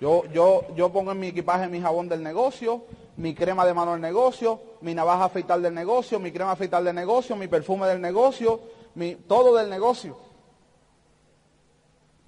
Yo, 0.00 0.24
yo, 0.26 0.62
yo 0.76 0.90
pongo 0.90 1.12
en 1.12 1.18
mi 1.18 1.28
equipaje 1.28 1.68
mi 1.68 1.80
jabón 1.80 2.08
del 2.08 2.22
negocio, 2.22 2.84
mi 3.16 3.34
crema 3.34 3.66
de 3.66 3.74
mano 3.74 3.92
del 3.92 4.00
negocio, 4.00 4.60
mi 4.80 4.94
navaja 4.94 5.24
afeitar 5.24 5.60
del 5.60 5.74
negocio, 5.74 6.20
mi 6.20 6.30
crema 6.30 6.52
afeitar 6.52 6.84
del 6.84 6.94
negocio, 6.94 7.34
mi 7.34 7.48
perfume 7.48 7.88
del 7.88 8.00
negocio, 8.00 8.60
mi, 8.94 9.16
todo 9.16 9.56
del 9.56 9.68
negocio. 9.68 10.16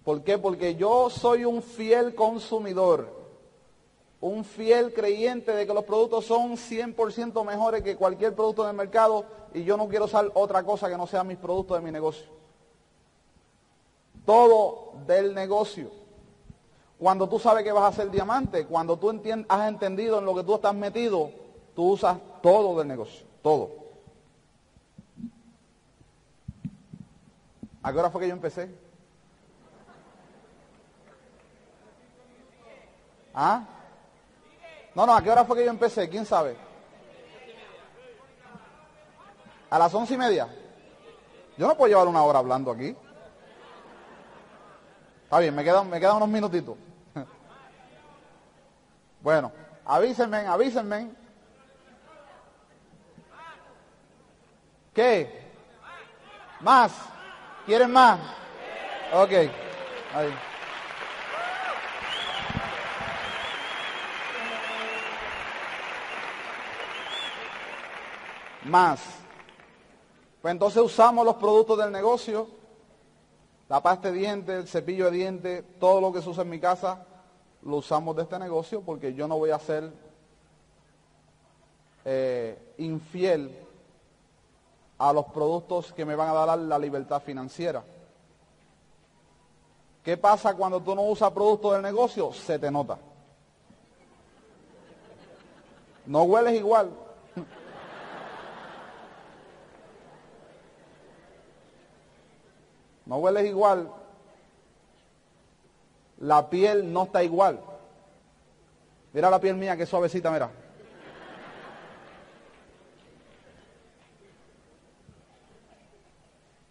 ¿Por 0.04 0.24
qué? 0.24 0.36
Porque 0.38 0.74
yo 0.74 1.10
soy 1.10 1.44
un 1.44 1.62
fiel 1.62 2.16
consumidor, 2.16 3.08
un 4.20 4.44
fiel 4.44 4.92
creyente 4.92 5.52
de 5.52 5.64
que 5.64 5.74
los 5.74 5.84
productos 5.84 6.24
son 6.24 6.56
100% 6.56 7.44
mejores 7.44 7.82
que 7.82 7.94
cualquier 7.94 8.34
producto 8.34 8.66
del 8.66 8.74
mercado 8.74 9.24
y 9.54 9.62
yo 9.62 9.76
no 9.76 9.88
quiero 9.88 10.06
usar 10.06 10.28
otra 10.34 10.64
cosa 10.64 10.88
que 10.88 10.96
no 10.96 11.06
sean 11.06 11.28
mis 11.28 11.38
productos 11.38 11.78
de 11.78 11.84
mi 11.84 11.92
negocio. 11.92 12.26
Todo 14.26 14.94
del 15.06 15.34
negocio. 15.34 15.99
Cuando 17.01 17.26
tú 17.30 17.38
sabes 17.38 17.64
que 17.64 17.72
vas 17.72 17.94
a 17.94 17.96
ser 17.96 18.11
diamante, 18.11 18.66
cuando 18.66 18.98
tú 18.98 19.09
has 19.48 19.68
entendido 19.68 20.18
en 20.18 20.26
lo 20.26 20.34
que 20.34 20.44
tú 20.44 20.57
estás 20.57 20.74
metido, 20.74 21.30
tú 21.74 21.92
usas 21.92 22.18
todo 22.42 22.78
del 22.78 22.88
negocio, 22.88 23.26
todo. 23.42 23.70
¿A 27.82 27.90
qué 27.90 27.98
hora 27.98 28.11
fue 28.11 28.20
que 28.20 28.28
yo 28.28 28.34
empecé? 28.34 28.68
¿Ah? 33.32 33.64
No, 34.94 35.07
no, 35.07 35.14
¿a 35.16 35.22
qué 35.22 35.30
hora 35.30 35.46
fue 35.46 35.57
que 35.57 35.64
yo 35.64 35.70
empecé? 35.70 36.07
¿Quién 36.07 36.26
sabe? 36.26 36.55
¿A 39.70 39.78
las 39.78 39.94
once 39.94 40.12
y 40.12 40.18
media? 40.18 40.55
Yo 41.57 41.66
no 41.66 41.74
puedo 41.78 41.88
llevar 41.88 42.09
una 42.09 42.22
hora 42.24 42.40
hablando 42.40 42.70
aquí. 42.70 42.94
Está 45.24 45.38
bien, 45.38 45.55
me 45.55 45.64
quedan, 45.64 45.88
me 45.88 45.98
quedan 45.98 46.16
unos 46.16 46.28
minutitos. 46.28 46.76
Bueno, 49.22 49.52
avísenme, 49.84 50.46
avísenme. 50.46 51.10
¿Qué? 54.94 55.40
¿Más? 56.60 56.92
¿Quieren 57.66 57.92
más? 57.92 58.18
Ok. 59.12 59.30
Ahí. 59.32 60.34
Más. 68.64 69.00
Pues 70.40 70.52
entonces 70.52 70.82
usamos 70.82 71.24
los 71.26 71.36
productos 71.36 71.78
del 71.78 71.92
negocio, 71.92 72.48
la 73.68 73.82
pasta 73.82 74.10
de 74.10 74.18
dientes, 74.18 74.56
el 74.56 74.68
cepillo 74.68 75.10
de 75.10 75.10
dientes, 75.10 75.64
todo 75.78 76.00
lo 76.00 76.12
que 76.12 76.22
se 76.22 76.28
usa 76.30 76.42
en 76.42 76.50
mi 76.50 76.58
casa, 76.58 77.04
lo 77.62 77.76
usamos 77.76 78.16
de 78.16 78.22
este 78.22 78.38
negocio 78.38 78.80
porque 78.82 79.14
yo 79.14 79.28
no 79.28 79.38
voy 79.38 79.50
a 79.50 79.58
ser 79.58 79.92
eh, 82.04 82.74
infiel 82.78 83.56
a 84.98 85.12
los 85.12 85.26
productos 85.26 85.92
que 85.92 86.04
me 86.04 86.14
van 86.14 86.28
a 86.28 86.32
dar 86.32 86.58
la 86.58 86.78
libertad 86.78 87.22
financiera. 87.22 87.82
¿Qué 90.04 90.16
pasa 90.16 90.54
cuando 90.54 90.80
tú 90.80 90.94
no 90.94 91.02
usas 91.02 91.30
productos 91.32 91.74
del 91.74 91.82
negocio? 91.82 92.32
Se 92.32 92.58
te 92.58 92.70
nota. 92.70 92.98
No 96.06 96.22
hueles 96.22 96.54
igual. 96.54 96.90
No 103.06 103.16
hueles 103.16 103.44
igual 103.46 103.99
la 106.20 106.48
piel 106.48 106.92
no 106.92 107.04
está 107.04 107.24
igual. 107.24 107.60
Mira 109.12 109.30
la 109.30 109.40
piel 109.40 109.56
mía, 109.56 109.76
que 109.76 109.86
suavecita, 109.86 110.30
mira. 110.30 110.50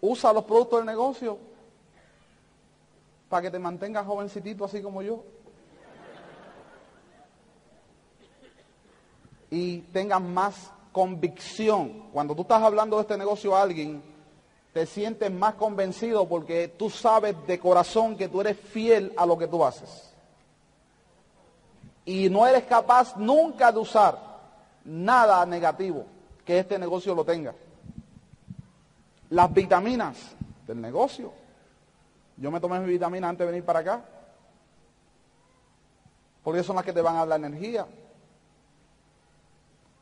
Usa 0.01 0.31
los 0.31 0.45
productos 0.45 0.79
del 0.79 0.85
negocio 0.85 1.37
para 3.27 3.41
que 3.41 3.51
te 3.51 3.59
mantengas 3.59 4.05
jovencitito 4.05 4.63
así 4.63 4.81
como 4.81 5.01
yo. 5.01 5.23
Y 9.51 9.79
tengas 9.79 10.21
más 10.21 10.71
convicción. 10.91 12.09
Cuando 12.13 12.35
tú 12.35 12.43
estás 12.43 12.61
hablando 12.61 12.97
de 12.97 13.01
este 13.01 13.17
negocio 13.17 13.55
a 13.55 13.63
alguien, 13.63 14.01
te 14.73 14.85
sientes 14.85 15.31
más 15.31 15.55
convencido 15.55 16.27
porque 16.27 16.67
tú 16.67 16.89
sabes 16.89 17.35
de 17.47 17.59
corazón 17.59 18.15
que 18.15 18.27
tú 18.27 18.41
eres 18.41 18.57
fiel 18.57 19.13
a 19.17 19.25
lo 19.25 19.37
que 19.37 19.47
tú 19.47 19.63
haces. 19.65 20.13
Y 22.05 22.29
no 22.29 22.45
eres 22.45 22.63
capaz 22.63 23.17
nunca 23.17 23.71
de 23.71 23.79
usar 23.79 24.17
nada 24.83 25.45
negativo 25.45 26.05
que 26.45 26.59
este 26.59 26.77
negocio 26.79 27.13
lo 27.13 27.23
tenga. 27.23 27.53
Las 29.29 29.53
vitaminas 29.53 30.17
del 30.65 30.81
negocio. 30.81 31.31
Yo 32.37 32.49
me 32.51 32.59
tomé 32.59 32.79
mi 32.79 32.89
vitamina 32.89 33.29
antes 33.29 33.45
de 33.45 33.51
venir 33.51 33.65
para 33.65 33.79
acá. 33.79 34.05
Porque 36.43 36.63
son 36.63 36.75
las 36.75 36.85
que 36.85 36.93
te 36.93 37.01
van 37.01 37.17
a 37.17 37.25
dar 37.25 37.39
energía. 37.39 37.85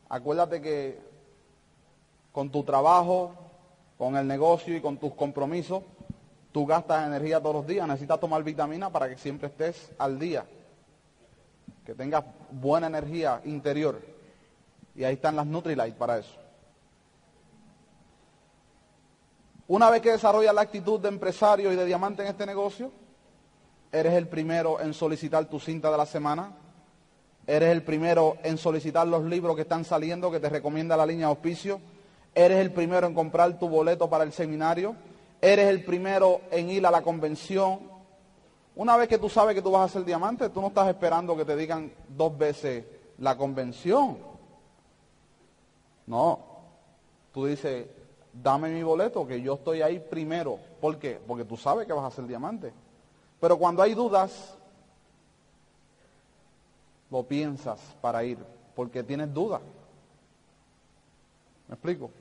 Acuérdate 0.08 0.62
que 0.62 0.98
con 2.32 2.50
tu 2.50 2.62
trabajo, 2.62 3.47
con 3.98 4.16
el 4.16 4.26
negocio 4.26 4.76
y 4.76 4.80
con 4.80 4.96
tus 4.96 5.12
compromisos, 5.14 5.82
tú 6.52 6.64
gastas 6.64 7.06
energía 7.06 7.40
todos 7.40 7.56
los 7.56 7.66
días, 7.66 7.86
necesitas 7.86 8.20
tomar 8.20 8.44
vitamina 8.44 8.90
para 8.90 9.08
que 9.08 9.18
siempre 9.18 9.48
estés 9.48 9.90
al 9.98 10.18
día, 10.18 10.46
que 11.84 11.94
tengas 11.94 12.24
buena 12.52 12.86
energía 12.86 13.42
interior. 13.44 14.00
Y 14.94 15.04
ahí 15.04 15.14
están 15.14 15.36
las 15.36 15.46
Nutrilite 15.46 15.92
para 15.92 16.18
eso. 16.18 16.34
Una 19.66 19.90
vez 19.90 20.00
que 20.00 20.12
desarrollas 20.12 20.54
la 20.54 20.62
actitud 20.62 20.98
de 20.98 21.08
empresario 21.08 21.72
y 21.72 21.76
de 21.76 21.84
diamante 21.84 22.22
en 22.22 22.28
este 22.28 22.46
negocio, 22.46 22.90
eres 23.90 24.14
el 24.14 24.28
primero 24.28 24.80
en 24.80 24.94
solicitar 24.94 25.44
tu 25.46 25.60
cinta 25.60 25.90
de 25.90 25.98
la 25.98 26.06
semana, 26.06 26.52
eres 27.46 27.70
el 27.70 27.82
primero 27.82 28.36
en 28.42 28.58
solicitar 28.58 29.06
los 29.06 29.24
libros 29.24 29.56
que 29.56 29.62
están 29.62 29.84
saliendo, 29.84 30.30
que 30.30 30.40
te 30.40 30.48
recomienda 30.48 30.96
la 30.96 31.04
línea 31.04 31.26
de 31.26 31.32
auspicio, 31.32 31.80
eres 32.38 32.58
el 32.58 32.72
primero 32.72 33.06
en 33.08 33.14
comprar 33.14 33.58
tu 33.58 33.68
boleto 33.68 34.08
para 34.08 34.22
el 34.22 34.32
seminario, 34.32 34.94
eres 35.40 35.68
el 35.68 35.84
primero 35.84 36.40
en 36.52 36.70
ir 36.70 36.86
a 36.86 36.90
la 36.90 37.02
convención. 37.02 37.80
Una 38.76 38.96
vez 38.96 39.08
que 39.08 39.18
tú 39.18 39.28
sabes 39.28 39.56
que 39.56 39.62
tú 39.62 39.72
vas 39.72 39.90
a 39.90 39.92
ser 39.92 40.04
diamante, 40.04 40.48
tú 40.50 40.60
no 40.60 40.68
estás 40.68 40.88
esperando 40.88 41.36
que 41.36 41.44
te 41.44 41.56
digan 41.56 41.92
dos 42.08 42.38
veces 42.38 42.84
la 43.18 43.36
convención. 43.36 44.18
No, 46.06 46.38
tú 47.32 47.46
dices, 47.46 47.88
dame 48.32 48.70
mi 48.70 48.84
boleto, 48.84 49.26
que 49.26 49.42
yo 49.42 49.54
estoy 49.54 49.82
ahí 49.82 49.98
primero. 49.98 50.60
¿Por 50.80 50.96
qué? 50.96 51.20
Porque 51.26 51.44
tú 51.44 51.56
sabes 51.56 51.88
que 51.88 51.92
vas 51.92 52.04
a 52.04 52.14
ser 52.14 52.28
diamante. 52.28 52.72
Pero 53.40 53.58
cuando 53.58 53.82
hay 53.82 53.94
dudas, 53.94 54.56
lo 57.10 57.24
piensas 57.24 57.80
para 58.00 58.22
ir, 58.22 58.38
porque 58.76 59.02
tienes 59.02 59.34
dudas. 59.34 59.60
¿Me 61.66 61.74
explico? 61.74 62.12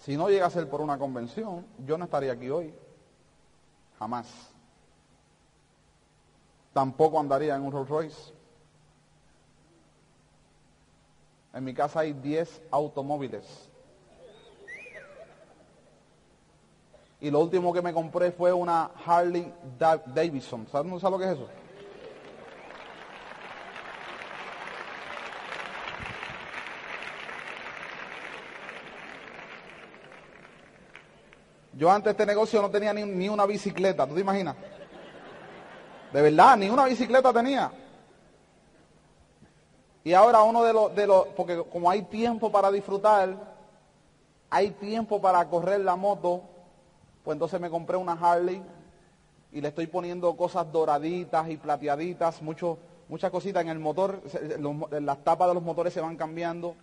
Si 0.00 0.16
no 0.16 0.28
llega 0.28 0.46
a 0.46 0.50
ser 0.50 0.68
por 0.68 0.80
una 0.80 0.98
convención, 0.98 1.66
yo 1.86 1.98
no 1.98 2.04
estaría 2.04 2.32
aquí 2.32 2.48
hoy. 2.48 2.74
Jamás. 3.98 4.26
Tampoco 6.72 7.20
andaría 7.20 7.54
en 7.54 7.62
un 7.62 7.72
Rolls 7.72 7.88
Royce. 7.88 8.32
En 11.52 11.64
mi 11.64 11.74
casa 11.74 12.00
hay 12.00 12.12
10 12.12 12.62
automóviles. 12.70 13.68
Y 17.20 17.30
lo 17.30 17.40
último 17.40 17.72
que 17.72 17.82
me 17.82 17.92
compré 17.92 18.32
fue 18.32 18.52
una 18.52 18.92
Harley 19.04 19.52
Davidson. 19.78 20.66
¿Sabes, 20.68 21.00
¿Sabes 21.00 21.12
lo 21.12 21.18
que 21.18 21.24
es 21.26 21.32
eso? 21.32 21.59
Yo 31.80 31.90
antes 31.90 32.04
de 32.04 32.10
este 32.10 32.26
negocio 32.26 32.60
no 32.60 32.68
tenía 32.68 32.92
ni, 32.92 33.30
una 33.30 33.46
bicicleta, 33.46 34.06
¿tú 34.06 34.14
te 34.14 34.20
imaginas? 34.20 34.54
De 36.12 36.20
verdad, 36.20 36.58
ni 36.58 36.68
una 36.68 36.84
bicicleta 36.84 37.32
tenía. 37.32 37.72
Y 40.04 40.12
ahora 40.12 40.42
uno 40.42 40.62
de 40.62 40.74
los, 40.74 40.94
de 40.94 41.06
los, 41.06 41.28
porque 41.28 41.64
como 41.72 41.90
hay 41.90 42.02
tiempo 42.02 42.52
para 42.52 42.70
disfrutar, 42.70 43.34
hay 44.50 44.72
tiempo 44.72 45.22
para 45.22 45.48
correr 45.48 45.80
la 45.80 45.96
moto, 45.96 46.42
pues 47.24 47.36
entonces 47.36 47.58
me 47.58 47.70
compré 47.70 47.96
una 47.96 48.12
Harley 48.12 48.62
y 49.50 49.62
le 49.62 49.68
estoy 49.68 49.86
poniendo 49.86 50.36
cosas 50.36 50.70
doraditas 50.70 51.48
y 51.48 51.56
plateaditas, 51.56 52.42
mucho, 52.42 52.76
muchas 53.08 53.30
cositas 53.30 53.62
en 53.62 53.70
el 53.70 53.78
motor, 53.78 54.20
las 55.00 55.24
tapas 55.24 55.48
de 55.48 55.54
los 55.54 55.62
motores 55.62 55.94
se 55.94 56.02
van 56.02 56.18
cambiando. 56.18 56.74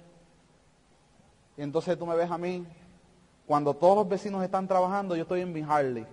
Y 1.56 1.62
entonces 1.62 2.00
tú 2.00 2.08
me 2.08 2.16
ves 2.16 2.32
a 2.32 2.40
mí 2.40 2.66
cuando 3.48 3.74
todos 3.74 3.96
los 3.96 4.10
vecinos 4.10 4.44
están 4.44 4.68
trabajando, 4.68 5.16
yo 5.16 5.22
estoy 5.22 5.40
en 5.40 5.54
mi 5.54 5.62
Harley. 5.62 6.06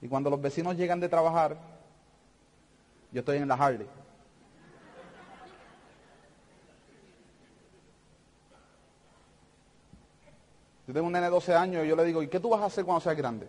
Y 0.00 0.08
cuando 0.08 0.30
los 0.30 0.40
vecinos 0.40 0.76
llegan 0.76 1.00
de 1.00 1.08
trabajar, 1.08 1.56
yo 3.10 3.20
estoy 3.20 3.38
en 3.38 3.48
la 3.48 3.54
Harley. 3.54 3.88
Yo 10.86 10.94
tengo 10.94 11.08
un 11.08 11.12
nene 11.12 11.26
de 11.26 11.32
12 11.32 11.54
años 11.56 11.84
y 11.84 11.88
yo 11.88 11.96
le 11.96 12.04
digo, 12.04 12.22
¿y 12.22 12.28
qué 12.28 12.38
tú 12.38 12.50
vas 12.50 12.62
a 12.62 12.66
hacer 12.66 12.84
cuando 12.84 13.00
seas 13.00 13.16
grande? 13.16 13.48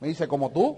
Me 0.00 0.08
dice, 0.08 0.26
¿como 0.26 0.50
tú? 0.50 0.76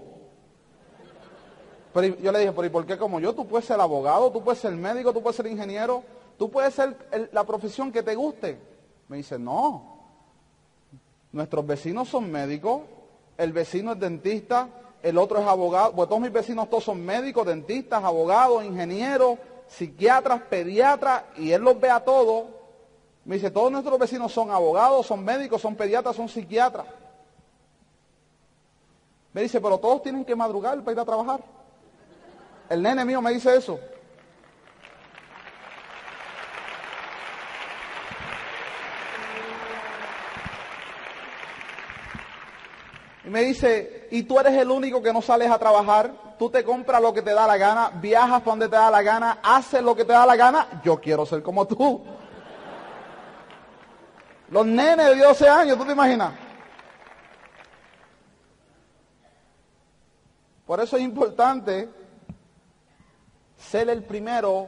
Pero 1.91 2.15
yo 2.17 2.31
le 2.31 2.39
dije, 2.39 2.51
¿pero 2.51 2.67
y 2.67 2.69
por 2.69 2.85
qué 2.85 2.99
como 2.99 3.19
yo? 3.19 3.33
Tú 3.33 3.47
puedes 3.47 3.65
ser 3.65 3.81
abogado, 3.81 4.31
tú 4.31 4.43
puedes 4.43 4.59
ser 4.61 4.73
médico, 4.73 5.11
tú 5.11 5.23
puedes 5.23 5.37
ser 5.37 5.47
ingeniero, 5.47 6.03
Tú 6.37 6.49
puedes 6.49 6.73
ser 6.73 7.29
la 7.31 7.43
profesión 7.43 7.91
que 7.91 8.03
te 8.03 8.15
guste. 8.15 8.59
Me 9.07 9.17
dice, 9.17 9.37
no. 9.37 9.99
Nuestros 11.31 11.65
vecinos 11.65 12.09
son 12.09 12.31
médicos, 12.31 12.81
el 13.37 13.53
vecino 13.53 13.93
es 13.93 13.99
dentista, 13.99 14.67
el 15.01 15.17
otro 15.17 15.39
es 15.39 15.47
abogado. 15.47 15.93
Pues 15.93 16.09
todos 16.09 16.21
mis 16.21 16.31
vecinos 16.31 16.69
todos 16.69 16.83
son 16.83 17.03
médicos, 17.05 17.45
dentistas, 17.45 18.03
abogados, 18.03 18.63
ingenieros, 18.63 19.37
psiquiatras, 19.67 20.41
pediatras, 20.43 21.23
y 21.37 21.51
él 21.51 21.61
los 21.61 21.79
ve 21.79 21.89
a 21.89 22.03
todos. 22.03 22.47
Me 23.23 23.35
dice, 23.35 23.51
todos 23.51 23.71
nuestros 23.71 23.97
vecinos 23.99 24.31
son 24.31 24.51
abogados, 24.51 25.05
son 25.05 25.23
médicos, 25.23 25.61
son 25.61 25.75
pediatras, 25.75 26.15
son 26.15 26.27
psiquiatras. 26.27 26.87
Me 29.33 29.41
dice, 29.41 29.61
pero 29.61 29.77
todos 29.77 30.03
tienen 30.03 30.25
que 30.25 30.35
madrugar 30.35 30.79
para 30.79 30.91
ir 30.91 30.99
a 30.99 31.05
trabajar. 31.05 31.41
El 32.69 32.81
nene 32.81 33.05
mío 33.05 33.21
me 33.21 33.31
dice 33.31 33.55
eso. 33.55 33.79
Me 43.31 43.43
dice, 43.43 44.09
y 44.11 44.23
tú 44.23 44.37
eres 44.39 44.53
el 44.57 44.69
único 44.69 45.01
que 45.01 45.13
no 45.13 45.21
sales 45.21 45.49
a 45.49 45.57
trabajar, 45.57 46.35
tú 46.37 46.49
te 46.49 46.65
compras 46.65 47.01
lo 47.01 47.13
que 47.13 47.21
te 47.21 47.33
da 47.33 47.47
la 47.47 47.55
gana, 47.55 47.89
viajas 47.89 48.41
para 48.41 48.51
donde 48.51 48.67
te 48.67 48.75
da 48.75 48.91
la 48.91 49.01
gana, 49.01 49.39
haces 49.41 49.81
lo 49.81 49.95
que 49.95 50.03
te 50.03 50.11
da 50.11 50.25
la 50.25 50.35
gana, 50.35 50.81
yo 50.83 50.99
quiero 50.99 51.25
ser 51.25 51.41
como 51.41 51.65
tú. 51.65 52.03
Los 54.49 54.65
nenes 54.65 55.05
de 55.05 55.15
12 55.15 55.47
años, 55.47 55.77
¿tú 55.77 55.85
te 55.85 55.93
imaginas? 55.93 56.33
Por 60.65 60.81
eso 60.81 60.97
es 60.97 61.03
importante 61.03 61.87
ser 63.57 63.89
el 63.89 64.03
primero 64.03 64.67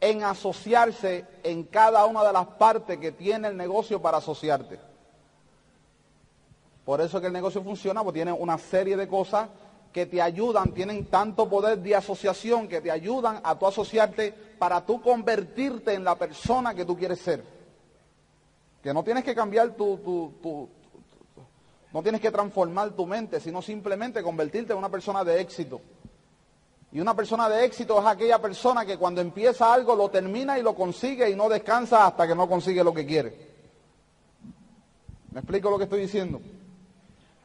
en 0.00 0.24
asociarse 0.24 1.24
en 1.44 1.62
cada 1.62 2.04
una 2.06 2.24
de 2.24 2.32
las 2.32 2.46
partes 2.46 2.98
que 2.98 3.12
tiene 3.12 3.46
el 3.46 3.56
negocio 3.56 4.02
para 4.02 4.18
asociarte. 4.18 4.93
Por 6.84 7.00
eso 7.00 7.20
que 7.20 7.28
el 7.28 7.32
negocio 7.32 7.62
funciona, 7.62 8.02
porque 8.02 8.18
tiene 8.18 8.32
una 8.32 8.58
serie 8.58 8.96
de 8.96 9.08
cosas 9.08 9.48
que 9.92 10.06
te 10.06 10.20
ayudan, 10.20 10.72
tienen 10.72 11.06
tanto 11.06 11.48
poder 11.48 11.78
de 11.78 11.94
asociación 11.94 12.68
que 12.68 12.80
te 12.80 12.90
ayudan 12.90 13.40
a 13.44 13.56
tú 13.56 13.66
asociarte 13.66 14.34
para 14.58 14.84
tú 14.84 15.00
convertirte 15.00 15.94
en 15.94 16.04
la 16.04 16.16
persona 16.16 16.74
que 16.74 16.84
tú 16.84 16.96
quieres 16.96 17.20
ser. 17.20 17.44
Que 18.82 18.92
no 18.92 19.02
tienes 19.02 19.24
que 19.24 19.34
cambiar 19.34 19.70
tu, 19.70 19.96
tu, 19.98 20.34
tu, 20.42 20.68
no 21.92 22.02
tienes 22.02 22.20
que 22.20 22.32
transformar 22.32 22.90
tu 22.90 23.06
mente, 23.06 23.40
sino 23.40 23.62
simplemente 23.62 24.22
convertirte 24.22 24.72
en 24.72 24.78
una 24.78 24.88
persona 24.88 25.22
de 25.22 25.40
éxito. 25.40 25.80
Y 26.90 27.00
una 27.00 27.14
persona 27.14 27.48
de 27.48 27.64
éxito 27.64 27.98
es 28.00 28.06
aquella 28.06 28.40
persona 28.40 28.84
que 28.84 28.98
cuando 28.98 29.20
empieza 29.20 29.72
algo 29.72 29.96
lo 29.96 30.10
termina 30.10 30.58
y 30.58 30.62
lo 30.62 30.74
consigue 30.74 31.30
y 31.30 31.36
no 31.36 31.48
descansa 31.48 32.06
hasta 32.06 32.26
que 32.26 32.34
no 32.34 32.48
consigue 32.48 32.84
lo 32.84 32.92
que 32.92 33.06
quiere. 33.06 33.54
¿Me 35.30 35.40
explico 35.40 35.70
lo 35.70 35.78
que 35.78 35.84
estoy 35.84 36.00
diciendo? 36.00 36.40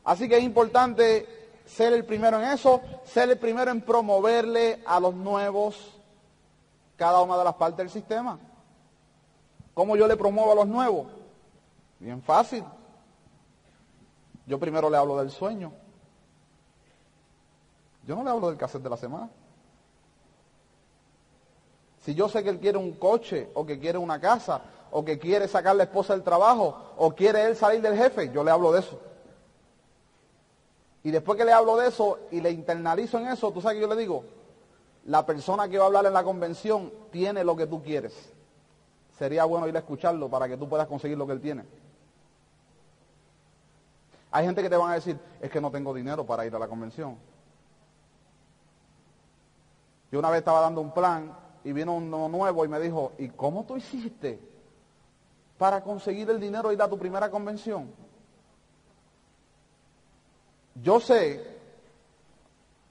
Así 0.03 0.27
que 0.27 0.37
es 0.37 0.43
importante 0.43 1.27
ser 1.65 1.93
el 1.93 2.05
primero 2.05 2.39
en 2.39 2.49
eso, 2.49 2.81
ser 3.03 3.29
el 3.29 3.37
primero 3.37 3.71
en 3.71 3.81
promoverle 3.81 4.81
a 4.85 4.99
los 4.99 5.13
nuevos 5.13 5.95
cada 6.95 7.21
una 7.21 7.37
de 7.37 7.43
las 7.43 7.55
partes 7.55 7.77
del 7.77 7.89
sistema. 7.89 8.39
¿Cómo 9.73 9.95
yo 9.95 10.07
le 10.07 10.17
promuevo 10.17 10.51
a 10.51 10.55
los 10.55 10.67
nuevos? 10.67 11.07
Bien 11.99 12.21
fácil. 12.21 12.63
Yo 14.45 14.59
primero 14.59 14.89
le 14.89 14.97
hablo 14.97 15.17
del 15.17 15.29
sueño. 15.29 15.71
Yo 18.05 18.15
no 18.15 18.23
le 18.23 18.29
hablo 18.31 18.49
del 18.49 18.57
cassette 18.57 18.81
de 18.81 18.89
la 18.89 18.97
semana. 18.97 19.29
Si 22.01 22.15
yo 22.15 22.27
sé 22.27 22.43
que 22.43 22.49
él 22.49 22.59
quiere 22.59 22.77
un 22.77 22.93
coche 22.93 23.51
o 23.53 23.65
que 23.65 23.79
quiere 23.79 23.97
una 23.97 24.19
casa 24.19 24.61
o 24.91 25.05
que 25.05 25.19
quiere 25.19 25.47
sacar 25.47 25.75
la 25.75 25.83
esposa 25.83 26.13
del 26.13 26.23
trabajo 26.23 26.93
o 26.97 27.13
quiere 27.13 27.45
él 27.45 27.55
salir 27.55 27.81
del 27.81 27.95
jefe, 27.95 28.31
yo 28.33 28.43
le 28.43 28.51
hablo 28.51 28.71
de 28.71 28.79
eso. 28.79 28.99
Y 31.09 31.11
después 31.11 31.39
que 31.39 31.43
le 31.43 31.51
hablo 31.51 31.75
de 31.75 31.87
eso 31.87 32.19
y 32.29 32.39
le 32.39 32.51
internalizo 32.51 33.17
en 33.17 33.29
eso, 33.29 33.51
tú 33.51 33.61
sabes 33.61 33.77
que 33.77 33.81
yo 33.81 33.87
le 33.87 33.99
digo, 33.99 34.25
la 35.05 35.25
persona 35.25 35.67
que 35.67 35.79
va 35.79 35.85
a 35.85 35.87
hablar 35.87 36.05
en 36.05 36.13
la 36.13 36.23
convención 36.23 36.93
tiene 37.09 37.43
lo 37.43 37.55
que 37.55 37.65
tú 37.65 37.81
quieres. 37.81 38.31
Sería 39.17 39.43
bueno 39.45 39.67
ir 39.67 39.75
a 39.75 39.79
escucharlo 39.79 40.29
para 40.29 40.47
que 40.47 40.55
tú 40.55 40.69
puedas 40.69 40.85
conseguir 40.85 41.17
lo 41.17 41.25
que 41.25 41.33
él 41.33 41.41
tiene. 41.41 41.65
Hay 44.29 44.45
gente 44.45 44.61
que 44.61 44.69
te 44.69 44.77
van 44.77 44.91
a 44.91 44.93
decir, 44.93 45.19
es 45.41 45.49
que 45.49 45.59
no 45.59 45.71
tengo 45.71 45.95
dinero 45.95 46.27
para 46.27 46.45
ir 46.45 46.55
a 46.55 46.59
la 46.59 46.67
convención. 46.67 47.17
Yo 50.11 50.19
una 50.19 50.29
vez 50.29 50.37
estaba 50.37 50.61
dando 50.61 50.79
un 50.79 50.93
plan 50.93 51.35
y 51.63 51.73
vino 51.73 51.95
uno 51.95 52.29
nuevo 52.29 52.65
y 52.65 52.67
me 52.67 52.79
dijo, 52.79 53.13
¿y 53.17 53.29
cómo 53.29 53.65
tú 53.65 53.77
hiciste 53.77 54.39
para 55.57 55.81
conseguir 55.81 56.29
el 56.29 56.39
dinero 56.39 56.71
y 56.71 56.75
ir 56.75 56.81
a 56.83 56.87
tu 56.87 56.99
primera 56.99 57.31
convención? 57.31 58.08
Yo 60.75 60.99
sé 60.99 61.59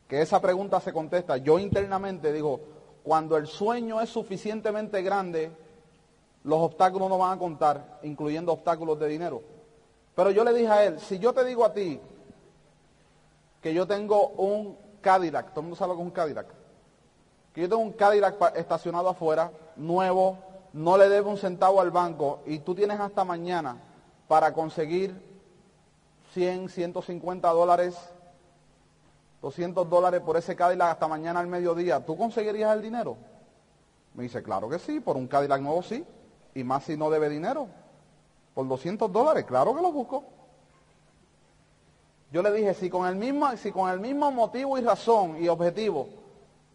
que 0.08 0.22
esa 0.22 0.40
pregunta 0.40 0.80
se 0.80 0.92
contesta, 0.92 1.36
yo 1.36 1.58
internamente 1.58 2.32
digo, 2.32 2.60
cuando 3.02 3.36
el 3.36 3.46
sueño 3.46 4.00
es 4.00 4.08
suficientemente 4.08 5.02
grande, 5.02 5.50
los 6.44 6.60
obstáculos 6.60 7.08
no 7.08 7.18
van 7.18 7.36
a 7.36 7.38
contar, 7.38 7.98
incluyendo 8.02 8.52
obstáculos 8.52 8.98
de 8.98 9.08
dinero. 9.08 9.42
Pero 10.14 10.30
yo 10.30 10.44
le 10.44 10.52
dije 10.52 10.68
a 10.68 10.84
él, 10.84 10.98
si 11.00 11.18
yo 11.18 11.32
te 11.32 11.44
digo 11.44 11.64
a 11.64 11.72
ti 11.72 12.00
que 13.60 13.74
yo 13.74 13.86
tengo 13.86 14.28
un 14.28 14.76
Cadillac, 15.00 15.50
todo 15.50 15.60
el 15.60 15.64
mundo 15.64 15.76
sabe 15.76 15.94
que 15.94 16.00
es 16.00 16.04
un 16.06 16.10
Cadillac, 16.10 16.46
que 17.54 17.60
yo 17.62 17.68
tengo 17.68 17.82
un 17.82 17.92
Cadillac 17.92 18.56
estacionado 18.56 19.08
afuera, 19.08 19.52
nuevo, 19.76 20.38
no 20.72 20.96
le 20.96 21.08
debo 21.08 21.30
un 21.30 21.38
centavo 21.38 21.80
al 21.80 21.90
banco 21.90 22.40
y 22.46 22.58
tú 22.60 22.74
tienes 22.74 22.98
hasta 22.98 23.24
mañana 23.24 23.76
para 24.26 24.52
conseguir 24.52 25.27
100, 26.38 26.68
150 26.68 27.48
dólares, 27.48 27.96
200 29.42 29.90
dólares 29.90 30.20
por 30.20 30.36
ese 30.36 30.54
Cadillac 30.54 30.92
hasta 30.92 31.08
mañana 31.08 31.40
al 31.40 31.48
mediodía, 31.48 32.06
¿tú 32.06 32.16
conseguirías 32.16 32.76
el 32.76 32.80
dinero? 32.80 33.16
Me 34.14 34.22
dice, 34.22 34.40
claro 34.40 34.68
que 34.68 34.78
sí, 34.78 35.00
por 35.00 35.16
un 35.16 35.26
Cadillac 35.26 35.60
nuevo 35.60 35.82
sí, 35.82 36.06
y 36.54 36.62
más 36.62 36.84
si 36.84 36.96
no 36.96 37.10
debe 37.10 37.28
dinero. 37.28 37.66
Por 38.54 38.68
200 38.68 39.12
dólares, 39.12 39.46
claro 39.46 39.74
que 39.74 39.82
lo 39.82 39.90
busco. 39.90 40.22
Yo 42.30 42.40
le 42.40 42.52
dije, 42.52 42.72
si 42.74 42.88
con 42.88 43.08
el 43.08 43.16
mismo, 43.16 43.56
si 43.56 43.72
con 43.72 43.90
el 43.90 43.98
mismo 43.98 44.30
motivo 44.30 44.78
y 44.78 44.82
razón 44.82 45.42
y 45.42 45.48
objetivo, 45.48 46.08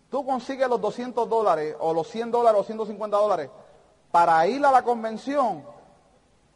tú 0.09 0.25
consigues 0.25 0.67
los 0.67 0.81
200 0.81 1.29
dólares 1.29 1.73
o 1.79 1.93
los 1.93 2.09
100 2.09 2.31
dólares 2.31 2.59
o 2.59 2.63
150 2.65 3.15
dólares 3.15 3.49
para 4.11 4.45
ir 4.45 4.65
a 4.65 4.71
la 4.71 4.83
convención, 4.83 5.63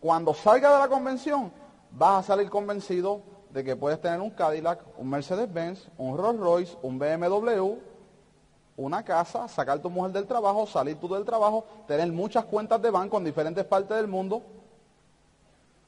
cuando 0.01 0.33
salga 0.33 0.73
de 0.73 0.79
la 0.79 0.89
convención, 0.89 1.53
vas 1.97 2.19
a 2.19 2.27
salir 2.27 2.49
convencido 2.49 3.21
de 3.49 3.63
que 3.63 3.75
puedes 3.75 3.99
tener 3.99 4.21
un 4.21 4.29
Cadillac, 4.29 4.81
un 4.97 5.09
Mercedes-Benz, 5.09 5.89
un 5.97 6.15
Rolls 6.15 6.39
Royce, 6.39 6.77
un 6.83 6.99
BMW, 6.99 7.75
una 8.75 9.03
casa, 9.03 9.47
sacar 9.47 9.79
tu 9.79 9.89
mujer 9.89 10.11
del 10.11 10.27
trabajo, 10.27 10.67
salir 10.67 10.97
tú 10.97 11.07
del 11.07 11.25
trabajo, 11.25 11.65
tener 11.87 12.11
muchas 12.11 12.45
cuentas 12.45 12.79
de 12.81 12.91
banco 12.91 13.17
en 13.17 13.23
diferentes 13.23 13.65
partes 13.65 13.97
del 13.97 14.07
mundo, 14.07 14.43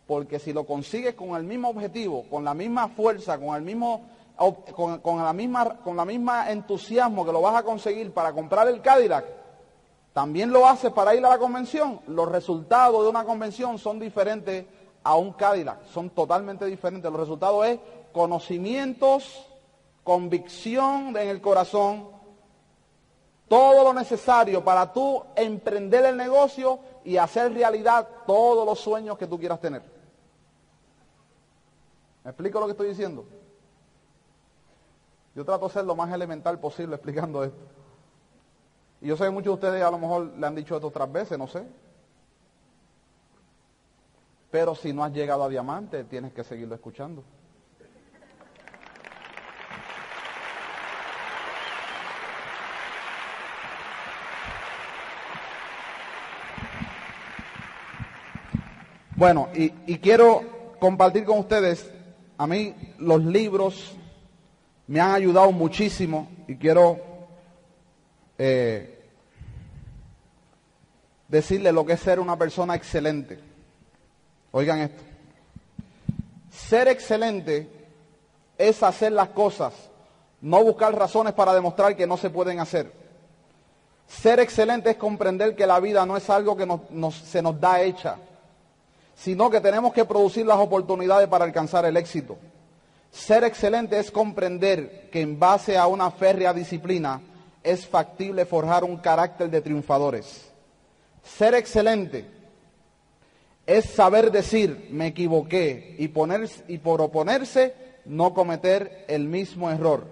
porque 0.07 0.39
si 0.39 0.51
lo 0.51 0.65
consigues 0.65 1.13
con 1.13 1.35
el 1.35 1.43
mismo 1.43 1.69
objetivo, 1.69 2.25
con 2.27 2.43
la 2.43 2.55
misma 2.55 2.87
fuerza, 2.87 3.37
con 3.37 3.55
el 3.55 3.61
mismo 3.61 4.09
con, 4.73 5.21
la 5.21 5.33
misma 5.33 5.79
con 5.83 5.97
la 5.97 6.05
misma 6.05 6.49
entusiasmo 6.49 7.25
que 7.25 7.33
lo 7.33 7.41
vas 7.41 7.57
a 7.57 7.63
conseguir 7.63 8.11
para 8.13 8.33
comprar 8.33 8.67
el 8.69 8.81
Cadillac, 8.81 9.25
también 10.13 10.51
lo 10.51 10.65
haces 10.65 10.91
para 10.91 11.13
ir 11.13 11.23
a 11.23 11.29
la 11.29 11.37
convención, 11.37 11.99
los 12.07 12.27
resultados 12.27 13.03
de 13.03 13.09
una 13.09 13.25
convención 13.25 13.77
son 13.77 13.99
diferentes 13.99 14.65
a 15.03 15.15
un 15.15 15.33
Cadillac. 15.33 15.85
Son 15.85 16.09
totalmente 16.09 16.65
diferentes. 16.65 17.11
Los 17.11 17.19
resultados 17.19 17.65
es 17.65 17.79
conocimientos, 18.11 19.47
convicción 20.03 21.15
en 21.17 21.29
el 21.29 21.41
corazón, 21.41 22.09
todo 23.47 23.83
lo 23.83 23.93
necesario 23.93 24.63
para 24.63 24.93
tú 24.93 25.23
emprender 25.35 26.05
el 26.05 26.15
negocio 26.15 26.79
y 27.03 27.17
hacer 27.17 27.53
realidad 27.53 28.07
todos 28.27 28.65
los 28.65 28.79
sueños 28.79 29.17
que 29.17 29.27
tú 29.27 29.39
quieras 29.39 29.59
tener. 29.59 29.81
¿Me 32.23 32.31
explico 32.31 32.59
lo 32.59 32.67
que 32.67 32.71
estoy 32.73 32.89
diciendo? 32.89 33.25
Yo 35.35 35.45
trato 35.45 35.67
de 35.67 35.73
ser 35.73 35.85
lo 35.85 35.95
más 35.95 36.13
elemental 36.13 36.59
posible 36.59 36.95
explicando 36.95 37.43
esto. 37.43 37.61
Y 39.01 39.07
yo 39.07 39.17
sé 39.17 39.23
que 39.23 39.29
muchos 39.31 39.59
de 39.59 39.67
ustedes 39.67 39.83
a 39.83 39.91
lo 39.91 39.97
mejor 39.97 40.25
le 40.37 40.45
han 40.45 40.55
dicho 40.55 40.75
esto 40.75 40.87
otras 40.87 41.11
veces, 41.11 41.37
no 41.37 41.47
sé. 41.47 41.65
Pero 44.51 44.73
si 44.73 44.93
no 44.93 45.03
has 45.03 45.13
llegado 45.13 45.43
a 45.43 45.49
diamante, 45.49 46.03
tienes 46.05 46.33
que 46.33 46.43
seguirlo 46.43 46.75
escuchando. 46.75 47.23
Bueno, 59.19 59.49
y, 59.53 59.97
quiero 59.97 60.77
compartir 60.79 61.25
con 61.25 61.39
ustedes, 61.39 61.91
a 62.37 62.47
mí 62.47 62.73
los 62.99 63.21
libros 63.21 63.97
me 64.87 65.01
han 65.01 65.11
ayudado 65.11 65.51
muchísimo 65.51 66.31
y 66.47 66.55
quiero 66.55 66.97
eh, 68.37 68.97
decirle 71.27 71.73
lo 71.73 71.85
que 71.85 71.93
es 71.93 71.99
ser 71.99 72.21
una 72.21 72.37
persona 72.37 72.75
excelente. 72.75 73.48
Oigan 74.51 74.79
esto. 74.79 75.03
Ser 76.51 76.87
excelente 76.87 77.69
es 78.57 78.83
hacer 78.83 79.11
las 79.11 79.29
cosas, 79.29 79.73
no 80.41 80.63
buscar 80.63 80.93
razones 80.93 81.33
para 81.33 81.53
demostrar 81.53 81.95
que 81.95 82.07
no 82.07 82.17
se 82.17 82.29
pueden 82.29 82.59
hacer. 82.59 82.91
Ser 84.07 84.39
excelente 84.39 84.89
es 84.89 84.97
comprender 84.97 85.55
que 85.55 85.67
la 85.67 85.79
vida 85.79 86.05
no 86.05 86.17
es 86.17 86.29
algo 86.29 86.57
que 86.57 86.67
se 87.11 87.41
nos 87.41 87.59
da 87.59 87.81
hecha, 87.81 88.17
sino 89.15 89.49
que 89.49 89.61
tenemos 89.61 89.93
que 89.93 90.05
producir 90.05 90.45
las 90.45 90.57
oportunidades 90.57 91.27
para 91.27 91.45
alcanzar 91.45 91.85
el 91.85 91.95
éxito. 91.95 92.37
Ser 93.11 93.43
excelente 93.43 93.99
es 93.99 94.11
comprender 94.11 95.09
que 95.11 95.21
en 95.21 95.39
base 95.39 95.77
a 95.77 95.87
una 95.87 96.11
férrea 96.11 96.53
disciplina 96.53 97.21
es 97.63 97.85
factible 97.85 98.45
forjar 98.45 98.83
un 98.83 98.97
carácter 98.97 99.49
de 99.49 99.61
triunfadores. 99.61 100.49
Ser 101.23 101.53
excelente 101.53 102.38
es 103.69 103.85
saber 103.85 104.31
decir 104.31 104.87
me 104.89 105.07
equivoqué 105.07 105.95
y, 105.99 106.11
y 106.73 106.77
por 106.79 107.01
oponerse 107.01 107.75
no 108.05 108.33
cometer 108.33 109.05
el 109.07 109.25
mismo 109.25 109.69
error. 109.69 110.07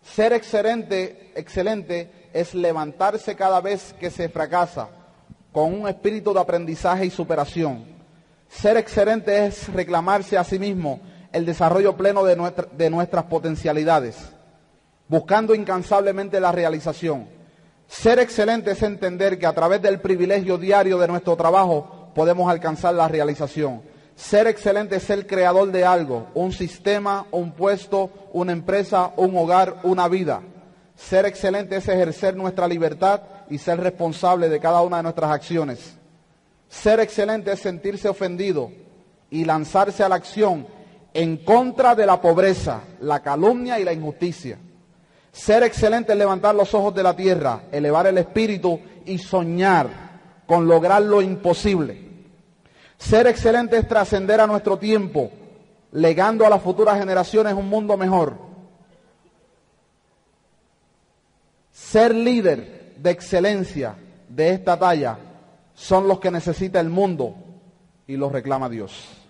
Ser 0.00 0.32
excelente, 0.32 1.32
excelente 1.34 2.28
es 2.32 2.54
levantarse 2.54 3.34
cada 3.34 3.60
vez 3.60 3.96
que 3.98 4.12
se 4.12 4.28
fracasa 4.28 4.90
con 5.50 5.74
un 5.74 5.88
espíritu 5.88 6.32
de 6.32 6.38
aprendizaje 6.38 7.06
y 7.06 7.10
superación. 7.10 7.84
Ser 8.48 8.76
excelente 8.76 9.44
es 9.44 9.72
reclamarse 9.72 10.38
a 10.38 10.44
sí 10.44 10.60
mismo 10.60 11.00
el 11.32 11.44
desarrollo 11.44 11.96
pleno 11.96 12.24
de 12.24 12.90
nuestras 12.90 13.24
potencialidades, 13.24 14.16
buscando 15.08 15.52
incansablemente 15.52 16.38
la 16.38 16.52
realización. 16.52 17.26
Ser 17.88 18.20
excelente 18.20 18.70
es 18.70 18.82
entender 18.84 19.36
que 19.36 19.46
a 19.46 19.52
través 19.52 19.82
del 19.82 20.00
privilegio 20.00 20.58
diario 20.58 20.96
de 20.98 21.08
nuestro 21.08 21.34
trabajo 21.34 22.03
podemos 22.14 22.50
alcanzar 22.50 22.94
la 22.94 23.08
realización. 23.08 23.82
Ser 24.16 24.46
excelente 24.46 24.96
es 24.96 25.02
ser 25.02 25.26
creador 25.26 25.72
de 25.72 25.84
algo, 25.84 26.28
un 26.34 26.52
sistema, 26.52 27.26
un 27.32 27.52
puesto, 27.52 28.10
una 28.32 28.52
empresa, 28.52 29.12
un 29.16 29.36
hogar, 29.36 29.80
una 29.82 30.08
vida. 30.08 30.40
Ser 30.94 31.26
excelente 31.26 31.76
es 31.76 31.88
ejercer 31.88 32.36
nuestra 32.36 32.68
libertad 32.68 33.22
y 33.50 33.58
ser 33.58 33.80
responsable 33.80 34.48
de 34.48 34.60
cada 34.60 34.82
una 34.82 34.98
de 34.98 35.02
nuestras 35.02 35.32
acciones. 35.32 35.98
Ser 36.68 37.00
excelente 37.00 37.52
es 37.52 37.60
sentirse 37.60 38.08
ofendido 38.08 38.70
y 39.30 39.44
lanzarse 39.44 40.04
a 40.04 40.08
la 40.08 40.14
acción 40.14 40.66
en 41.12 41.38
contra 41.38 41.94
de 41.94 42.06
la 42.06 42.20
pobreza, 42.20 42.82
la 43.00 43.20
calumnia 43.20 43.80
y 43.80 43.84
la 43.84 43.92
injusticia. 43.92 44.58
Ser 45.32 45.64
excelente 45.64 46.12
es 46.12 46.18
levantar 46.18 46.54
los 46.54 46.72
ojos 46.74 46.94
de 46.94 47.02
la 47.02 47.16
tierra, 47.16 47.62
elevar 47.72 48.06
el 48.06 48.18
espíritu 48.18 48.78
y 49.04 49.18
soñar 49.18 50.03
con 50.46 50.66
lograr 50.66 51.02
lo 51.02 51.22
imposible. 51.22 52.04
Ser 52.98 53.26
excelente 53.26 53.76
es 53.76 53.88
trascender 53.88 54.40
a 54.40 54.46
nuestro 54.46 54.78
tiempo, 54.78 55.30
legando 55.92 56.46
a 56.46 56.50
las 56.50 56.62
futuras 56.62 56.98
generaciones 56.98 57.54
un 57.54 57.68
mundo 57.68 57.96
mejor. 57.96 58.36
Ser 61.70 62.14
líder 62.14 62.94
de 62.96 63.10
excelencia 63.10 63.96
de 64.28 64.50
esta 64.50 64.78
talla 64.78 65.18
son 65.74 66.06
los 66.08 66.20
que 66.20 66.30
necesita 66.30 66.80
el 66.80 66.88
mundo 66.88 67.34
y 68.06 68.16
los 68.16 68.32
reclama 68.32 68.68
Dios. 68.68 69.23